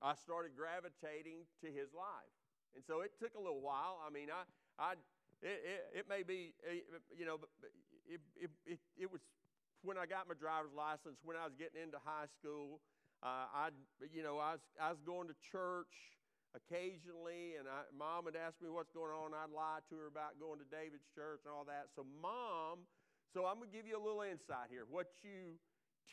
I 0.00 0.14
started 0.18 0.56
gravitating 0.56 1.46
to 1.62 1.68
his 1.70 1.94
life. 1.94 2.41
And 2.74 2.84
so 2.86 3.00
it 3.02 3.12
took 3.20 3.34
a 3.34 3.42
little 3.42 3.60
while. 3.60 4.00
I 4.00 4.10
mean, 4.10 4.28
I, 4.32 4.44
I, 4.80 4.92
it, 5.42 5.60
it, 5.64 5.82
it 6.00 6.04
may 6.08 6.22
be, 6.22 6.54
eh, 6.64 6.80
you 7.16 7.26
know, 7.26 7.38
it, 8.08 8.20
it, 8.36 8.50
it, 8.66 8.78
it, 8.96 9.08
was 9.10 9.20
when 9.82 9.98
I 9.98 10.06
got 10.06 10.28
my 10.28 10.34
driver's 10.34 10.72
license, 10.72 11.18
when 11.22 11.36
I 11.36 11.44
was 11.44 11.54
getting 11.58 11.82
into 11.82 11.98
high 12.02 12.30
school. 12.38 12.80
Uh, 13.22 13.46
I, 13.54 13.70
you 14.10 14.22
know, 14.22 14.38
I 14.42 14.58
was, 14.58 14.64
I 14.80 14.90
was 14.90 14.98
going 15.06 15.30
to 15.30 15.36
church 15.38 15.94
occasionally, 16.54 17.54
and 17.58 17.70
I, 17.70 17.86
mom 17.94 18.26
would 18.26 18.36
ask 18.36 18.58
me 18.60 18.68
what's 18.68 18.90
going 18.90 19.14
on. 19.14 19.32
I'd 19.32 19.54
lie 19.54 19.80
to 19.90 19.94
her 19.96 20.08
about 20.10 20.36
going 20.42 20.58
to 20.58 20.68
David's 20.68 21.06
church 21.14 21.46
and 21.46 21.52
all 21.54 21.64
that. 21.70 21.88
So, 21.94 22.04
mom, 22.20 22.84
so 23.32 23.46
I'm 23.46 23.62
going 23.62 23.70
to 23.70 23.76
give 23.76 23.86
you 23.86 23.96
a 23.96 24.02
little 24.02 24.22
insight 24.22 24.68
here. 24.68 24.84
What 24.90 25.08
you 25.22 25.56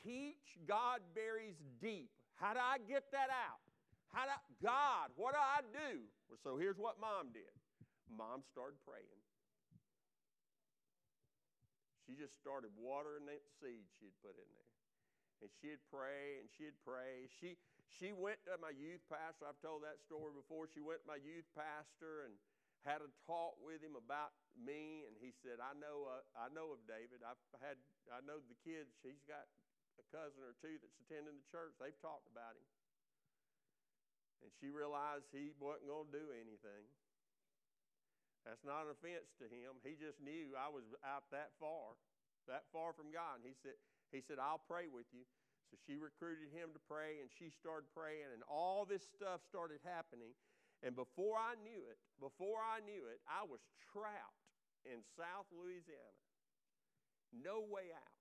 teach, 0.06 0.58
God 0.68 1.02
buries 1.14 1.58
deep. 1.82 2.10
How 2.40 2.54
do 2.54 2.62
I 2.62 2.80
get 2.88 3.12
that 3.12 3.28
out? 3.34 3.60
How 4.14 4.26
do 4.26 4.32
I, 4.32 4.42
God, 4.64 5.12
what 5.20 5.36
do 5.36 5.42
I 5.42 5.60
do? 5.66 6.08
So 6.38 6.58
here's 6.58 6.78
what 6.78 7.02
mom 7.02 7.34
did. 7.34 7.50
Mom 8.10 8.46
started 8.54 8.78
praying. 8.86 9.22
She 12.06 12.18
just 12.18 12.34
started 12.42 12.74
watering 12.74 13.30
that 13.30 13.46
seed 13.62 13.86
she'd 14.02 14.18
put 14.22 14.34
in 14.34 14.50
there. 14.50 14.74
And 15.46 15.50
she'd 15.62 15.82
pray 15.94 16.42
and 16.42 16.50
she'd 16.58 16.76
pray. 16.82 17.30
She 17.40 17.56
she 17.90 18.14
went 18.14 18.38
to 18.46 18.58
my 18.62 18.74
youth 18.74 19.02
pastor. 19.10 19.50
I've 19.50 19.62
told 19.62 19.82
that 19.82 19.98
story 20.06 20.34
before. 20.34 20.70
She 20.70 20.82
went 20.82 21.02
to 21.06 21.10
my 21.10 21.22
youth 21.22 21.48
pastor 21.58 22.30
and 22.30 22.34
had 22.88 23.02
a 23.02 23.10
talk 23.28 23.60
with 23.60 23.84
him 23.84 23.98
about 24.00 24.32
me, 24.56 25.04
and 25.10 25.16
he 25.20 25.36
said, 25.44 25.60
"I 25.60 25.76
know, 25.76 26.08
uh, 26.08 26.24
I 26.38 26.48
know 26.54 26.72
of 26.72 26.80
David. 26.88 27.26
I've 27.26 27.40
had, 27.60 27.76
I 28.08 28.24
know 28.24 28.40
the 28.40 28.56
kids. 28.64 28.94
He's 29.04 29.20
got 29.28 29.48
a 30.00 30.06
cousin 30.16 30.40
or 30.46 30.56
two 30.64 30.80
that's 30.80 30.96
attending 31.08 31.36
the 31.36 31.48
church. 31.52 31.76
They've 31.76 31.98
talked 32.00 32.28
about 32.32 32.56
him. 32.56 32.64
And 34.40 34.50
she 34.60 34.72
realized 34.72 35.28
he 35.32 35.52
wasn't 35.60 35.92
going 35.92 36.08
to 36.10 36.16
do 36.16 36.28
anything. 36.32 36.86
That's 38.48 38.64
not 38.64 38.88
an 38.88 38.96
offense 38.96 39.28
to 39.44 39.48
him. 39.52 39.78
He 39.84 40.00
just 40.00 40.24
knew 40.24 40.56
I 40.56 40.72
was 40.72 40.88
out 41.04 41.28
that 41.36 41.52
far, 41.60 42.00
that 42.48 42.64
far 42.72 42.96
from 42.96 43.12
God. 43.12 43.44
And 43.44 43.48
he 43.48 43.56
said, 43.60 43.76
he 44.16 44.24
said, 44.24 44.40
I'll 44.40 44.64
pray 44.64 44.88
with 44.88 45.06
you. 45.12 45.28
So 45.70 45.78
she 45.86 46.02
recruited 46.02 46.50
him 46.50 46.74
to 46.74 46.82
pray, 46.90 47.22
and 47.22 47.30
she 47.30 47.54
started 47.54 47.86
praying, 47.94 48.34
and 48.34 48.42
all 48.50 48.90
this 48.90 49.06
stuff 49.06 49.46
started 49.46 49.78
happening. 49.86 50.34
And 50.82 50.98
before 50.98 51.38
I 51.38 51.60
knew 51.62 51.86
it, 51.86 52.00
before 52.18 52.58
I 52.58 52.82
knew 52.82 53.06
it, 53.12 53.22
I 53.30 53.46
was 53.46 53.62
trapped 53.94 54.50
in 54.88 55.06
South 55.14 55.46
Louisiana. 55.54 56.24
No 57.30 57.62
way 57.62 57.94
out. 57.94 58.18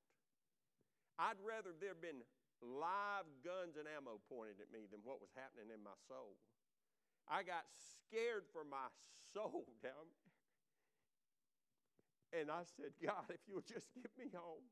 I'd 1.16 1.40
rather 1.40 1.72
there 1.80 1.96
been 1.96 2.20
live 2.62 3.28
guns 3.46 3.78
and 3.78 3.86
ammo 3.86 4.18
pointed 4.26 4.58
at 4.58 4.70
me 4.74 4.86
than 4.90 5.00
what 5.06 5.22
was 5.22 5.30
happening 5.34 5.70
in 5.70 5.82
my 5.82 5.94
soul. 6.10 6.38
I 7.28 7.44
got 7.44 7.68
scared 7.76 8.48
for 8.50 8.64
my 8.64 8.88
soul 9.32 9.68
down 9.84 10.06
there. 10.10 10.32
And 12.40 12.52
I 12.52 12.64
said, 12.76 12.92
God, 13.00 13.28
if 13.32 13.40
you'll 13.48 13.64
just 13.64 13.88
get 13.96 14.12
me 14.20 14.28
home, 14.32 14.64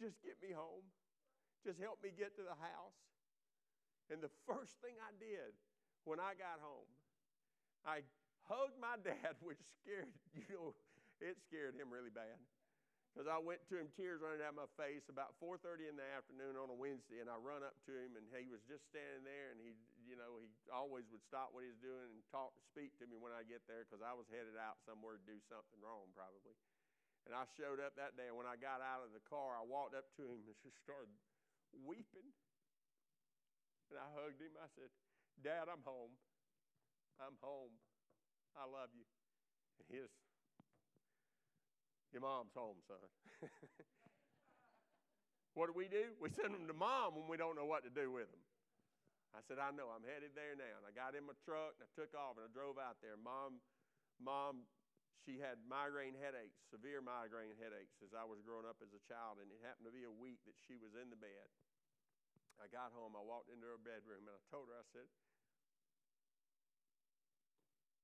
just 0.00 0.16
get 0.24 0.40
me 0.40 0.56
home. 0.56 0.88
Just 1.60 1.76
help 1.76 2.00
me 2.00 2.08
get 2.16 2.32
to 2.40 2.44
the 2.44 2.56
house. 2.56 3.00
And 4.08 4.24
the 4.24 4.32
first 4.48 4.80
thing 4.80 4.96
I 4.96 5.12
did 5.20 5.52
when 6.08 6.16
I 6.16 6.32
got 6.32 6.64
home, 6.64 6.88
I 7.84 8.00
hugged 8.48 8.80
my 8.80 8.96
dad, 9.04 9.36
which 9.44 9.60
scared, 9.76 10.08
you 10.32 10.48
know, 10.48 10.72
it 11.20 11.36
scared 11.44 11.76
him 11.76 11.92
really 11.92 12.08
bad 12.08 12.40
because 13.10 13.26
I 13.26 13.42
went 13.42 13.66
to 13.66 13.74
him, 13.74 13.90
tears 13.98 14.22
running 14.22 14.38
down 14.38 14.54
my 14.54 14.70
face, 14.78 15.02
about 15.10 15.34
4:30 15.42 15.90
in 15.90 15.98
the 15.98 16.06
afternoon 16.14 16.54
on 16.54 16.70
a 16.70 16.76
Wednesday, 16.78 17.18
and 17.18 17.26
I 17.26 17.34
run 17.42 17.66
up 17.66 17.74
to 17.86 17.92
him, 17.92 18.14
and 18.14 18.22
he 18.30 18.46
was 18.46 18.62
just 18.70 18.86
standing 18.86 19.26
there, 19.26 19.50
and 19.50 19.58
he, 19.58 19.74
you 20.06 20.14
know, 20.14 20.38
he 20.38 20.46
always 20.70 21.10
would 21.10 21.22
stop 21.26 21.50
what 21.50 21.66
he 21.66 21.70
was 21.74 21.82
doing 21.82 22.06
and 22.06 22.22
talk, 22.30 22.54
speak 22.70 22.94
to 23.02 23.10
me 23.10 23.18
when 23.18 23.34
I 23.34 23.42
get 23.42 23.66
there, 23.66 23.82
because 23.82 23.98
I 23.98 24.14
was 24.14 24.30
headed 24.30 24.54
out 24.54 24.78
somewhere 24.86 25.18
to 25.18 25.24
do 25.26 25.42
something 25.50 25.82
wrong, 25.82 26.06
probably. 26.14 26.54
And 27.26 27.34
I 27.34 27.44
showed 27.58 27.82
up 27.82 27.98
that 27.98 28.16
day, 28.16 28.30
and 28.30 28.38
when 28.38 28.46
I 28.46 28.56
got 28.56 28.80
out 28.80 29.02
of 29.02 29.12
the 29.12 29.20
car, 29.26 29.58
I 29.58 29.66
walked 29.66 29.98
up 29.98 30.06
to 30.16 30.22
him 30.24 30.40
and 30.40 30.46
just 30.46 30.62
started 30.80 31.10
weeping, 31.82 32.30
and 33.90 33.98
I 33.98 34.06
hugged 34.14 34.38
him. 34.38 34.54
I 34.56 34.70
said, 34.78 34.90
"Dad, 35.42 35.68
I'm 35.68 35.82
home. 35.82 36.14
I'm 37.18 37.36
home. 37.42 37.74
I 38.54 38.64
love 38.64 38.94
you." 38.94 39.04
And 39.78 39.86
his 39.90 40.08
your 42.12 42.22
mom's 42.22 42.54
home, 42.54 42.78
son. 42.86 42.98
what 45.54 45.70
do 45.70 45.74
we 45.74 45.86
do? 45.86 46.14
We 46.18 46.30
send 46.30 46.54
them 46.54 46.66
to 46.66 46.76
mom 46.76 47.14
when 47.14 47.26
we 47.30 47.38
don't 47.38 47.54
know 47.54 47.66
what 47.66 47.86
to 47.86 47.92
do 47.92 48.10
with 48.10 48.30
them. 48.30 48.42
I 49.30 49.40
said, 49.46 49.62
I 49.62 49.70
know, 49.70 49.94
I'm 49.94 50.02
headed 50.02 50.34
there 50.34 50.58
now. 50.58 50.82
And 50.82 50.86
I 50.86 50.90
got 50.90 51.14
in 51.14 51.22
my 51.22 51.38
truck 51.46 51.78
and 51.78 51.86
I 51.86 51.90
took 51.94 52.10
off 52.18 52.34
and 52.34 52.46
I 52.46 52.50
drove 52.50 52.82
out 52.82 52.98
there. 52.98 53.14
Mom, 53.14 53.62
mom, 54.18 54.66
she 55.22 55.38
had 55.38 55.62
migraine 55.68 56.18
headaches, 56.18 56.58
severe 56.72 56.98
migraine 56.98 57.54
headaches 57.60 57.94
as 58.02 58.10
I 58.10 58.26
was 58.26 58.42
growing 58.42 58.66
up 58.66 58.80
as 58.82 58.90
a 58.90 59.02
child, 59.04 59.38
and 59.38 59.52
it 59.52 59.60
happened 59.60 59.86
to 59.86 59.94
be 59.94 60.08
a 60.08 60.10
week 60.10 60.40
that 60.48 60.56
she 60.66 60.80
was 60.80 60.96
in 60.96 61.12
the 61.12 61.20
bed. 61.20 61.46
I 62.58 62.66
got 62.72 62.90
home, 62.96 63.14
I 63.14 63.22
walked 63.22 63.52
into 63.52 63.68
her 63.68 63.80
bedroom, 63.80 64.26
and 64.26 64.34
I 64.34 64.40
told 64.48 64.72
her, 64.72 64.76
I 64.76 64.86
said, 64.92 65.08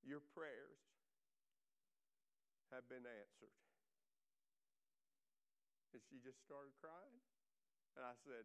Your 0.05 0.23
prayers 0.37 0.79
have 2.71 2.87
been 2.87 3.03
answered. 3.03 3.66
And 5.97 6.05
she 6.13 6.21
just 6.21 6.37
started 6.45 6.77
crying. 6.77 7.25
And 7.97 8.05
I 8.05 8.13
said, 8.21 8.45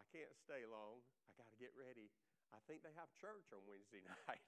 I 0.00 0.04
can't 0.08 0.32
stay 0.40 0.64
long. 0.64 1.04
I 1.28 1.36
got 1.36 1.52
to 1.52 1.60
get 1.60 1.76
ready. 1.76 2.08
I 2.56 2.60
think 2.64 2.80
they 2.80 2.96
have 2.96 3.12
church 3.20 3.44
on 3.52 3.60
Wednesday 3.68 4.00
night. 4.24 4.40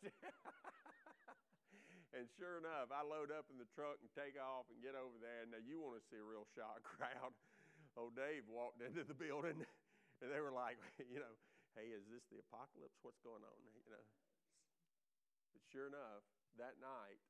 and 2.16 2.24
sure 2.41 2.57
enough, 2.57 2.89
I 2.89 3.05
load 3.05 3.28
up 3.28 3.53
in 3.53 3.61
the 3.61 3.68
truck 3.76 4.01
and 4.01 4.09
take 4.16 4.41
off 4.41 4.64
and 4.72 4.80
get 4.80 4.97
over 4.97 5.20
there. 5.20 5.45
Now, 5.45 5.61
you 5.61 5.76
want 5.76 6.01
to 6.01 6.05
see 6.09 6.16
a 6.16 6.24
real 6.24 6.49
shock 6.57 6.80
crowd. 6.97 7.37
Old 8.01 8.16
Dave 8.16 8.49
walked 8.49 8.80
into 8.80 9.05
the 9.05 9.12
building, 9.12 9.61
and 10.24 10.28
they 10.32 10.41
were 10.41 10.57
like, 10.57 10.80
you 10.97 11.20
know, 11.20 11.37
hey, 11.76 11.93
is 11.93 12.09
this 12.09 12.24
the 12.32 12.41
apocalypse? 12.41 12.97
What's 13.05 13.20
going 13.20 13.45
on? 13.45 13.61
You 13.61 13.93
know. 13.93 14.05
But 15.53 15.61
sure 15.68 15.93
enough, 15.93 16.24
that 16.57 16.80
night, 16.80 17.20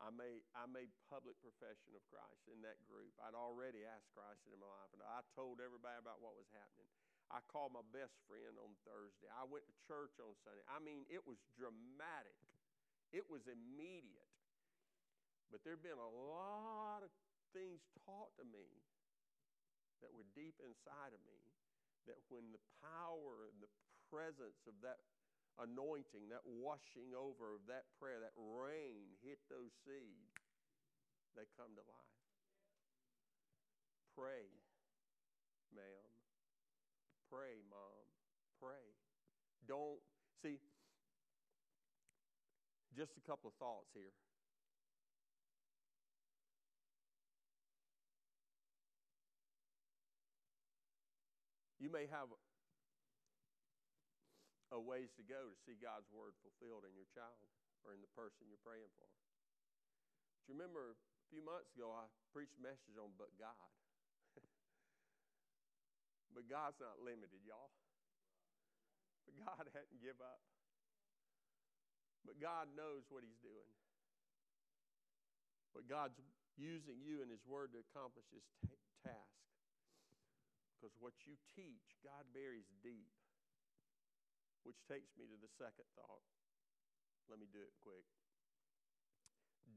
I 0.00 0.08
made, 0.08 0.40
I 0.56 0.64
made 0.64 0.88
public 1.12 1.36
profession 1.44 1.92
of 1.92 2.00
Christ 2.08 2.48
in 2.48 2.64
that 2.64 2.80
group. 2.88 3.12
I'd 3.20 3.36
already 3.36 3.84
asked 3.84 4.08
Christ 4.16 4.40
into 4.48 4.56
my 4.56 4.68
life, 4.68 4.92
and 4.96 5.04
I 5.04 5.20
told 5.36 5.60
everybody 5.60 6.00
about 6.00 6.24
what 6.24 6.40
was 6.40 6.48
happening. 6.56 6.88
I 7.28 7.44
called 7.52 7.76
my 7.76 7.84
best 7.92 8.16
friend 8.24 8.56
on 8.58 8.72
Thursday. 8.82 9.28
I 9.30 9.44
went 9.44 9.68
to 9.68 9.74
church 9.84 10.16
on 10.18 10.32
Sunday. 10.40 10.64
I 10.66 10.80
mean, 10.80 11.04
it 11.12 11.22
was 11.28 11.38
dramatic, 11.52 12.40
it 13.12 13.28
was 13.28 13.44
immediate. 13.44 14.32
But 15.52 15.62
there 15.66 15.76
have 15.76 15.84
been 15.84 16.00
a 16.00 16.14
lot 16.30 17.02
of 17.04 17.10
things 17.52 17.82
taught 18.06 18.32
to 18.38 18.46
me 18.46 18.66
that 20.00 20.14
were 20.14 20.26
deep 20.32 20.56
inside 20.62 21.12
of 21.12 21.20
me 21.28 21.42
that 22.08 22.16
when 22.32 22.48
the 22.54 22.62
power 22.80 23.50
and 23.50 23.58
the 23.60 23.68
presence 24.08 24.64
of 24.64 24.74
that 24.80 25.02
anointing, 25.58 26.30
that 26.30 26.44
washing 26.44 27.10
over 27.16 27.58
of 27.58 27.66
that 27.66 27.88
prayer, 27.98 28.20
that 28.22 28.36
rain 28.36 29.10
hit 29.24 29.42
those 29.50 29.72
seeds, 29.82 30.36
they 31.34 31.46
come 31.58 31.74
to 31.74 31.84
life. 31.84 32.20
Pray, 34.14 34.46
ma'am. 35.74 36.10
Pray, 37.30 37.62
mom. 37.70 38.06
Pray. 38.58 38.94
Don't, 39.66 40.02
see, 40.42 40.58
just 42.96 43.16
a 43.16 43.24
couple 43.24 43.48
of 43.48 43.56
thoughts 43.56 43.88
here. 43.94 44.12
You 51.80 51.88
may 51.88 52.04
have 52.12 52.28
a 54.70 54.78
ways 54.78 55.10
to 55.18 55.24
go 55.26 55.50
to 55.50 55.56
see 55.66 55.74
God's 55.78 56.06
word 56.14 56.38
fulfilled 56.42 56.86
in 56.86 56.94
your 56.94 57.10
child 57.10 57.46
or 57.82 57.94
in 57.94 58.00
the 58.02 58.12
person 58.14 58.46
you're 58.46 58.62
praying 58.62 58.90
for. 58.94 59.08
Do 60.46 60.54
you 60.54 60.56
remember 60.58 60.94
a 60.94 61.26
few 61.30 61.42
months 61.42 61.70
ago 61.74 61.90
I 61.90 62.06
preached 62.30 62.54
a 62.58 62.62
message 62.62 62.94
on 62.94 63.10
but 63.18 63.34
God? 63.38 63.70
but 66.34 66.46
God's 66.46 66.78
not 66.78 67.02
limited, 67.02 67.42
y'all. 67.42 67.74
But 69.26 69.34
God 69.46 69.64
hadn't 69.74 70.00
give 70.02 70.18
up. 70.22 70.42
But 72.26 72.38
God 72.38 72.70
knows 72.76 73.06
what 73.10 73.26
He's 73.26 73.38
doing. 73.42 73.72
But 75.74 75.86
God's 75.86 76.18
using 76.58 76.98
you 77.02 77.22
and 77.22 77.30
His 77.30 77.42
Word 77.46 77.72
to 77.74 77.80
accomplish 77.90 78.26
His 78.34 78.44
t- 78.60 78.74
task. 79.06 79.38
Because 80.76 80.92
what 80.98 81.14
you 81.28 81.36
teach, 81.54 81.96
God 82.02 82.24
buries 82.32 82.68
deep. 82.80 83.19
Which 84.62 84.80
takes 84.86 85.10
me 85.16 85.24
to 85.28 85.38
the 85.40 85.50
second 85.56 85.88
thought. 85.96 86.24
Let 87.28 87.38
me 87.38 87.48
do 87.48 87.62
it 87.62 87.72
quick. 87.80 88.04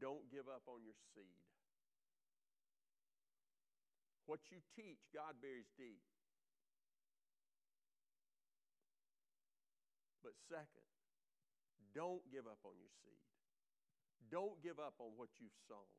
Don't 0.02 0.26
give 0.34 0.50
up 0.50 0.66
on 0.68 0.84
your 0.84 0.98
seed. 1.14 1.40
What 4.26 4.40
you 4.50 4.60
teach, 4.74 5.04
God 5.14 5.38
buries 5.44 5.70
deep. 5.76 6.02
But 10.24 10.40
second, 10.48 10.88
don't 11.92 12.24
give 12.32 12.48
up 12.48 12.64
on 12.64 12.80
your 12.80 12.92
seed. 13.04 13.20
Don't 14.32 14.56
give 14.64 14.80
up 14.80 14.96
on 15.04 15.14
what 15.20 15.30
you've 15.38 15.56
sown. 15.68 15.92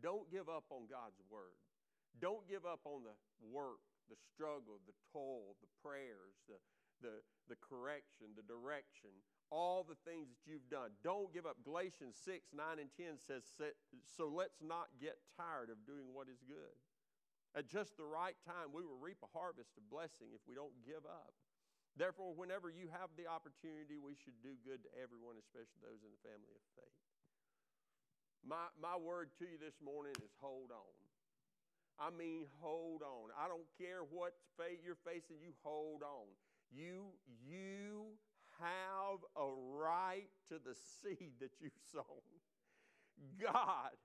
Don't 0.00 0.26
give 0.32 0.48
up 0.48 0.64
on 0.72 0.88
God's 0.88 1.20
word. 1.28 1.60
Don't 2.18 2.42
give 2.48 2.64
up 2.64 2.80
on 2.88 3.04
the 3.04 3.14
work, 3.44 3.84
the 4.08 4.16
struggle, 4.32 4.80
the 4.88 4.96
toil, 5.12 5.54
the 5.60 5.70
prayers, 5.84 6.34
the, 6.48 6.58
the, 7.00 7.24
the 7.48 7.58
correction, 7.58 8.36
the 8.36 8.46
direction, 8.46 9.10
all 9.50 9.82
the 9.82 9.98
things 10.06 10.30
that 10.30 10.46
you've 10.46 10.70
done. 10.70 10.94
Don't 11.02 11.34
give 11.34 11.44
up. 11.44 11.58
Galatians 11.66 12.14
6, 12.22 12.54
9, 12.54 12.78
and 12.78 12.92
10 12.94 13.18
says, 13.18 13.42
So 14.06 14.30
let's 14.30 14.62
not 14.62 14.94
get 15.02 15.18
tired 15.34 15.68
of 15.68 15.82
doing 15.84 16.14
what 16.14 16.30
is 16.30 16.38
good. 16.46 16.76
At 17.58 17.66
just 17.66 17.98
the 17.98 18.06
right 18.06 18.38
time, 18.46 18.70
we 18.70 18.86
will 18.86 19.00
reap 19.02 19.18
a 19.26 19.34
harvest 19.34 19.74
of 19.74 19.82
blessing 19.90 20.30
if 20.30 20.42
we 20.46 20.54
don't 20.54 20.76
give 20.86 21.02
up. 21.02 21.34
Therefore, 21.98 22.30
whenever 22.30 22.70
you 22.70 22.86
have 22.94 23.10
the 23.18 23.26
opportunity, 23.26 23.98
we 23.98 24.14
should 24.14 24.38
do 24.38 24.54
good 24.62 24.86
to 24.86 24.90
everyone, 24.94 25.34
especially 25.34 25.82
those 25.82 26.06
in 26.06 26.14
the 26.14 26.22
family 26.22 26.54
of 26.54 26.62
faith. 26.78 27.00
My, 28.46 28.70
my 28.78 28.94
word 28.94 29.34
to 29.42 29.44
you 29.50 29.58
this 29.58 29.82
morning 29.82 30.14
is 30.22 30.30
hold 30.38 30.70
on. 30.70 30.94
I 32.00 32.08
mean, 32.08 32.48
hold 32.62 33.02
on. 33.02 33.28
I 33.36 33.50
don't 33.50 33.68
care 33.76 34.06
what 34.08 34.32
fate 34.56 34.80
you're 34.80 35.02
facing, 35.04 35.42
you 35.42 35.52
hold 35.60 36.06
on. 36.06 36.30
You, 36.70 37.12
you 37.46 38.06
have 38.60 39.20
a 39.36 39.48
right 39.76 40.28
to 40.48 40.54
the 40.54 40.74
seed 41.02 41.32
that 41.40 41.52
you've 41.60 41.72
sown. 41.92 42.04
God, 43.40 43.96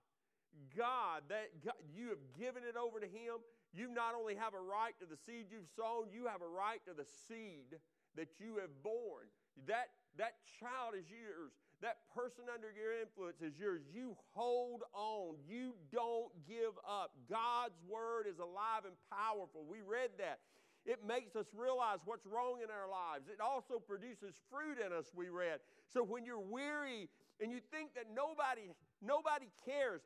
God, 0.76 1.24
that 1.30 1.64
God, 1.64 1.80
you 1.96 2.10
have 2.10 2.24
given 2.38 2.64
it 2.68 2.76
over 2.76 3.00
to 3.00 3.06
Him. 3.06 3.44
You 3.74 3.92
not 3.92 4.16
only 4.16 4.36
have 4.36 4.54
a 4.54 4.60
right 4.60 4.98
to 5.00 5.06
the 5.06 5.18
seed 5.18 5.48
you've 5.52 5.70
sown, 5.76 6.08
you 6.12 6.28
have 6.28 6.42
a 6.42 6.48
right 6.48 6.80
to 6.88 6.94
the 6.94 7.06
seed 7.28 7.80
that 8.16 8.40
you 8.40 8.58
have 8.62 8.72
born. 8.84 9.28
That, 9.68 9.92
that 10.18 10.40
child 10.60 10.96
is 10.96 11.06
yours. 11.12 11.52
That 11.82 12.08
person 12.16 12.48
under 12.48 12.72
your 12.72 12.96
influence 12.96 13.42
is 13.44 13.60
yours. 13.60 13.84
You 13.92 14.16
hold 14.32 14.84
on. 14.94 15.36
You 15.48 15.76
don't 15.92 16.32
give 16.48 16.72
up. 16.88 17.12
God's 17.30 17.76
word 17.88 18.28
is 18.28 18.40
alive 18.40 18.88
and 18.88 18.96
powerful. 19.12 19.68
We 19.68 19.84
read 19.84 20.16
that. 20.20 20.40
It 20.86 21.00
makes 21.06 21.36
us 21.36 21.48
realize 21.58 22.00
what's 22.06 22.26
wrong 22.28 22.60
in 22.64 22.70
our 22.70 22.90
lives. 22.90 23.28
It 23.28 23.42
also 23.42 23.80
produces 23.80 24.36
fruit 24.52 24.78
in 24.78 24.94
us, 24.94 25.12
we 25.16 25.30
read. 25.30 25.60
So 25.92 26.04
when 26.04 26.26
you're 26.26 26.40
weary 26.40 27.10
and 27.42 27.52
you 27.52 27.60
think 27.72 27.96
that 27.96 28.06
nobody, 28.14 28.70
nobody 29.02 29.50
cares, 29.66 30.02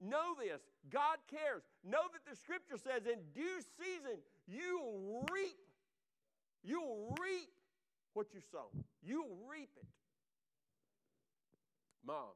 know 0.00 0.34
this 0.40 0.62
God 0.90 1.18
cares. 1.28 1.62
Know 1.84 2.08
that 2.12 2.24
the 2.28 2.36
scripture 2.36 2.78
says, 2.78 3.04
in 3.06 3.20
due 3.34 3.60
season, 3.78 4.18
you'll 4.48 5.24
reap. 5.30 5.60
You'll 6.64 7.14
reap 7.20 7.50
what 8.14 8.32
you 8.32 8.40
sow. 8.50 8.72
You'll 9.02 9.36
reap 9.50 9.70
it. 9.76 9.88
Mom, 12.06 12.34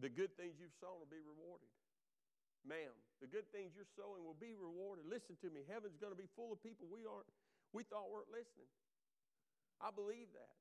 the 0.00 0.08
good 0.08 0.36
things 0.36 0.54
you've 0.60 0.76
sown 0.80 0.96
will 0.98 1.10
be 1.10 1.20
rewarded. 1.20 1.68
Ma'am, 2.66 2.96
the 3.22 3.30
good 3.30 3.46
things 3.54 3.74
you're 3.74 3.88
sowing 3.94 4.26
will 4.26 4.38
be 4.38 4.54
rewarded. 4.54 5.06
Listen 5.06 5.38
to 5.42 5.48
me. 5.50 5.62
Heaven's 5.66 5.98
going 5.98 6.14
to 6.14 6.18
be 6.18 6.30
full 6.34 6.50
of 6.50 6.58
people 6.62 6.90
we 6.90 7.06
aren't 7.06 7.28
we 7.74 7.82
thought 7.82 8.06
weren't 8.06 8.30
listening. 8.30 8.70
I 9.82 9.90
believe 9.90 10.30
that. 10.38 10.54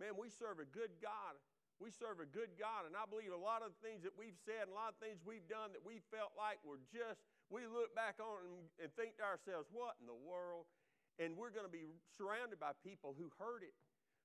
Man, 0.00 0.16
we 0.16 0.32
serve 0.32 0.56
a 0.56 0.64
good 0.64 0.96
God. 1.04 1.36
We 1.82 1.92
serve 1.92 2.22
a 2.22 2.28
good 2.30 2.54
God, 2.56 2.88
and 2.88 2.96
I 2.96 3.04
believe 3.04 3.34
a 3.34 3.36
lot 3.36 3.60
of 3.60 3.76
the 3.76 3.80
things 3.84 4.06
that 4.06 4.16
we've 4.16 4.38
said 4.46 4.70
and 4.70 4.72
a 4.72 4.78
lot 4.78 4.94
of 4.94 4.98
things 5.02 5.20
we've 5.20 5.44
done 5.50 5.74
that 5.76 5.84
we 5.84 6.00
felt 6.08 6.32
like 6.38 6.62
were 6.64 6.80
just, 6.88 7.20
we 7.50 7.66
look 7.66 7.92
back 7.92 8.22
on 8.22 8.46
and, 8.46 8.64
and 8.78 8.88
think 8.94 9.18
to 9.18 9.26
ourselves, 9.26 9.68
what 9.74 9.98
in 9.98 10.06
the 10.06 10.16
world? 10.16 10.70
And 11.18 11.34
we're 11.34 11.50
going 11.50 11.66
to 11.66 11.70
be 11.70 11.84
surrounded 12.14 12.62
by 12.62 12.78
people 12.86 13.12
who 13.18 13.28
heard 13.36 13.66
it 13.66 13.74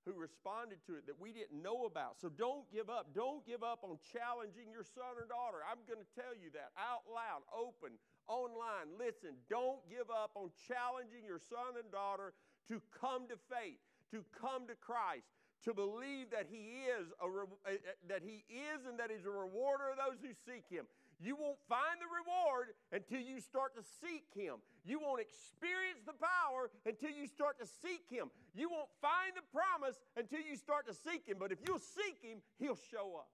who 0.06 0.14
responded 0.16 0.80
to 0.88 0.96
it 0.96 1.06
that 1.08 1.20
we 1.20 1.32
didn't 1.32 1.60
know 1.62 1.86
about. 1.86 2.20
So 2.20 2.30
don't 2.30 2.64
give 2.72 2.90
up. 2.90 3.12
Don't 3.14 3.46
give 3.46 3.64
up 3.64 3.84
on 3.84 4.00
challenging 4.12 4.72
your 4.72 4.84
son 4.84 5.20
or 5.20 5.28
daughter. 5.28 5.60
I'm 5.66 5.84
going 5.88 6.00
to 6.00 6.12
tell 6.16 6.32
you 6.34 6.50
that 6.56 6.72
out 6.80 7.04
loud, 7.10 7.44
open, 7.52 8.00
online. 8.28 8.96
Listen, 8.96 9.36
don't 9.50 9.84
give 9.90 10.08
up 10.08 10.32
on 10.36 10.50
challenging 10.68 11.28
your 11.28 11.40
son 11.40 11.76
and 11.76 11.92
daughter 11.92 12.34
to 12.70 12.82
come 12.96 13.28
to 13.28 13.38
faith, 13.50 13.82
to 14.12 14.24
come 14.40 14.70
to 14.70 14.76
Christ, 14.78 15.28
to 15.66 15.74
believe 15.74 16.32
that 16.32 16.48
he 16.48 16.88
is 16.88 17.12
a 17.20 17.28
re- 17.28 17.60
eh, 17.68 17.76
eh, 17.76 17.98
that 18.08 18.22
he 18.24 18.46
is 18.48 18.86
and 18.88 18.98
that 19.00 19.12
he's 19.12 19.26
a 19.26 19.34
rewarder 19.34 19.92
of 19.92 19.98
those 19.98 20.22
who 20.24 20.32
seek 20.48 20.64
him. 20.70 20.86
You 21.20 21.36
won't 21.36 21.60
find 21.68 22.00
the 22.00 22.08
reward 22.08 22.72
until 22.96 23.20
you 23.20 23.44
start 23.44 23.76
to 23.76 23.84
seek 24.00 24.24
Him. 24.32 24.64
You 24.88 25.04
won't 25.04 25.20
experience 25.20 26.00
the 26.08 26.16
power 26.16 26.72
until 26.88 27.12
you 27.12 27.28
start 27.28 27.60
to 27.60 27.68
seek 27.68 28.08
Him. 28.08 28.32
You 28.56 28.72
won't 28.72 28.88
find 29.04 29.36
the 29.36 29.44
promise 29.52 30.00
until 30.16 30.40
you 30.40 30.56
start 30.56 30.88
to 30.88 30.96
seek 30.96 31.28
Him. 31.28 31.36
But 31.36 31.52
if 31.52 31.60
you'll 31.68 31.84
seek 31.84 32.24
Him, 32.24 32.40
He'll 32.56 32.80
show 32.80 33.20
up. 33.20 33.28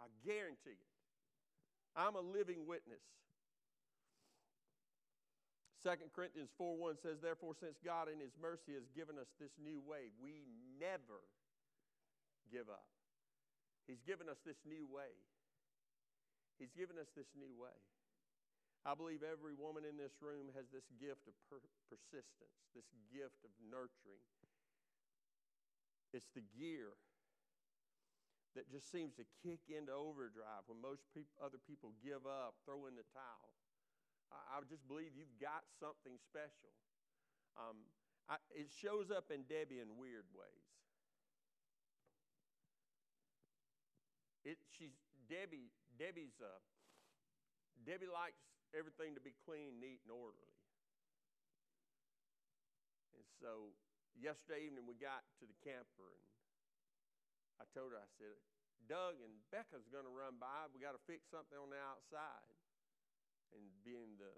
I 0.00 0.08
guarantee 0.24 0.80
it. 0.80 0.90
I'm 1.92 2.16
a 2.16 2.24
living 2.24 2.64
witness. 2.64 3.04
2 5.84 5.90
Corinthians 6.16 6.48
4 6.56 6.76
1 6.76 6.96
says, 6.96 7.20
Therefore, 7.20 7.52
since 7.56 7.76
God 7.84 8.08
in 8.08 8.20
His 8.20 8.32
mercy 8.40 8.72
has 8.72 8.88
given 8.96 9.20
us 9.20 9.28
this 9.36 9.52
new 9.60 9.80
way, 9.84 10.12
we 10.16 10.44
never 10.80 11.24
give 12.52 12.68
up. 12.72 12.88
He's 13.88 14.00
given 14.00 14.28
us 14.28 14.40
this 14.44 14.60
new 14.64 14.88
way. 14.88 15.12
He's 16.60 16.76
given 16.76 17.00
us 17.00 17.08
this 17.16 17.32
new 17.32 17.48
way. 17.56 17.72
I 18.84 18.92
believe 18.92 19.24
every 19.24 19.56
woman 19.56 19.88
in 19.88 19.96
this 19.96 20.20
room 20.20 20.52
has 20.52 20.68
this 20.68 20.84
gift 21.00 21.24
of 21.24 21.32
per- 21.48 21.64
persistence, 21.88 22.52
this 22.76 22.88
gift 23.08 23.40
of 23.48 23.52
nurturing. 23.64 24.24
It's 26.12 26.28
the 26.36 26.44
gear 26.52 27.00
that 28.52 28.68
just 28.68 28.92
seems 28.92 29.16
to 29.16 29.24
kick 29.40 29.72
into 29.72 29.92
overdrive 29.94 30.68
when 30.68 30.80
most 30.84 31.06
pe- 31.16 31.28
other 31.40 31.60
people 31.64 31.96
give 32.04 32.28
up, 32.28 32.60
throw 32.68 32.84
in 32.84 32.96
the 32.96 33.06
towel. 33.14 33.52
I, 34.28 34.58
I 34.58 34.64
just 34.68 34.84
believe 34.84 35.16
you've 35.16 35.38
got 35.40 35.64
something 35.80 36.20
special. 36.28 36.72
Um, 37.56 37.88
I, 38.28 38.36
it 38.52 38.68
shows 38.68 39.08
up 39.08 39.32
in 39.32 39.48
Debbie 39.48 39.80
in 39.80 39.96
weird 39.96 40.28
ways. 40.36 40.68
It, 44.44 44.56
she's 44.72 44.96
Debbie 45.28 45.70
Debbie's 45.98 46.38
uh, 46.38 46.60
Debbie 47.86 48.10
likes 48.10 48.40
everything 48.76 49.16
to 49.16 49.22
be 49.22 49.34
clean, 49.46 49.80
neat, 49.80 50.04
and 50.04 50.12
orderly. 50.12 50.54
And 53.16 53.24
so 53.40 53.72
yesterday 54.14 54.68
evening 54.68 54.84
we 54.84 55.00
got 55.00 55.24
to 55.40 55.48
the 55.48 55.56
camper 55.64 56.12
and 56.12 56.24
I 57.60 57.68
told 57.76 57.92
her, 57.92 58.00
I 58.00 58.08
said, 58.16 58.40
Doug 58.88 59.20
and 59.20 59.36
Becca's 59.52 59.84
going 59.92 60.08
to 60.08 60.14
run 60.14 60.40
by. 60.40 60.72
We 60.72 60.80
got 60.80 60.96
to 60.96 61.02
fix 61.04 61.28
something 61.28 61.60
on 61.60 61.68
the 61.68 61.76
outside. 61.76 62.56
And 63.52 63.60
being 63.84 64.16
the 64.16 64.32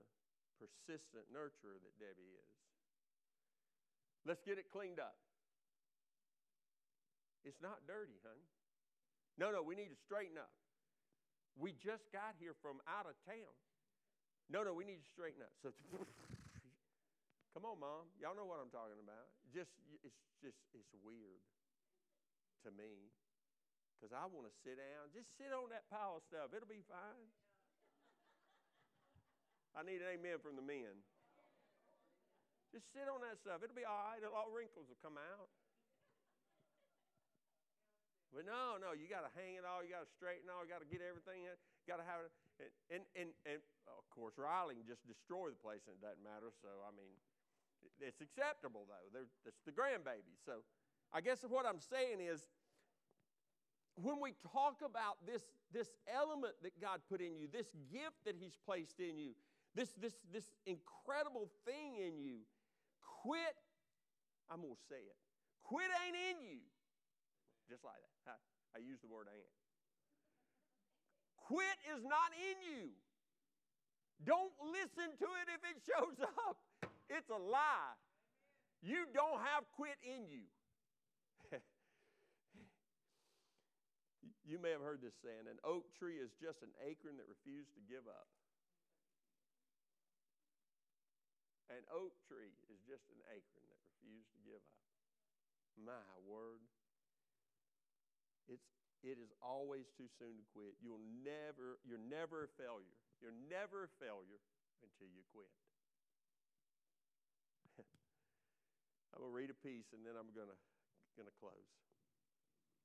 persistent 0.59 1.30
nurturer 1.30 1.78
that 1.78 1.94
Debbie 2.03 2.34
is, 2.34 2.53
let's 4.26 4.42
get 4.42 4.59
it 4.59 4.66
cleaned 4.74 4.98
up. 4.98 5.14
It's 7.46 7.62
not 7.62 7.86
dirty, 7.86 8.18
honey. 8.26 8.48
No, 9.38 9.55
no, 9.55 9.62
we 9.62 9.78
need 9.78 9.90
to 9.94 10.00
straighten 10.03 10.38
up. 10.38 10.50
We 11.57 11.76
just 11.76 12.09
got 12.12 12.36
here 12.40 12.57
from 12.61 12.80
out 12.88 13.05
of 13.05 13.14
town. 13.28 13.53
No, 14.48 14.64
no, 14.64 14.72
we 14.72 14.84
need 14.84 15.00
to 15.00 15.09
straighten 15.12 15.40
up. 15.44 15.53
So, 15.61 15.72
come 17.55 17.64
on, 17.64 17.80
mom. 17.80 18.09
Y'all 18.20 18.36
know 18.36 18.48
what 18.48 18.61
I'm 18.61 18.72
talking 18.72 18.98
about. 19.00 19.28
Just, 19.53 19.72
it's 20.05 20.20
just, 20.40 20.59
it's 20.72 20.92
weird. 21.05 21.40
to 22.64 22.70
me 22.70 23.12
because 24.03 24.11
I 24.11 24.26
want 24.26 24.50
to 24.50 24.55
sit 24.66 24.82
down. 24.82 25.14
Just 25.14 25.30
sit 25.38 25.55
on 25.55 25.70
that 25.70 25.86
pile 25.86 26.18
of 26.18 26.26
stuff, 26.26 26.50
it'll 26.50 26.66
be 26.66 26.82
fine. 26.90 27.30
I 29.78 29.86
need 29.86 30.03
an 30.03 30.18
amen 30.18 30.42
from 30.42 30.59
the 30.59 30.64
men. 30.66 31.00
Just 32.74 32.90
sit 32.90 33.07
on 33.07 33.22
that 33.22 33.38
stuff. 33.40 33.62
It'll 33.62 33.76
be 33.76 33.86
all 33.86 34.11
right. 34.11 34.20
All 34.26 34.50
wrinkles 34.50 34.88
will 34.88 35.00
come 35.05 35.16
out. 35.16 35.48
But 38.33 38.49
no, 38.49 38.80
no, 38.80 38.97
you 38.97 39.12
got 39.12 39.28
to 39.28 39.33
hang 39.37 39.61
it 39.61 39.64
all. 39.68 39.85
You 39.85 39.93
got 39.93 40.09
to 40.09 40.12
straighten 40.16 40.49
all. 40.49 40.64
You 40.64 40.72
got 40.72 40.80
to 40.80 40.89
get 40.89 41.05
everything. 41.05 41.45
In, 41.45 41.53
got 41.85 42.01
to 42.01 42.09
have 42.09 42.24
it. 42.24 42.33
And, 42.89 43.05
and, 43.12 43.28
and, 43.45 43.61
of 43.85 44.09
course, 44.09 44.41
Riley 44.41 44.80
can 44.80 44.89
just 44.89 45.05
destroy 45.05 45.53
the 45.53 45.61
place 45.61 45.85
and 45.85 46.01
it 46.01 46.03
doesn't 46.03 46.24
matter. 46.24 46.49
So, 46.64 46.80
I 46.80 46.97
mean, 46.97 47.12
it's 48.01 48.24
acceptable, 48.24 48.89
though. 48.89 49.12
They're, 49.12 49.28
it's 49.45 49.61
the 49.68 49.74
grandbaby. 49.76 50.33
So, 50.49 50.64
I 51.12 51.20
guess 51.20 51.45
what 51.45 51.68
I'm 51.68 51.85
saying 51.85 52.24
is 52.24 52.49
when 54.01 54.16
we 54.16 54.33
talk 54.41 54.80
about 54.80 55.20
this, 55.28 55.45
this 55.68 55.93
element 56.09 56.57
that 56.64 56.72
God 56.80 57.05
put 57.12 57.20
in 57.20 57.37
you, 57.37 57.53
this 57.53 57.68
gift 57.93 58.24
that 58.24 58.37
He's 58.41 58.57
placed 58.64 58.97
in 58.97 59.20
you, 59.20 59.37
this, 59.76 59.93
this, 60.01 60.16
this 60.33 60.49
incredible 60.64 61.53
thing 61.68 62.01
in 62.01 62.16
you, 62.16 62.49
quit, 63.01 63.57
I'm 64.49 64.64
going 64.64 64.72
to 64.72 64.87
say 64.89 65.05
it, 65.05 65.16
quit 65.61 65.93
ain't 66.07 66.16
in 66.16 66.41
you. 66.41 66.64
Just 67.68 67.85
like 67.85 68.01
that. 68.01 68.12
I, 68.75 68.81
use 68.81 68.99
the 69.05 69.09
word 69.09 69.29
ain't. 69.29 69.53
Quit 71.37 71.79
is 71.93 72.01
not 72.05 72.33
in 72.33 72.57
you. 72.64 72.97
Don't 74.25 74.55
listen 74.62 75.12
to 75.18 75.29
it 75.43 75.47
if 75.53 75.62
it 75.66 75.77
shows 75.83 76.16
up. 76.49 76.57
It's 77.11 77.29
a 77.29 77.37
lie. 77.37 77.99
You 78.81 79.05
don't 79.12 79.39
have 79.53 79.68
quit 79.77 79.99
in 80.01 80.25
you. 80.27 80.49
you 84.49 84.57
may 84.57 84.73
have 84.73 84.81
heard 84.81 85.05
this 85.05 85.14
saying 85.20 85.45
an 85.51 85.61
oak 85.61 85.93
tree 85.93 86.16
is 86.16 86.33
just 86.41 86.64
an 86.64 86.73
acorn 86.81 87.20
that 87.20 87.29
refused 87.29 87.75
to 87.77 87.83
give 87.85 88.09
up. 88.09 88.31
An 91.68 91.85
oak 91.93 92.16
tree 92.25 92.57
is 92.73 92.81
just 92.89 93.05
an 93.12 93.20
acorn 93.29 93.66
that 93.68 93.81
refused 93.93 94.33
to 94.35 94.41
give 94.43 94.62
up. 94.62 94.83
My 95.77 96.09
word. 96.25 96.64
It's, 99.03 99.34
always 99.42 99.90
too 99.98 100.07
soon 100.18 100.38
to 100.38 100.46
quit. 100.55 100.78
You'll 100.78 101.03
never, 101.26 101.82
you're 101.82 102.00
never 102.00 102.46
a 102.46 102.50
failure. 102.55 102.94
You're 103.18 103.34
never 103.50 103.90
a 103.90 103.92
failure 103.98 104.38
until 104.80 105.11
you 105.11 105.26
quit. 105.34 105.50
I'm 109.12 109.20
going 109.20 109.30
to 109.30 109.34
read 109.34 109.50
a 109.50 109.59
piece 109.59 109.90
and 109.90 110.07
then 110.07 110.14
I'm 110.14 110.30
going 110.30 110.46
to, 110.46 110.59
going 111.18 111.26
to 111.26 111.34
close. 111.42 111.66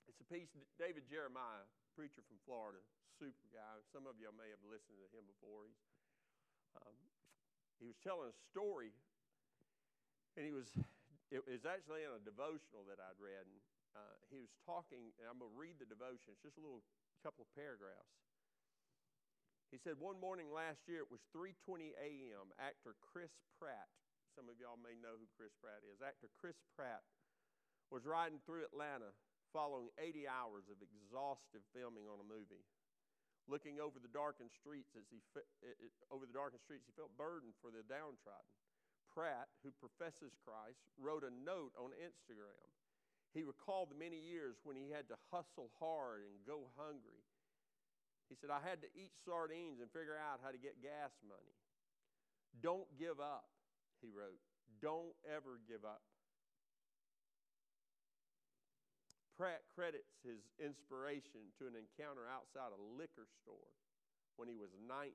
It's 0.09 0.17
a 0.17 0.27
piece, 0.27 0.49
David 0.81 1.05
Jeremiah, 1.05 1.67
preacher 1.93 2.25
from 2.25 2.41
Florida, 2.47 2.81
super 3.21 3.45
guy. 3.53 3.77
Some 3.93 4.09
of 4.09 4.17
y'all 4.17 4.33
may 4.33 4.49
have 4.49 4.63
listened 4.65 4.97
to 4.97 5.07
him 5.13 5.29
before. 5.29 5.69
He's, 5.69 5.83
um, 6.81 6.97
he 7.77 7.85
was 7.85 7.99
telling 8.01 8.31
a 8.31 8.37
story, 8.49 8.95
and 10.33 10.47
he 10.47 10.55
was 10.55 10.71
it 11.27 11.43
was 11.43 11.67
actually 11.67 12.07
in 12.07 12.11
a 12.15 12.23
devotional 12.23 12.87
that 12.87 13.03
I'd 13.03 13.19
read. 13.19 13.43
And, 13.43 13.59
uh, 13.97 14.13
he 14.29 14.37
was 14.37 14.53
talking, 14.61 15.09
and 15.17 15.25
I'm 15.25 15.41
going 15.41 15.49
to 15.49 15.57
read 15.57 15.81
the 15.81 15.89
devotion. 15.89 16.37
It's 16.37 16.45
just 16.45 16.61
a 16.61 16.63
little 16.63 16.85
couple 17.25 17.41
of 17.41 17.49
paragraphs. 17.57 18.13
He 19.73 19.81
said, 19.81 19.97
one 19.99 20.15
morning 20.21 20.53
last 20.53 20.85
year, 20.85 21.03
it 21.03 21.11
was 21.11 21.25
3:20 21.33 21.97
a.m. 21.97 22.53
Actor 22.61 22.95
Chris 23.01 23.33
Pratt, 23.57 23.89
some 24.37 24.47
of 24.47 24.55
y'all 24.61 24.79
may 24.79 24.95
know 24.95 25.17
who 25.17 25.27
Chris 25.35 25.51
Pratt 25.59 25.83
is. 25.83 25.99
Actor 25.99 26.29
Chris 26.39 26.55
Pratt 26.77 27.03
was 27.91 28.07
riding 28.07 28.39
through 28.45 28.63
Atlanta 28.63 29.11
following 29.51 29.91
80 29.99 30.27
hours 30.29 30.67
of 30.71 30.79
exhaustive 30.79 31.65
filming 31.73 32.07
on 32.07 32.19
a 32.21 32.27
movie. 32.27 32.63
Looking 33.47 33.79
over 33.79 33.95
the 33.97 34.11
darkened 34.11 34.51
streets 34.51 34.91
as 34.99 35.07
he 35.07 35.23
over 36.11 36.27
the 36.27 36.35
darkened 36.35 36.63
streets, 36.63 36.83
he 36.83 36.95
felt 36.95 37.15
burdened 37.15 37.55
for 37.63 37.71
the 37.71 37.83
downtrodden. 37.87 38.51
Pratt, 39.07 39.49
who 39.63 39.71
professes 39.81 40.35
Christ, 40.43 40.83
wrote 40.99 41.23
a 41.23 41.31
note 41.31 41.73
on 41.79 41.95
Instagram. 41.97 42.69
He 43.33 43.43
recalled 43.43 43.91
the 43.91 43.99
many 43.99 44.17
years 44.17 44.57
when 44.63 44.75
he 44.75 44.89
had 44.89 45.07
to 45.09 45.17
hustle 45.31 45.69
hard 45.79 46.23
and 46.25 46.45
go 46.47 46.71
hungry. 46.77 47.23
He 48.29 48.35
said, 48.35 48.51
I 48.51 48.59
had 48.59 48.83
to 48.83 48.91
eat 48.91 49.15
sardines 49.23 49.79
and 49.79 49.87
figure 49.91 50.17
out 50.17 50.43
how 50.43 50.51
to 50.51 50.59
get 50.59 50.83
gas 50.83 51.15
money. 51.23 51.55
Don't 52.59 52.87
give 52.99 53.19
up, 53.19 53.47
he 54.01 54.11
wrote. 54.11 54.41
Don't 54.81 55.15
ever 55.23 55.63
give 55.67 55.85
up. 55.87 56.03
Pratt 59.37 59.61
credits 59.69 60.17
his 60.25 60.41
inspiration 60.57 61.53
to 61.61 61.69
an 61.69 61.77
encounter 61.77 62.25
outside 62.25 62.73
a 62.73 62.87
liquor 62.97 63.29
store 63.45 63.71
when 64.35 64.49
he 64.49 64.57
was 64.57 64.73
19. 64.81 65.13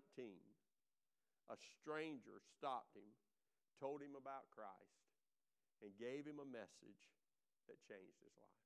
A 1.51 1.59
stranger 1.83 2.39
stopped 2.55 2.95
him, 2.95 3.11
told 3.83 3.99
him 3.99 4.15
about 4.15 4.47
Christ, 4.55 5.03
and 5.83 5.91
gave 5.99 6.23
him 6.23 6.39
a 6.39 6.47
message 6.47 7.03
that 7.69 7.79
changed 7.87 8.19
his 8.23 8.35
life. 8.39 8.63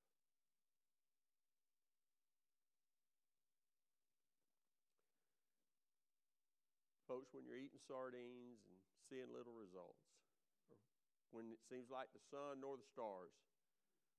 Folks, 7.07 7.31
when 7.31 7.47
you're 7.47 7.61
eating 7.61 7.79
sardines 7.87 8.67
and 8.67 8.79
seeing 9.07 9.31
little 9.31 9.55
results, 9.55 10.11
when 11.31 11.47
it 11.55 11.63
seems 11.63 11.87
like 11.87 12.11
the 12.11 12.23
sun 12.33 12.59
nor 12.63 12.75
the 12.75 12.87
stars 12.91 13.31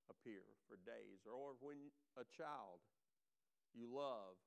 appear 0.08 0.44
for 0.72 0.80
days, 0.88 1.28
or 1.28 1.60
when 1.60 1.92
a 2.16 2.24
child 2.32 2.80
you 3.76 3.92
love 3.92 4.40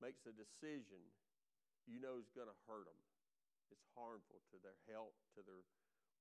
makes 0.00 0.24
a 0.24 0.32
decision 0.32 1.02
you 1.84 2.00
know 2.00 2.16
is 2.16 2.32
going 2.32 2.48
to 2.48 2.60
hurt 2.64 2.88
them. 2.88 3.02
It's 3.68 3.84
harmful 3.92 4.40
to 4.52 4.56
their 4.64 4.76
health, 4.88 5.16
to 5.36 5.44
their 5.44 5.64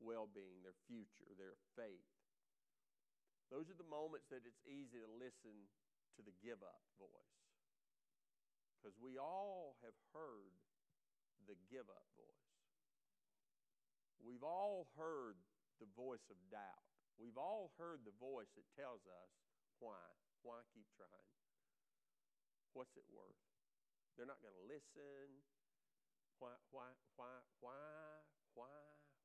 well 0.04 0.28
being, 0.28 0.60
their 0.64 0.76
future, 0.88 1.32
their 1.40 1.56
faith. 1.80 2.17
Those 3.48 3.72
are 3.72 3.80
the 3.80 3.88
moments 3.88 4.28
that 4.28 4.44
it's 4.44 4.64
easy 4.68 5.00
to 5.00 5.10
listen 5.16 5.56
to 6.20 6.22
the 6.22 6.36
give 6.44 6.60
up 6.60 6.84
voice. 7.00 7.38
Because 8.78 9.00
we 9.00 9.16
all 9.16 9.80
have 9.82 9.96
heard 10.12 10.52
the 11.48 11.56
give 11.72 11.88
up 11.88 12.06
voice. 12.20 12.54
We've 14.20 14.44
all 14.44 14.92
heard 15.00 15.40
the 15.80 15.88
voice 15.96 16.26
of 16.28 16.38
doubt. 16.52 16.88
We've 17.16 17.38
all 17.40 17.72
heard 17.80 18.04
the 18.04 18.14
voice 18.20 18.52
that 18.60 18.68
tells 18.76 19.06
us 19.08 19.32
why. 19.80 20.02
Why 20.44 20.62
keep 20.74 20.86
trying? 20.94 21.34
What's 22.74 22.94
it 22.94 23.08
worth? 23.10 23.42
They're 24.16 24.30
not 24.30 24.42
going 24.42 24.54
to 24.54 24.68
listen. 24.70 25.42
Why, 26.38 26.54
why, 26.70 26.94
why, 27.18 27.42
why, 27.62 28.22
why, 28.54 28.78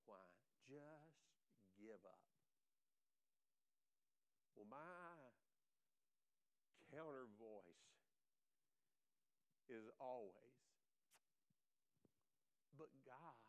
why? 0.09 0.25
Just 0.65 1.37
give 1.77 2.01
up. 2.09 2.33
Well, 4.57 4.69
my 4.69 5.13
counter 6.93 7.29
voice 7.41 7.85
is 9.73 9.89
always, 9.97 10.61
but 12.77 12.93
God 13.09 13.41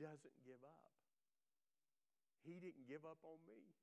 doesn't 0.00 0.36
give 0.44 0.60
up. 0.64 0.92
He 2.44 2.60
didn't 2.62 2.86
give 2.88 3.04
up 3.04 3.20
on 3.26 3.40
me. 3.44 3.76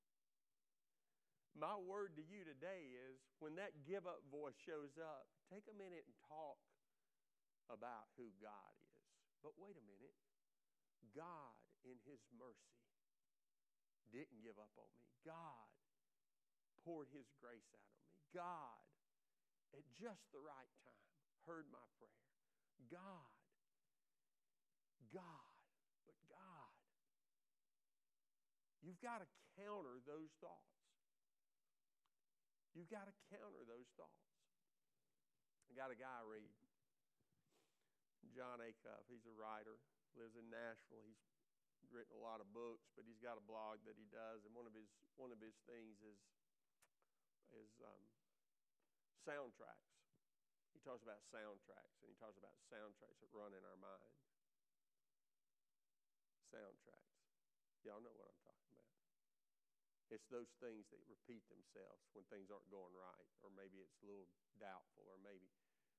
My 1.54 1.78
word 1.78 2.18
to 2.18 2.24
you 2.26 2.42
today 2.42 2.98
is 2.98 3.22
when 3.38 3.54
that 3.62 3.86
give 3.86 4.10
up 4.10 4.26
voice 4.34 4.58
shows 4.66 4.98
up, 4.98 5.30
take 5.54 5.70
a 5.70 5.76
minute 5.76 6.02
and 6.10 6.16
talk 6.26 6.58
about 7.70 8.10
who 8.18 8.34
God 8.42 8.74
is. 8.82 9.06
But 9.46 9.54
wait 9.62 9.78
a 9.78 9.86
minute. 9.86 10.18
God, 11.14 11.54
in 11.86 12.00
His 12.10 12.24
mercy, 12.34 12.80
didn't 14.10 14.42
give 14.42 14.58
up 14.58 14.72
on 14.80 14.90
me. 14.98 15.06
God 15.22 15.70
poured 16.82 17.12
His 17.14 17.28
grace 17.38 17.70
out 17.76 17.92
on 17.94 18.02
me. 18.10 18.18
God, 18.34 18.83
at 19.74 19.86
just 19.98 20.24
the 20.32 20.42
right 20.42 20.72
time, 20.86 21.10
heard 21.50 21.66
my 21.74 21.84
prayer. 21.98 22.24
God, 22.90 23.34
God 25.12 25.54
but 26.06 26.18
God. 26.30 26.74
You've 28.84 29.00
got 29.00 29.24
to 29.24 29.28
counter 29.56 30.02
those 30.04 30.32
thoughts. 30.44 30.74
You've 32.74 32.90
got 32.90 33.06
to 33.06 33.16
counter 33.30 33.64
those 33.70 33.90
thoughts. 33.96 34.30
I 35.70 35.78
got 35.78 35.94
a 35.94 35.98
guy 35.98 36.10
I 36.10 36.26
read, 36.26 36.54
Jon 38.34 38.62
Acuff. 38.62 39.06
He's 39.10 39.26
a 39.26 39.34
writer, 39.34 39.78
lives 40.18 40.38
in 40.38 40.46
Nashville. 40.50 41.06
He's 41.82 41.94
written 41.94 42.14
a 42.14 42.22
lot 42.22 42.42
of 42.42 42.50
books, 42.54 42.90
but 42.94 43.06
he's 43.06 43.22
got 43.22 43.38
a 43.38 43.46
blog 43.46 43.82
that 43.86 43.98
he 43.98 44.06
does, 44.10 44.46
and 44.46 44.54
one 44.54 44.70
of 44.70 44.74
his 44.74 44.90
one 45.18 45.34
of 45.34 45.42
his 45.42 45.58
things 45.66 45.98
is 46.02 46.22
is 47.54 47.74
um, 47.86 48.13
soundtracks. 49.24 49.92
He 50.76 50.80
talks 50.84 51.04
about 51.04 51.24
soundtracks, 51.32 51.98
and 52.04 52.12
he 52.12 52.18
talks 52.20 52.36
about 52.36 52.56
soundtracks 52.68 53.20
that 53.24 53.32
run 53.32 53.56
in 53.56 53.64
our 53.64 53.80
mind. 53.80 54.14
Soundtracks. 56.52 57.18
Y'all 57.88 58.04
know 58.04 58.16
what 58.16 58.32
I'm 58.32 58.44
talking 58.44 58.74
about. 58.76 58.96
It's 60.12 60.28
those 60.30 60.52
things 60.60 60.86
that 60.94 61.02
repeat 61.10 61.42
themselves 61.50 62.06
when 62.14 62.28
things 62.30 62.52
aren't 62.52 62.70
going 62.70 62.94
right, 62.94 63.28
or 63.42 63.50
maybe 63.56 63.82
it's 63.82 63.98
a 64.04 64.08
little 64.08 64.30
doubtful, 64.60 65.08
or 65.10 65.18
maybe 65.24 65.50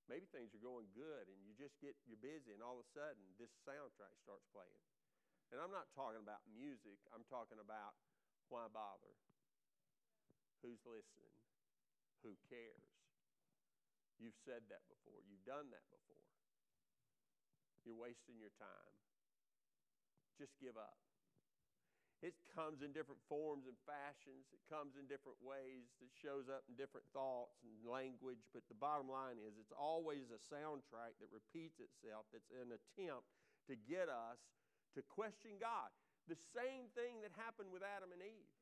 maybe 0.09 0.29
things 0.29 0.53
are 0.53 0.61
going 0.61 0.85
good 0.93 1.25
and 1.33 1.41
you 1.49 1.57
just 1.57 1.81
get 1.81 1.97
you're 2.05 2.21
busy 2.21 2.53
and 2.53 2.61
all 2.61 2.77
of 2.77 2.85
a 2.85 2.91
sudden 2.93 3.25
this 3.41 3.49
soundtrack 3.65 4.13
starts 4.21 4.45
playing. 4.53 4.85
And 5.53 5.61
I'm 5.61 5.73
not 5.73 5.89
talking 5.97 6.21
about 6.21 6.45
music, 6.53 7.01
I'm 7.13 7.25
talking 7.33 7.61
about 7.61 7.97
why 8.53 8.69
bother? 8.69 9.17
Who's 10.61 10.81
listening? 10.85 11.37
Who 12.25 12.37
cares? 12.49 12.94
You've 14.19 14.39
said 14.47 14.63
that 14.71 14.85
before. 14.87 15.21
You've 15.27 15.45
done 15.45 15.69
that 15.75 15.87
before. 15.91 16.29
You're 17.85 17.99
wasting 17.99 18.41
your 18.41 18.55
time. 18.57 18.95
Just 20.41 20.57
give 20.59 20.79
up. 20.81 20.97
It 22.25 22.33
comes 22.57 22.81
in 22.81 22.97
different 22.97 23.21
forms 23.29 23.69
and 23.69 23.77
fashions. 23.85 24.49
It 24.49 24.65
comes 24.65 24.97
in 24.97 25.05
different 25.05 25.37
ways. 25.45 25.93
It 26.01 26.09
shows 26.17 26.49
up 26.49 26.65
in 26.73 26.79
different 26.79 27.05
thoughts 27.13 27.61
and 27.61 27.77
language. 27.85 28.41
But 28.57 28.65
the 28.73 28.81
bottom 28.81 29.13
line 29.13 29.37
is, 29.37 29.61
it's 29.61 29.77
always 29.77 30.33
a 30.33 30.41
soundtrack 30.49 31.21
that 31.21 31.29
repeats 31.29 31.77
itself 31.85 32.25
that's 32.33 32.49
an 32.57 32.73
attempt 32.73 33.29
to 33.69 33.77
get 33.77 34.09
us 34.09 34.41
to 34.97 35.05
question 35.05 35.61
God. 35.61 35.93
The 36.25 36.41
same 36.57 36.89
thing 36.97 37.21
that 37.21 37.37
happened 37.37 37.69
with 37.69 37.85
Adam 37.85 38.09
and 38.09 38.25
Eve. 38.25 38.54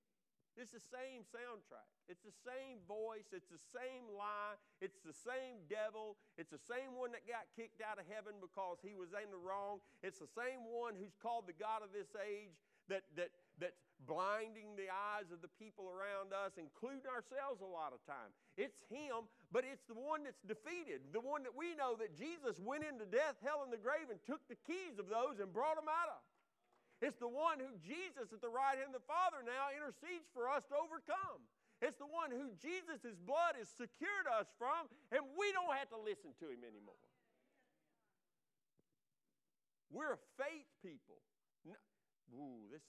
It's 0.57 0.73
the 0.73 0.85
same 0.93 1.25
soundtrack. 1.33 1.89
It's 2.13 2.21
the 2.21 2.35
same 2.45 2.85
voice. 2.85 3.33
It's 3.33 3.49
the 3.49 3.61
same 3.73 4.05
lie. 4.13 4.61
It's 4.85 5.01
the 5.01 5.17
same 5.17 5.65
devil. 5.71 6.21
It's 6.37 6.53
the 6.53 6.61
same 6.61 6.93
one 6.99 7.13
that 7.17 7.25
got 7.25 7.49
kicked 7.57 7.81
out 7.81 7.97
of 7.97 8.05
heaven 8.11 8.37
because 8.43 8.85
he 8.85 8.93
was 8.93 9.17
in 9.17 9.33
the 9.33 9.41
wrong. 9.41 9.81
It's 10.05 10.21
the 10.21 10.29
same 10.29 10.69
one 10.69 10.93
who's 10.93 11.17
called 11.17 11.49
the 11.49 11.57
God 11.57 11.81
of 11.81 11.97
this 11.97 12.13
age 12.21 12.53
that, 12.93 13.07
that, 13.17 13.33
that's 13.57 13.81
blinding 14.05 14.75
the 14.75 14.91
eyes 14.91 15.31
of 15.31 15.41
the 15.41 15.53
people 15.57 15.87
around 15.87 16.35
us, 16.35 16.59
including 16.59 17.07
ourselves 17.07 17.63
a 17.63 17.69
lot 17.69 17.95
of 17.95 18.03
time. 18.05 18.35
It's 18.59 18.83
him, 18.91 19.31
but 19.55 19.65
it's 19.65 19.87
the 19.87 19.97
one 19.97 20.27
that's 20.27 20.43
defeated, 20.43 21.01
the 21.15 21.23
one 21.23 21.47
that 21.47 21.55
we 21.55 21.79
know 21.79 21.95
that 21.97 22.19
Jesus 22.19 22.59
went 22.59 22.85
into 22.85 23.07
death, 23.07 23.39
hell, 23.41 23.63
and 23.63 23.73
the 23.73 23.81
grave 23.81 24.11
and 24.11 24.19
took 24.27 24.43
the 24.51 24.59
keys 24.67 24.99
of 24.99 25.09
those 25.09 25.39
and 25.39 25.55
brought 25.55 25.79
them 25.79 25.89
out 25.89 26.11
of. 26.19 26.21
It's 27.03 27.19
the 27.19 27.29
one 27.29 27.59
who 27.59 27.75
Jesus 27.83 28.31
at 28.31 28.39
the 28.39 28.49
right 28.49 28.79
hand 28.79 28.95
of 28.95 29.03
the 29.03 29.11
Father 29.11 29.43
now 29.43 29.75
intercedes 29.75 30.31
for 30.31 30.47
us 30.47 30.63
to 30.71 30.79
overcome. 30.79 31.43
It's 31.83 31.99
the 31.99 32.07
one 32.07 32.31
who 32.31 32.55
Jesus' 32.63 33.19
blood 33.27 33.59
has 33.59 33.67
secured 33.75 34.31
us 34.31 34.47
from, 34.55 34.87
and 35.11 35.27
we 35.35 35.51
don't 35.51 35.75
have 35.75 35.91
to 35.91 35.99
listen 35.99 36.31
to 36.39 36.47
him 36.47 36.63
anymore. 36.63 37.03
We're 39.91 40.15
a 40.15 40.23
faith 40.39 40.71
people. 40.79 41.19
No, 41.67 41.75
ooh, 42.39 42.71
this 42.71 42.87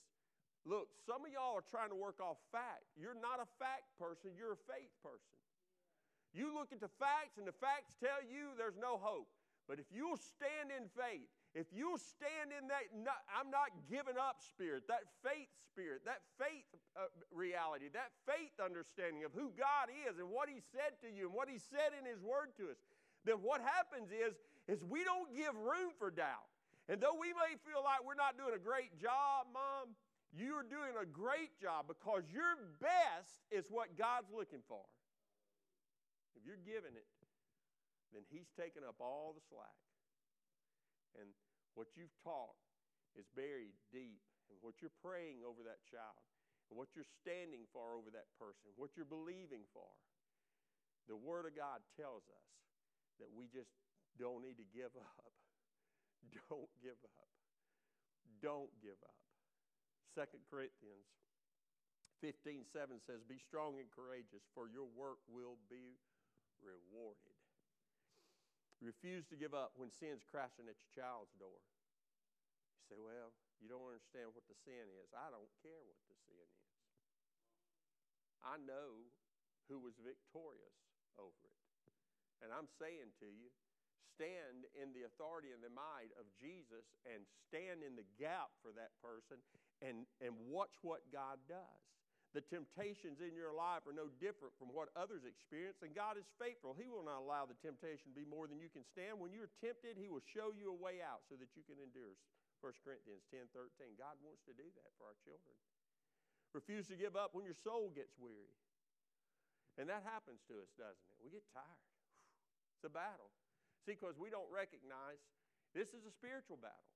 look, 0.64 0.94
some 1.10 1.26
of 1.26 1.34
y'all 1.34 1.58
are 1.58 1.66
trying 1.66 1.90
to 1.90 1.98
work 1.98 2.22
off 2.22 2.38
fact. 2.54 2.86
You're 2.94 3.18
not 3.18 3.42
a 3.42 3.50
fact 3.58 3.90
person, 3.98 4.38
you're 4.38 4.56
a 4.56 4.64
faith 4.70 4.94
person. 5.02 5.42
You 6.38 6.54
look 6.54 6.70
at 6.70 6.78
the 6.78 6.94
facts, 7.02 7.42
and 7.42 7.50
the 7.50 7.58
facts 7.58 7.98
tell 7.98 8.22
you 8.22 8.54
there's 8.62 8.78
no 8.78 9.02
hope. 9.02 9.28
But 9.66 9.82
if 9.82 9.90
you'll 9.90 10.22
stand 10.22 10.70
in 10.70 10.86
faith, 10.94 11.30
if 11.54 11.70
you'll 11.70 12.02
stand 12.02 12.50
in 12.50 12.66
that, 12.74 12.90
I'm 13.30 13.54
not 13.54 13.70
giving 13.86 14.18
up 14.18 14.42
spirit, 14.42 14.90
that 14.90 15.06
faith 15.22 15.54
spirit, 15.70 16.02
that 16.10 16.26
faith 16.42 16.66
uh, 16.98 17.14
reality, 17.30 17.94
that 17.94 18.10
faith 18.26 18.58
understanding 18.58 19.22
of 19.22 19.38
who 19.38 19.54
God 19.54 19.94
is 19.94 20.18
and 20.18 20.34
what 20.34 20.50
He 20.50 20.66
said 20.74 20.98
to 21.06 21.10
you 21.14 21.30
and 21.30 21.34
what 21.38 21.46
He 21.46 21.62
said 21.62 21.94
in 21.94 22.10
His 22.10 22.26
Word 22.26 22.58
to 22.58 22.74
us, 22.74 22.82
then 23.22 23.46
what 23.46 23.62
happens 23.62 24.10
is, 24.10 24.34
is 24.66 24.82
we 24.82 25.06
don't 25.06 25.30
give 25.30 25.54
room 25.54 25.94
for 26.02 26.10
doubt. 26.10 26.50
And 26.90 26.98
though 26.98 27.16
we 27.16 27.30
may 27.38 27.54
feel 27.62 27.86
like 27.86 28.02
we're 28.02 28.18
not 28.18 28.34
doing 28.34 28.58
a 28.58 28.62
great 28.62 28.98
job, 28.98 29.46
Mom, 29.54 29.94
you're 30.34 30.66
doing 30.66 30.98
a 30.98 31.06
great 31.06 31.54
job 31.62 31.86
because 31.86 32.26
your 32.34 32.58
best 32.82 33.46
is 33.54 33.70
what 33.70 33.94
God's 33.94 34.34
looking 34.34 34.66
for. 34.66 34.82
If 36.34 36.42
you're 36.50 36.60
giving 36.66 36.98
it, 36.98 37.06
then 38.10 38.26
He's 38.34 38.50
taking 38.58 38.82
up 38.82 38.98
all 38.98 39.38
the 39.38 39.46
slack. 39.54 39.83
And 41.20 41.30
what 41.74 41.94
you've 41.98 42.14
taught 42.22 42.58
is 43.14 43.26
buried 43.34 43.76
deep. 43.94 44.22
And 44.52 44.58
what 44.62 44.82
you're 44.84 44.94
praying 45.02 45.42
over 45.42 45.64
that 45.66 45.82
child, 45.88 46.20
and 46.70 46.76
what 46.76 46.94
you're 46.94 47.08
standing 47.24 47.66
for 47.72 47.96
over 47.96 48.12
that 48.14 48.30
person, 48.38 48.70
what 48.76 48.94
you're 48.94 49.08
believing 49.08 49.66
for. 49.72 49.88
The 51.08 51.18
Word 51.18 51.48
of 51.48 51.56
God 51.56 51.84
tells 52.00 52.24
us 52.30 52.48
that 53.20 53.32
we 53.32 53.50
just 53.52 53.72
don't 54.16 54.44
need 54.46 54.60
to 54.62 54.68
give 54.72 54.94
up. 54.96 55.26
Don't 56.50 56.72
give 56.80 56.98
up. 57.04 57.30
Don't 58.40 58.72
give 58.80 58.98
up. 59.04 59.20
2 60.16 60.24
Corinthians 60.48 61.10
15 62.24 62.64
7 62.72 63.04
says, 63.04 63.20
Be 63.28 63.36
strong 63.36 63.76
and 63.82 63.92
courageous, 63.92 64.48
for 64.56 64.72
your 64.72 64.88
work 64.96 65.20
will 65.28 65.60
be 65.68 66.00
rewarded. 66.64 67.33
Refuse 68.84 69.24
to 69.32 69.40
give 69.40 69.56
up 69.56 69.72
when 69.80 69.88
sin's 69.88 70.28
crashing 70.28 70.68
at 70.68 70.76
your 70.76 70.92
child's 70.92 71.32
door. 71.40 71.56
You 71.56 72.84
say, 72.92 73.00
Well, 73.00 73.32
you 73.64 73.72
don't 73.72 73.88
understand 73.88 74.36
what 74.36 74.44
the 74.52 74.60
sin 74.68 74.84
is. 75.00 75.08
I 75.16 75.32
don't 75.32 75.48
care 75.64 75.80
what 75.88 75.96
the 76.12 76.20
sin 76.28 76.44
is. 76.44 76.68
I 78.44 78.60
know 78.60 79.08
who 79.72 79.80
was 79.80 79.96
victorious 80.04 80.76
over 81.16 81.48
it. 81.48 81.64
And 82.44 82.52
I'm 82.52 82.68
saying 82.68 83.16
to 83.24 83.28
you, 83.32 83.48
stand 84.20 84.68
in 84.76 84.92
the 84.92 85.08
authority 85.08 85.56
and 85.56 85.64
the 85.64 85.72
might 85.72 86.12
of 86.20 86.28
Jesus 86.36 86.84
and 87.08 87.24
stand 87.48 87.88
in 87.88 87.96
the 87.96 88.04
gap 88.20 88.52
for 88.60 88.76
that 88.76 88.92
person 89.00 89.40
and, 89.80 90.04
and 90.20 90.36
watch 90.52 90.76
what 90.84 91.08
God 91.08 91.40
does. 91.48 91.84
The 92.34 92.42
temptations 92.50 93.22
in 93.22 93.38
your 93.38 93.54
life 93.54 93.86
are 93.86 93.94
no 93.94 94.10
different 94.18 94.58
from 94.58 94.74
what 94.74 94.90
others 94.98 95.22
experience, 95.22 95.86
and 95.86 95.94
God 95.94 96.18
is 96.18 96.26
faithful. 96.42 96.74
He 96.74 96.90
will 96.90 97.06
not 97.06 97.22
allow 97.22 97.46
the 97.46 97.58
temptation 97.62 98.10
to 98.10 98.18
be 98.18 98.26
more 98.26 98.50
than 98.50 98.58
you 98.58 98.74
can 98.74 98.82
stand. 98.90 99.22
When 99.22 99.30
you're 99.30 99.54
tempted, 99.62 100.02
He 100.02 100.10
will 100.10 100.26
show 100.26 100.50
you 100.50 100.74
a 100.74 100.78
way 100.78 100.98
out 101.06 101.22
so 101.30 101.38
that 101.38 101.54
you 101.54 101.62
can 101.62 101.78
endure. 101.78 102.18
1 102.66 102.74
Corinthians 102.82 103.22
10 103.30 103.54
13. 103.54 104.02
God 104.02 104.18
wants 104.26 104.42
to 104.50 104.54
do 104.58 104.66
that 104.66 104.90
for 104.98 105.06
our 105.14 105.18
children. 105.22 105.54
Refuse 106.58 106.90
to 106.90 106.98
give 106.98 107.14
up 107.14 107.38
when 107.38 107.46
your 107.46 107.58
soul 107.58 107.94
gets 107.94 108.18
weary. 108.18 108.58
And 109.78 109.90
that 109.90 110.02
happens 110.06 110.42
to 110.50 110.58
us, 110.62 110.70
doesn't 110.74 111.06
it? 111.10 111.18
We 111.22 111.34
get 111.34 111.46
tired. 111.54 111.90
It's 112.78 112.86
a 112.86 112.94
battle. 112.94 113.30
See, 113.86 113.98
because 113.98 114.18
we 114.18 114.34
don't 114.34 114.50
recognize 114.50 115.22
this 115.74 115.94
is 115.94 116.06
a 116.06 116.14
spiritual 116.14 116.62
battle. 116.62 116.94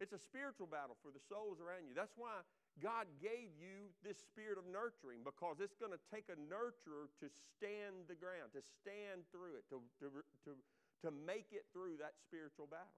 It's 0.00 0.16
a 0.16 0.20
spiritual 0.20 0.66
battle 0.66 0.96
for 1.04 1.12
the 1.12 1.20
souls 1.28 1.60
around 1.60 1.84
you. 1.84 1.92
That's 1.92 2.14
why 2.16 2.42
God 2.78 3.10
gave 3.18 3.50
you 3.58 3.90
this 4.06 4.18
spirit 4.22 4.58
of 4.58 4.66
nurturing 4.70 5.26
because 5.26 5.58
it's 5.58 5.74
going 5.74 5.90
to 5.90 6.02
take 6.08 6.30
a 6.30 6.38
nurturer 6.38 7.10
to 7.18 7.26
stand 7.26 8.06
the 8.06 8.14
ground, 8.14 8.54
to 8.54 8.62
stand 8.62 9.26
through 9.34 9.58
it, 9.58 9.66
to, 9.74 9.82
to, 9.98 10.06
to, 10.46 10.52
to 11.02 11.08
make 11.10 11.50
it 11.50 11.66
through 11.74 11.98
that 11.98 12.14
spiritual 12.22 12.70
battle. 12.70 12.94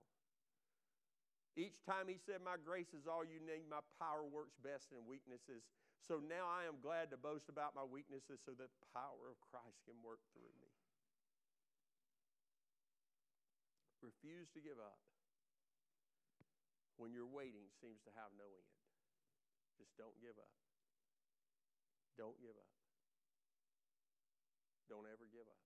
Each 1.58 1.80
time 1.82 2.06
he 2.06 2.20
said, 2.20 2.44
My 2.44 2.60
grace 2.60 2.92
is 2.94 3.08
all 3.10 3.24
you 3.26 3.40
need, 3.42 3.66
my 3.66 3.82
power 3.98 4.22
works 4.22 4.54
best 4.60 4.92
in 4.94 5.02
weaknesses. 5.08 5.66
So 6.00 6.20
now 6.20 6.48
I 6.48 6.64
am 6.64 6.80
glad 6.80 7.12
to 7.12 7.18
boast 7.20 7.52
about 7.52 7.76
my 7.76 7.84
weaknesses 7.84 8.40
so 8.40 8.56
that 8.56 8.72
the 8.72 8.88
power 8.96 9.28
of 9.28 9.36
Christ 9.52 9.84
can 9.84 9.96
work 10.00 10.22
through 10.32 10.52
me. 10.60 10.72
Refuse 14.00 14.48
to 14.56 14.64
give 14.64 14.80
up 14.80 14.96
when 16.96 17.12
your 17.12 17.28
waiting 17.28 17.68
seems 17.84 18.00
to 18.08 18.12
have 18.16 18.32
no 18.40 18.48
end. 18.48 18.79
Just 19.80 19.96
don't 19.96 20.12
give 20.20 20.36
up. 20.36 20.52
Don't 22.20 22.36
give 22.36 22.52
up. 22.52 22.68
Don't 24.92 25.08
ever 25.08 25.24
give 25.32 25.48
up. 25.48 25.64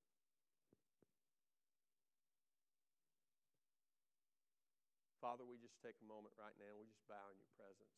Father, 5.19 5.43
we 5.43 5.59
just 5.59 5.75
take 5.83 5.99
a 5.99 6.07
moment 6.07 6.31
right 6.39 6.55
now. 6.63 6.79
We 6.79 6.87
just 6.87 7.03
bow 7.11 7.27
in 7.33 7.41
your 7.43 7.51
presence. 7.59 7.97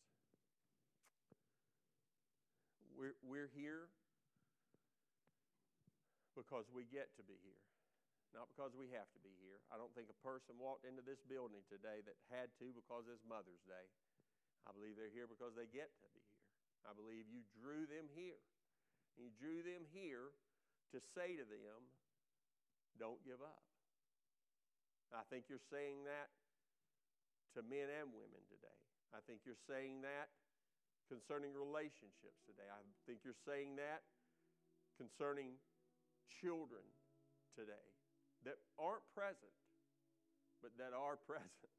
We're, 2.96 3.18
we're 3.20 3.52
here 3.52 3.92
because 6.32 6.64
we 6.72 6.88
get 6.88 7.12
to 7.20 7.26
be 7.26 7.36
here, 7.44 7.60
not 8.32 8.48
because 8.54 8.72
we 8.72 8.88
have 8.96 9.10
to 9.12 9.20
be 9.20 9.34
here. 9.42 9.60
I 9.68 9.76
don't 9.76 9.92
think 9.92 10.08
a 10.08 10.16
person 10.24 10.56
walked 10.56 10.88
into 10.88 11.04
this 11.04 11.20
building 11.28 11.60
today 11.68 12.00
that 12.08 12.16
had 12.32 12.54
to 12.62 12.72
because 12.72 13.04
it's 13.10 13.26
Mother's 13.26 13.60
Day. 13.68 13.84
I 14.66 14.74
believe 14.74 14.98
they're 14.98 15.14
here 15.14 15.30
because 15.30 15.54
they 15.54 15.70
get 15.70 15.94
to 16.02 16.08
be 16.10 16.22
here. 16.22 16.46
I 16.86 16.92
believe 16.92 17.30
you 17.30 17.46
drew 17.54 17.86
them 17.86 18.10
here. 18.12 18.42
And 19.16 19.26
You 19.26 19.32
drew 19.38 19.62
them 19.62 19.86
here 19.94 20.34
to 20.92 20.98
say 21.14 21.38
to 21.38 21.46
them, 21.46 21.80
don't 22.98 23.22
give 23.24 23.40
up. 23.40 23.64
I 25.14 25.22
think 25.30 25.46
you're 25.48 25.62
saying 25.70 26.04
that 26.04 26.28
to 27.54 27.62
men 27.64 27.88
and 27.88 28.10
women 28.12 28.42
today. 28.50 28.78
I 29.14 29.22
think 29.24 29.46
you're 29.46 29.60
saying 29.70 30.02
that 30.02 30.28
concerning 31.08 31.54
relationships 31.54 32.42
today. 32.44 32.66
I 32.66 32.82
think 33.06 33.22
you're 33.22 33.38
saying 33.46 33.78
that 33.78 34.02
concerning 34.98 35.56
children 36.42 36.82
today 37.54 37.86
that 38.44 38.58
aren't 38.76 39.06
present, 39.14 39.54
but 40.60 40.74
that 40.76 40.92
are 40.92 41.16
present, 41.30 41.72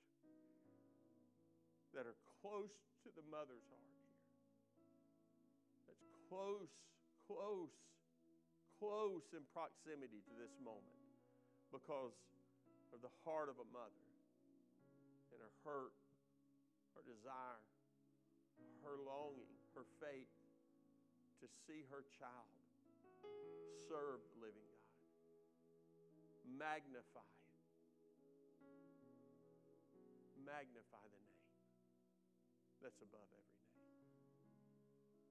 that 1.94 2.08
are 2.08 2.18
close 2.48 2.72
to 3.04 3.12
the 3.20 3.26
mother's 3.28 3.68
heart 3.68 3.92
here, 4.00 4.16
that's 5.92 6.08
close, 6.32 6.72
close, 7.28 7.76
close 8.80 9.28
in 9.36 9.44
proximity 9.52 10.24
to 10.24 10.34
this 10.40 10.56
moment 10.64 10.96
because 11.76 12.16
of 12.96 13.04
the 13.04 13.12
heart 13.28 13.52
of 13.52 13.60
a 13.60 13.68
mother 13.76 14.04
and 15.36 15.44
her 15.44 15.52
hurt, 15.68 15.92
her 16.96 17.04
desire, 17.04 17.60
her 18.88 18.96
longing, 19.04 19.52
her 19.76 19.84
faith 20.00 20.32
to 21.44 21.52
see 21.68 21.84
her 21.92 22.08
child 22.16 22.48
serve 23.92 24.24
the 24.24 24.48
living 24.48 24.68
God. 24.72 24.88
Magnify 26.56 27.28
it. 27.28 27.44
Magnify 30.48 31.04
the 31.12 31.27
that's 32.88 33.04
above 33.04 33.28
every 33.36 33.60
name. 33.68 33.84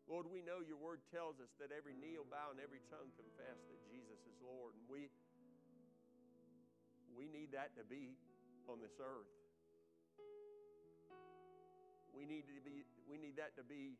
Lord, 0.04 0.28
we 0.28 0.44
know 0.44 0.60
your 0.60 0.76
word 0.76 1.00
tells 1.08 1.40
us 1.40 1.48
that 1.56 1.72
every 1.72 1.96
knee 1.96 2.20
will 2.20 2.28
bow 2.28 2.52
and 2.52 2.60
every 2.60 2.84
tongue 2.92 3.08
confess 3.16 3.56
that 3.56 3.80
Jesus 3.88 4.20
is 4.28 4.36
Lord. 4.44 4.76
And 4.76 4.84
we, 4.92 5.08
we 7.16 7.32
need 7.32 7.56
that 7.56 7.72
to 7.80 7.84
be 7.88 8.12
on 8.68 8.76
this 8.84 8.92
earth. 9.00 9.32
We 12.12 12.28
need 12.28 12.44
to 12.44 12.60
be 12.60 12.84
we 13.08 13.16
need 13.20 13.36
that 13.40 13.56
to 13.56 13.64
be 13.64 13.96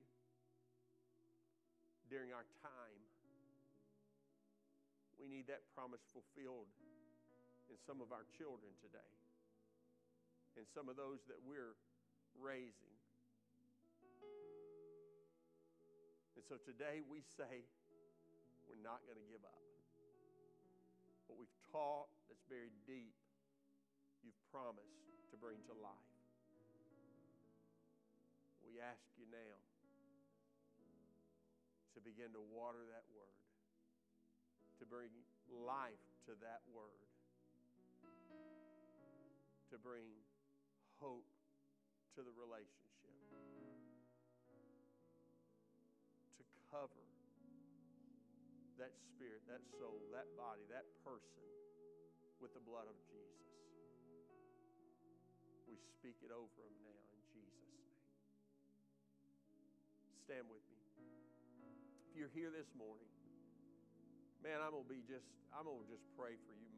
during 2.12 2.32
our 2.32 2.48
time. 2.60 3.00
We 5.16 5.28
need 5.32 5.48
that 5.48 5.64
promise 5.72 6.04
fulfilled 6.12 6.68
in 7.72 7.76
some 7.88 8.00
of 8.04 8.12
our 8.12 8.24
children 8.36 8.72
today. 8.84 9.12
And 10.56 10.64
some 10.72 10.88
of 10.88 10.96
those 10.96 11.20
that 11.28 11.36
we're 11.44 11.76
raising. 12.40 12.95
And 16.36 16.44
so 16.44 16.60
today 16.68 17.00
we 17.00 17.24
say 17.40 17.64
we're 18.68 18.84
not 18.84 19.00
going 19.08 19.16
to 19.16 19.28
give 19.32 19.40
up. 19.40 19.64
What 21.32 21.40
we've 21.40 21.58
taught 21.72 22.12
that's 22.28 22.44
buried 22.52 22.76
deep, 22.84 23.16
you've 24.20 24.36
promised 24.52 25.00
to 25.32 25.40
bring 25.40 25.56
to 25.72 25.74
life. 25.80 26.12
We 28.68 28.84
ask 28.84 29.00
you 29.16 29.24
now 29.32 29.56
to 31.96 32.04
begin 32.04 32.28
to 32.36 32.42
water 32.52 32.84
that 32.92 33.08
word, 33.16 33.40
to 34.78 34.84
bring 34.84 35.08
life 35.48 36.04
to 36.28 36.36
that 36.44 36.60
word, 36.68 37.08
to 39.72 39.80
bring 39.80 40.12
hope 41.00 41.24
to 42.14 42.20
the 42.20 42.34
relationship, 42.36 42.85
cover 46.76 47.08
that 48.76 48.92
spirit, 49.16 49.40
that 49.48 49.64
soul, 49.80 49.96
that 50.12 50.28
body, 50.36 50.60
that 50.68 50.84
person 51.00 51.40
with 52.36 52.52
the 52.52 52.60
blood 52.60 52.84
of 52.84 52.96
Jesus. 53.08 53.48
We 55.64 55.80
speak 55.96 56.20
it 56.20 56.28
over 56.28 56.52
them 56.52 56.76
now 56.84 57.00
in 57.16 57.20
Jesus' 57.32 57.64
name. 57.72 57.96
stand 60.28 60.44
with 60.52 60.60
me. 60.68 60.76
If 62.12 62.20
you're 62.20 62.34
here 62.36 62.52
this 62.52 62.68
morning, 62.76 63.08
man, 64.44 64.60
I'm 64.60 64.76
gonna 64.76 64.84
be 64.84 65.00
just 65.08 65.24
I'm 65.56 65.64
gonna 65.64 65.88
just 65.88 66.04
pray 66.12 66.36
for 66.44 66.52
you 66.60 66.76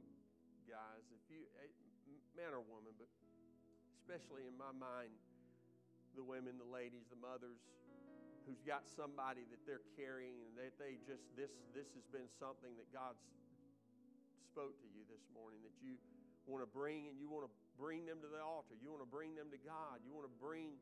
guys. 0.71 1.03
If 1.11 1.23
you 1.27 1.43
eh, 1.59 1.75
man 2.39 2.55
or 2.55 2.63
woman, 2.63 2.95
but 2.95 3.11
especially 3.99 4.47
in 4.47 4.55
my 4.55 4.71
mind, 4.71 5.11
the 6.15 6.23
women, 6.23 6.55
the 6.55 6.71
ladies, 6.71 7.03
the 7.11 7.19
mothers 7.19 7.59
who's 8.49 8.65
got 8.65 8.89
somebody 8.89 9.45
that 9.53 9.61
they're 9.69 9.85
carrying 10.01 10.41
and 10.49 10.57
that 10.57 10.73
they 10.81 10.97
just 11.05 11.29
this 11.37 11.53
this 11.77 11.93
has 11.93 12.07
been 12.09 12.27
something 12.41 12.73
that 12.81 12.89
God's 12.89 13.21
spoke 14.49 14.75
to 14.81 14.89
you 14.91 15.05
this 15.13 15.23
morning 15.37 15.61
that 15.63 15.77
you 15.85 16.01
want 16.49 16.65
to 16.65 16.71
bring 16.73 17.13
and 17.13 17.21
you 17.21 17.29
want 17.29 17.45
to 17.45 17.53
bring 17.77 18.09
them 18.09 18.19
to 18.25 18.29
the 18.33 18.41
altar. 18.41 18.75
You 18.81 18.91
want 18.91 19.05
to 19.05 19.13
bring 19.13 19.37
them 19.37 19.53
to 19.53 19.61
God. 19.61 20.01
You 20.03 20.11
want 20.11 20.27
to 20.27 20.37
bring 20.41 20.75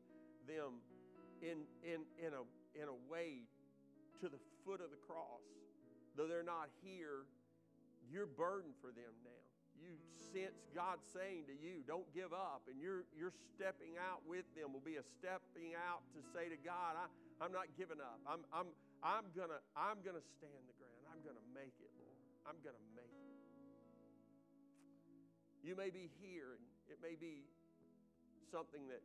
them 0.47 0.79
in, 1.43 1.67
in, 1.85 2.01
in, 2.17 2.31
a, 2.33 2.41
in 2.73 2.87
a 2.89 2.97
way 3.05 3.45
to 4.23 4.31
the 4.31 4.41
foot 4.65 4.81
of 4.81 4.89
the 4.89 5.01
cross. 5.05 5.45
Though 6.17 6.25
they're 6.25 6.47
not 6.47 6.73
here, 6.81 7.29
you're 8.09 8.25
burdened 8.25 8.73
for 8.81 8.89
them 8.89 9.13
now. 9.21 9.45
You 9.77 9.93
sense 10.33 10.57
God 10.73 10.97
saying 11.13 11.45
to 11.53 11.53
you, 11.53 11.85
don't 11.85 12.07
give 12.17 12.33
up. 12.33 12.65
And 12.65 12.81
you're, 12.81 13.05
you're 13.13 13.35
stepping 13.53 13.93
out 14.01 14.25
with 14.25 14.49
them 14.57 14.73
will 14.73 14.81
be 14.81 14.97
a 14.97 15.05
stepping 15.21 15.77
out 15.77 16.01
to 16.17 16.19
say 16.33 16.49
to 16.49 16.57
God, 16.57 16.97
I, 16.97 17.05
I'm 17.37 17.53
not 17.53 17.69
giving 17.77 18.01
up. 18.01 18.17
I'm, 18.25 18.41
I'm, 18.49 18.69
I'm 19.05 19.25
going 19.37 19.53
to 19.53 19.61
I'm 19.77 20.01
gonna 20.01 20.25
stand 20.41 20.63
the 20.65 20.77
ground. 20.81 21.01
I'm 21.13 21.21
going 21.21 21.37
to 21.37 21.47
make 21.53 21.73
it, 21.77 21.91
Lord. 22.01 22.17
I'm 22.49 22.57
going 22.65 22.77
to 22.77 22.87
make 22.97 23.13
it. 23.13 23.37
You 25.61 25.75
may 25.75 25.91
be 25.91 26.09
here, 26.23 26.55
and 26.57 26.63
it 26.87 26.97
may 27.03 27.19
be 27.19 27.43
something 28.49 28.87
that 28.87 29.03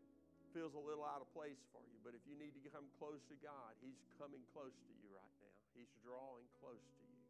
feels 0.54 0.76
a 0.76 0.82
little 0.84 1.02
out 1.02 1.24
of 1.24 1.28
place 1.32 1.58
for 1.72 1.80
you, 1.88 1.98
but 2.04 2.12
if 2.12 2.22
you 2.28 2.36
need 2.36 2.52
to 2.54 2.62
come 2.70 2.84
close 3.00 3.24
to 3.32 3.36
God, 3.40 3.72
He's 3.80 3.98
coming 4.20 4.40
close 4.52 4.76
to 4.76 4.92
you 5.00 5.08
right 5.10 5.34
now. 5.40 5.56
He's 5.72 5.88
drawing 6.04 6.44
close 6.60 6.84
to 6.84 7.04
you. 7.08 7.24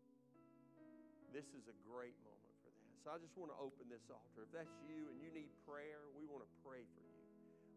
This 1.31 1.49
is 1.55 1.65
a 1.71 1.77
great 1.87 2.19
moment 2.27 2.53
for 2.61 2.71
that. 2.75 2.91
So 3.01 3.07
I 3.15 3.17
just 3.23 3.33
want 3.39 3.55
to 3.55 3.59
open 3.63 3.89
this 3.89 4.05
altar. 4.11 4.45
If 4.45 4.53
that's 4.53 4.75
you 4.85 5.09
and 5.09 5.17
you 5.23 5.31
need 5.33 5.49
prayer, 5.65 6.03
we 6.13 6.27
want 6.29 6.45
to 6.45 6.51
pray 6.61 6.85
for 6.93 7.01
you. 7.01 7.12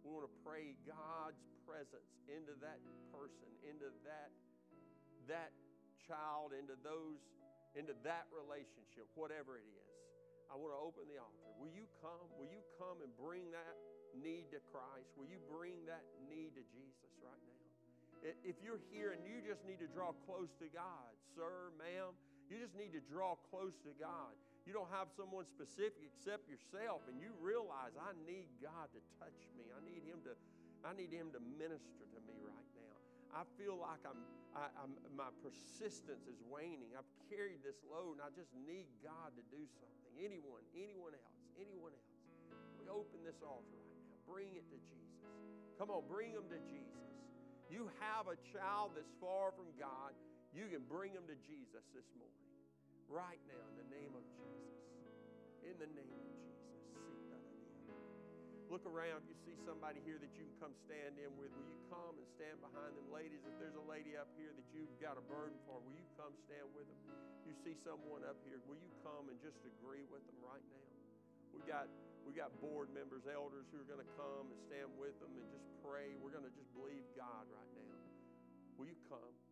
We 0.05 0.13
want 0.13 0.29
to 0.29 0.35
pray 0.45 0.77
God's 0.85 1.41
presence 1.65 2.05
into 2.29 2.53
that 2.61 2.77
person, 3.09 3.49
into 3.65 3.89
that 4.05 4.29
that 5.25 5.49
child, 6.05 6.53
into 6.53 6.77
those 6.85 7.17
into 7.73 7.97
that 8.05 8.29
relationship, 8.29 9.09
whatever 9.17 9.57
it 9.57 9.65
is. 9.65 9.89
I 10.47 10.55
want 10.55 10.71
to 10.71 10.79
open 10.79 11.09
the 11.09 11.17
altar. 11.17 11.49
Will 11.57 11.73
you 11.73 11.89
come? 11.99 12.29
Will 12.37 12.47
you 12.47 12.61
come 12.77 13.01
and 13.01 13.09
bring 13.17 13.49
that 13.49 13.75
need 14.21 14.47
to 14.55 14.59
Christ, 14.71 15.11
will 15.19 15.27
you 15.27 15.41
bring 15.51 15.75
that 15.91 16.03
need 16.31 16.55
to 16.55 16.63
Jesus 16.71 17.11
right 17.19 17.43
now? 17.43 18.31
If 18.41 18.57
you're 18.63 18.81
here 18.89 19.13
and 19.13 19.21
you 19.21 19.43
just 19.43 19.61
need 19.67 19.77
to 19.83 19.89
draw 19.91 20.15
close 20.25 20.49
to 20.63 20.67
God, 20.71 21.11
sir, 21.35 21.69
ma'am, 21.77 22.15
you 22.49 22.57
just 22.57 22.73
need 22.73 22.95
to 22.95 23.03
draw 23.11 23.37
close 23.51 23.75
to 23.85 23.93
God. 24.01 24.33
You 24.65 24.73
don't 24.73 24.89
have 24.89 25.13
someone 25.13 25.45
specific 25.45 26.09
except 26.09 26.49
yourself, 26.49 27.05
and 27.05 27.21
you 27.21 27.29
realize 27.37 27.93
I 28.01 28.17
need 28.25 28.49
God 28.57 28.89
to 28.97 29.01
touch 29.21 29.37
me. 29.53 29.69
I 29.69 29.77
need 29.85 30.01
Him 30.01 30.25
to, 30.25 30.33
I 30.81 30.97
need 30.97 31.13
Him 31.13 31.29
to 31.37 31.41
minister 31.61 32.01
to 32.01 32.19
me 32.25 32.33
right 32.41 32.69
now. 32.73 32.97
I 33.37 33.45
feel 33.61 33.77
like 33.77 34.01
I'm, 34.01 34.17
I, 34.57 34.73
am 34.81 34.97
my 35.13 35.29
persistence 35.45 36.25
is 36.25 36.41
waning. 36.49 36.97
I've 36.97 37.09
carried 37.29 37.61
this 37.61 37.77
load, 37.85 38.17
and 38.17 38.25
I 38.25 38.33
just 38.33 38.49
need 38.65 38.89
God 39.05 39.37
to 39.37 39.43
do 39.53 39.61
something. 39.77 40.11
Anyone, 40.17 40.65
anyone 40.73 41.13
else, 41.13 41.37
anyone 41.61 41.93
else. 41.93 42.15
We 42.81 42.89
open 42.89 43.21
this 43.21 43.37
altar 43.45 43.77
right 43.77 44.01
now. 44.01 44.17
bring 44.25 44.49
it 44.57 44.65
to 44.73 44.79
Jesus. 44.81 45.29
Come 45.77 45.93
on, 45.93 46.09
bring 46.09 46.33
them 46.33 46.49
to 46.49 46.59
Jesus. 46.65 47.05
You 47.69 47.91
have 47.99 48.31
a 48.31 48.37
child 48.55 48.97
that's 48.97 49.11
far 49.19 49.51
from 49.51 49.67
God, 49.77 50.15
you 50.55 50.71
can 50.71 50.81
bring 50.87 51.11
them 51.11 51.27
to 51.27 51.37
Jesus 51.43 51.83
this 51.91 52.07
morning. 52.15 52.45
Right 53.11 53.41
now, 53.51 53.61
in 53.69 53.75
the 53.83 53.89
name 53.91 54.15
of 54.15 54.23
Jesus. 54.33 54.54
In 55.65 55.75
the 55.81 55.89
name 55.97 56.13
of 56.13 56.21
Jesus. 56.93 57.41
Look 58.69 58.85
around. 58.85 59.25
You 59.25 59.33
see 59.49 59.57
somebody 59.65 59.97
here 60.05 60.21
that 60.21 60.29
you 60.37 60.45
can 60.45 60.57
come 60.61 60.73
stand 60.85 61.17
in 61.17 61.33
with. 61.41 61.49
Will 61.57 61.65
you 61.65 61.81
come 61.89 62.13
and 62.21 62.27
stand 62.37 62.61
behind 62.61 62.93
them? 62.93 63.09
Ladies, 63.09 63.41
if 63.49 63.55
there's 63.57 63.73
a 63.73 63.87
lady 63.89 64.13
up 64.13 64.29
here 64.37 64.53
that 64.53 64.67
you've 64.73 64.93
got 65.01 65.17
a 65.17 65.25
burden 65.25 65.57
for, 65.65 65.81
will 65.81 65.97
you 65.97 66.05
come 66.21 66.37
stand 66.45 66.69
with 66.77 66.85
them? 66.85 67.01
You 67.49 67.53
see 67.65 67.73
someone 67.81 68.21
up 68.25 68.37
here, 68.45 68.61
will 68.69 68.77
you 68.77 68.89
come 69.05 69.29
and 69.29 69.37
just 69.41 69.57
agree 69.65 70.05
with 70.09 70.21
them 70.29 70.37
right 70.45 70.65
now? 70.69 70.89
We 71.53 71.61
got 71.65 71.89
we 72.25 72.33
got 72.33 72.49
board 72.57 72.89
members, 72.89 73.25
elders 73.29 73.69
who 73.69 73.77
are 73.81 73.89
going 73.89 74.01
to 74.01 74.11
come 74.17 74.49
and 74.49 74.59
stand 74.65 74.89
with 74.97 75.13
them 75.21 75.29
and 75.37 75.45
just 75.53 75.65
pray. 75.85 76.17
We're 76.17 76.33
going 76.33 76.45
to 76.45 76.55
just 76.57 76.69
believe 76.73 77.05
God 77.13 77.45
right 77.53 77.71
now. 77.77 78.01
Will 78.81 78.89
you 78.89 78.97
come? 79.05 79.44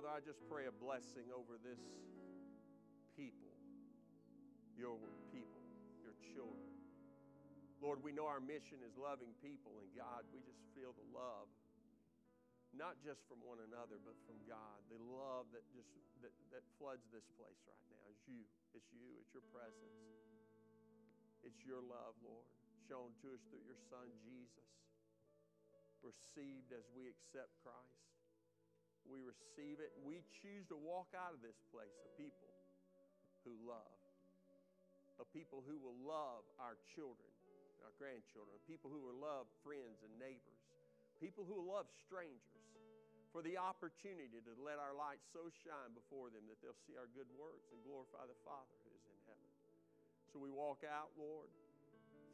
Father, 0.00 0.16
I 0.16 0.24
just 0.24 0.40
pray 0.48 0.64
a 0.64 0.72
blessing 0.72 1.28
over 1.28 1.60
this 1.60 1.76
people, 3.20 3.52
your 4.72 4.96
people, 5.28 5.60
your 6.00 6.16
children. 6.32 6.72
Lord, 7.84 8.00
we 8.00 8.08
know 8.08 8.24
our 8.24 8.40
mission 8.40 8.80
is 8.80 8.96
loving 8.96 9.28
people, 9.44 9.76
and 9.76 9.92
God, 9.92 10.24
we 10.32 10.40
just 10.40 10.56
feel 10.72 10.96
the 10.96 11.04
love, 11.12 11.52
not 12.72 12.96
just 13.04 13.20
from 13.28 13.44
one 13.44 13.60
another, 13.60 14.00
but 14.00 14.16
from 14.24 14.40
God. 14.48 14.80
The 14.88 14.96
love 15.04 15.52
that 15.52 15.68
just 15.76 15.92
that, 16.24 16.32
that 16.48 16.64
floods 16.80 17.04
this 17.12 17.28
place 17.36 17.60
right 17.68 17.84
now 17.92 18.00
is 18.08 18.16
you. 18.24 18.40
It's 18.72 18.88
you, 18.96 19.20
it's 19.20 19.36
your 19.36 19.44
presence. 19.52 20.00
It's 21.44 21.60
your 21.68 21.84
love, 21.84 22.16
Lord, 22.24 22.48
shown 22.88 23.12
to 23.20 23.36
us 23.36 23.44
through 23.52 23.68
your 23.68 23.76
Son 23.92 24.08
Jesus. 24.24 24.64
Received 26.00 26.72
as 26.72 26.88
we 26.96 27.04
accept 27.04 27.52
Christ. 27.60 28.00
We 29.10 29.26
receive 29.26 29.82
it. 29.82 29.90
We 30.06 30.22
choose 30.40 30.64
to 30.70 30.78
walk 30.78 31.10
out 31.18 31.34
of 31.34 31.42
this 31.42 31.58
place 31.74 31.90
a 32.06 32.10
people 32.14 32.50
who 33.42 33.58
love, 33.66 33.98
a 35.18 35.26
people 35.34 35.66
who 35.66 35.82
will 35.82 35.98
love 36.06 36.46
our 36.62 36.78
children, 36.94 37.28
our 37.82 37.90
grandchildren, 37.98 38.54
people 38.70 38.86
who 38.86 39.02
will 39.02 39.18
love 39.18 39.50
friends 39.66 39.98
and 40.06 40.14
neighbors, 40.22 40.62
people 41.18 41.42
who 41.42 41.58
will 41.58 41.68
love 41.68 41.90
strangers 42.06 42.70
for 43.30 43.42
the 43.46 43.54
opportunity 43.54 44.42
to 44.42 44.52
let 44.58 44.82
our 44.82 44.94
light 44.94 45.22
so 45.30 45.46
shine 45.62 45.94
before 45.94 46.34
them 46.34 46.42
that 46.50 46.58
they'll 46.58 46.82
see 46.86 46.98
our 46.98 47.06
good 47.14 47.30
works 47.38 47.70
and 47.70 47.78
glorify 47.86 48.26
the 48.26 48.38
Father 48.42 48.74
who 48.82 48.90
is 48.90 49.06
in 49.06 49.18
heaven. 49.30 49.50
So 50.34 50.42
we 50.42 50.50
walk 50.50 50.82
out, 50.82 51.14
Lord, 51.14 51.46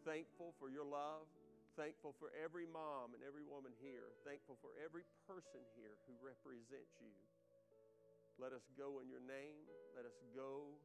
thankful 0.08 0.56
for 0.56 0.72
your 0.72 0.88
love, 0.88 1.28
thankful 1.76 2.16
for 2.16 2.32
every 2.32 2.64
mom 2.64 3.12
and 3.12 3.20
every 3.20 3.44
woman 3.44 3.70
here, 3.84 4.08
thankful 4.24 4.56
for 4.64 4.72
every 4.80 5.04
person 5.28 5.60
here 5.76 5.92
who 6.08 6.16
represents 6.24 6.96
you. 6.98 7.12
Let 8.40 8.56
us 8.56 8.64
go 8.76 9.00
in 9.00 9.08
your 9.08 9.24
name. 9.24 9.64
Let 9.96 10.04
us 10.04 10.16
go 10.36 10.76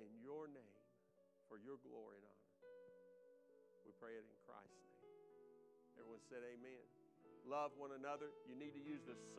in 0.00 0.08
your 0.20 0.48
name 0.48 0.80
for 1.48 1.60
your 1.60 1.76
glory 1.84 2.20
and 2.20 2.24
honor. 2.24 2.56
We 3.84 3.92
pray 4.00 4.16
it 4.16 4.24
in 4.24 4.36
Christ's 4.48 4.80
name. 4.80 5.04
Everyone 6.00 6.24
said 6.28 6.40
amen. 6.44 6.84
Love 7.44 7.76
one 7.76 7.92
another. 7.92 8.32
You 8.48 8.56
need 8.56 8.72
to 8.76 8.80
use 8.80 9.04
the 9.04 9.16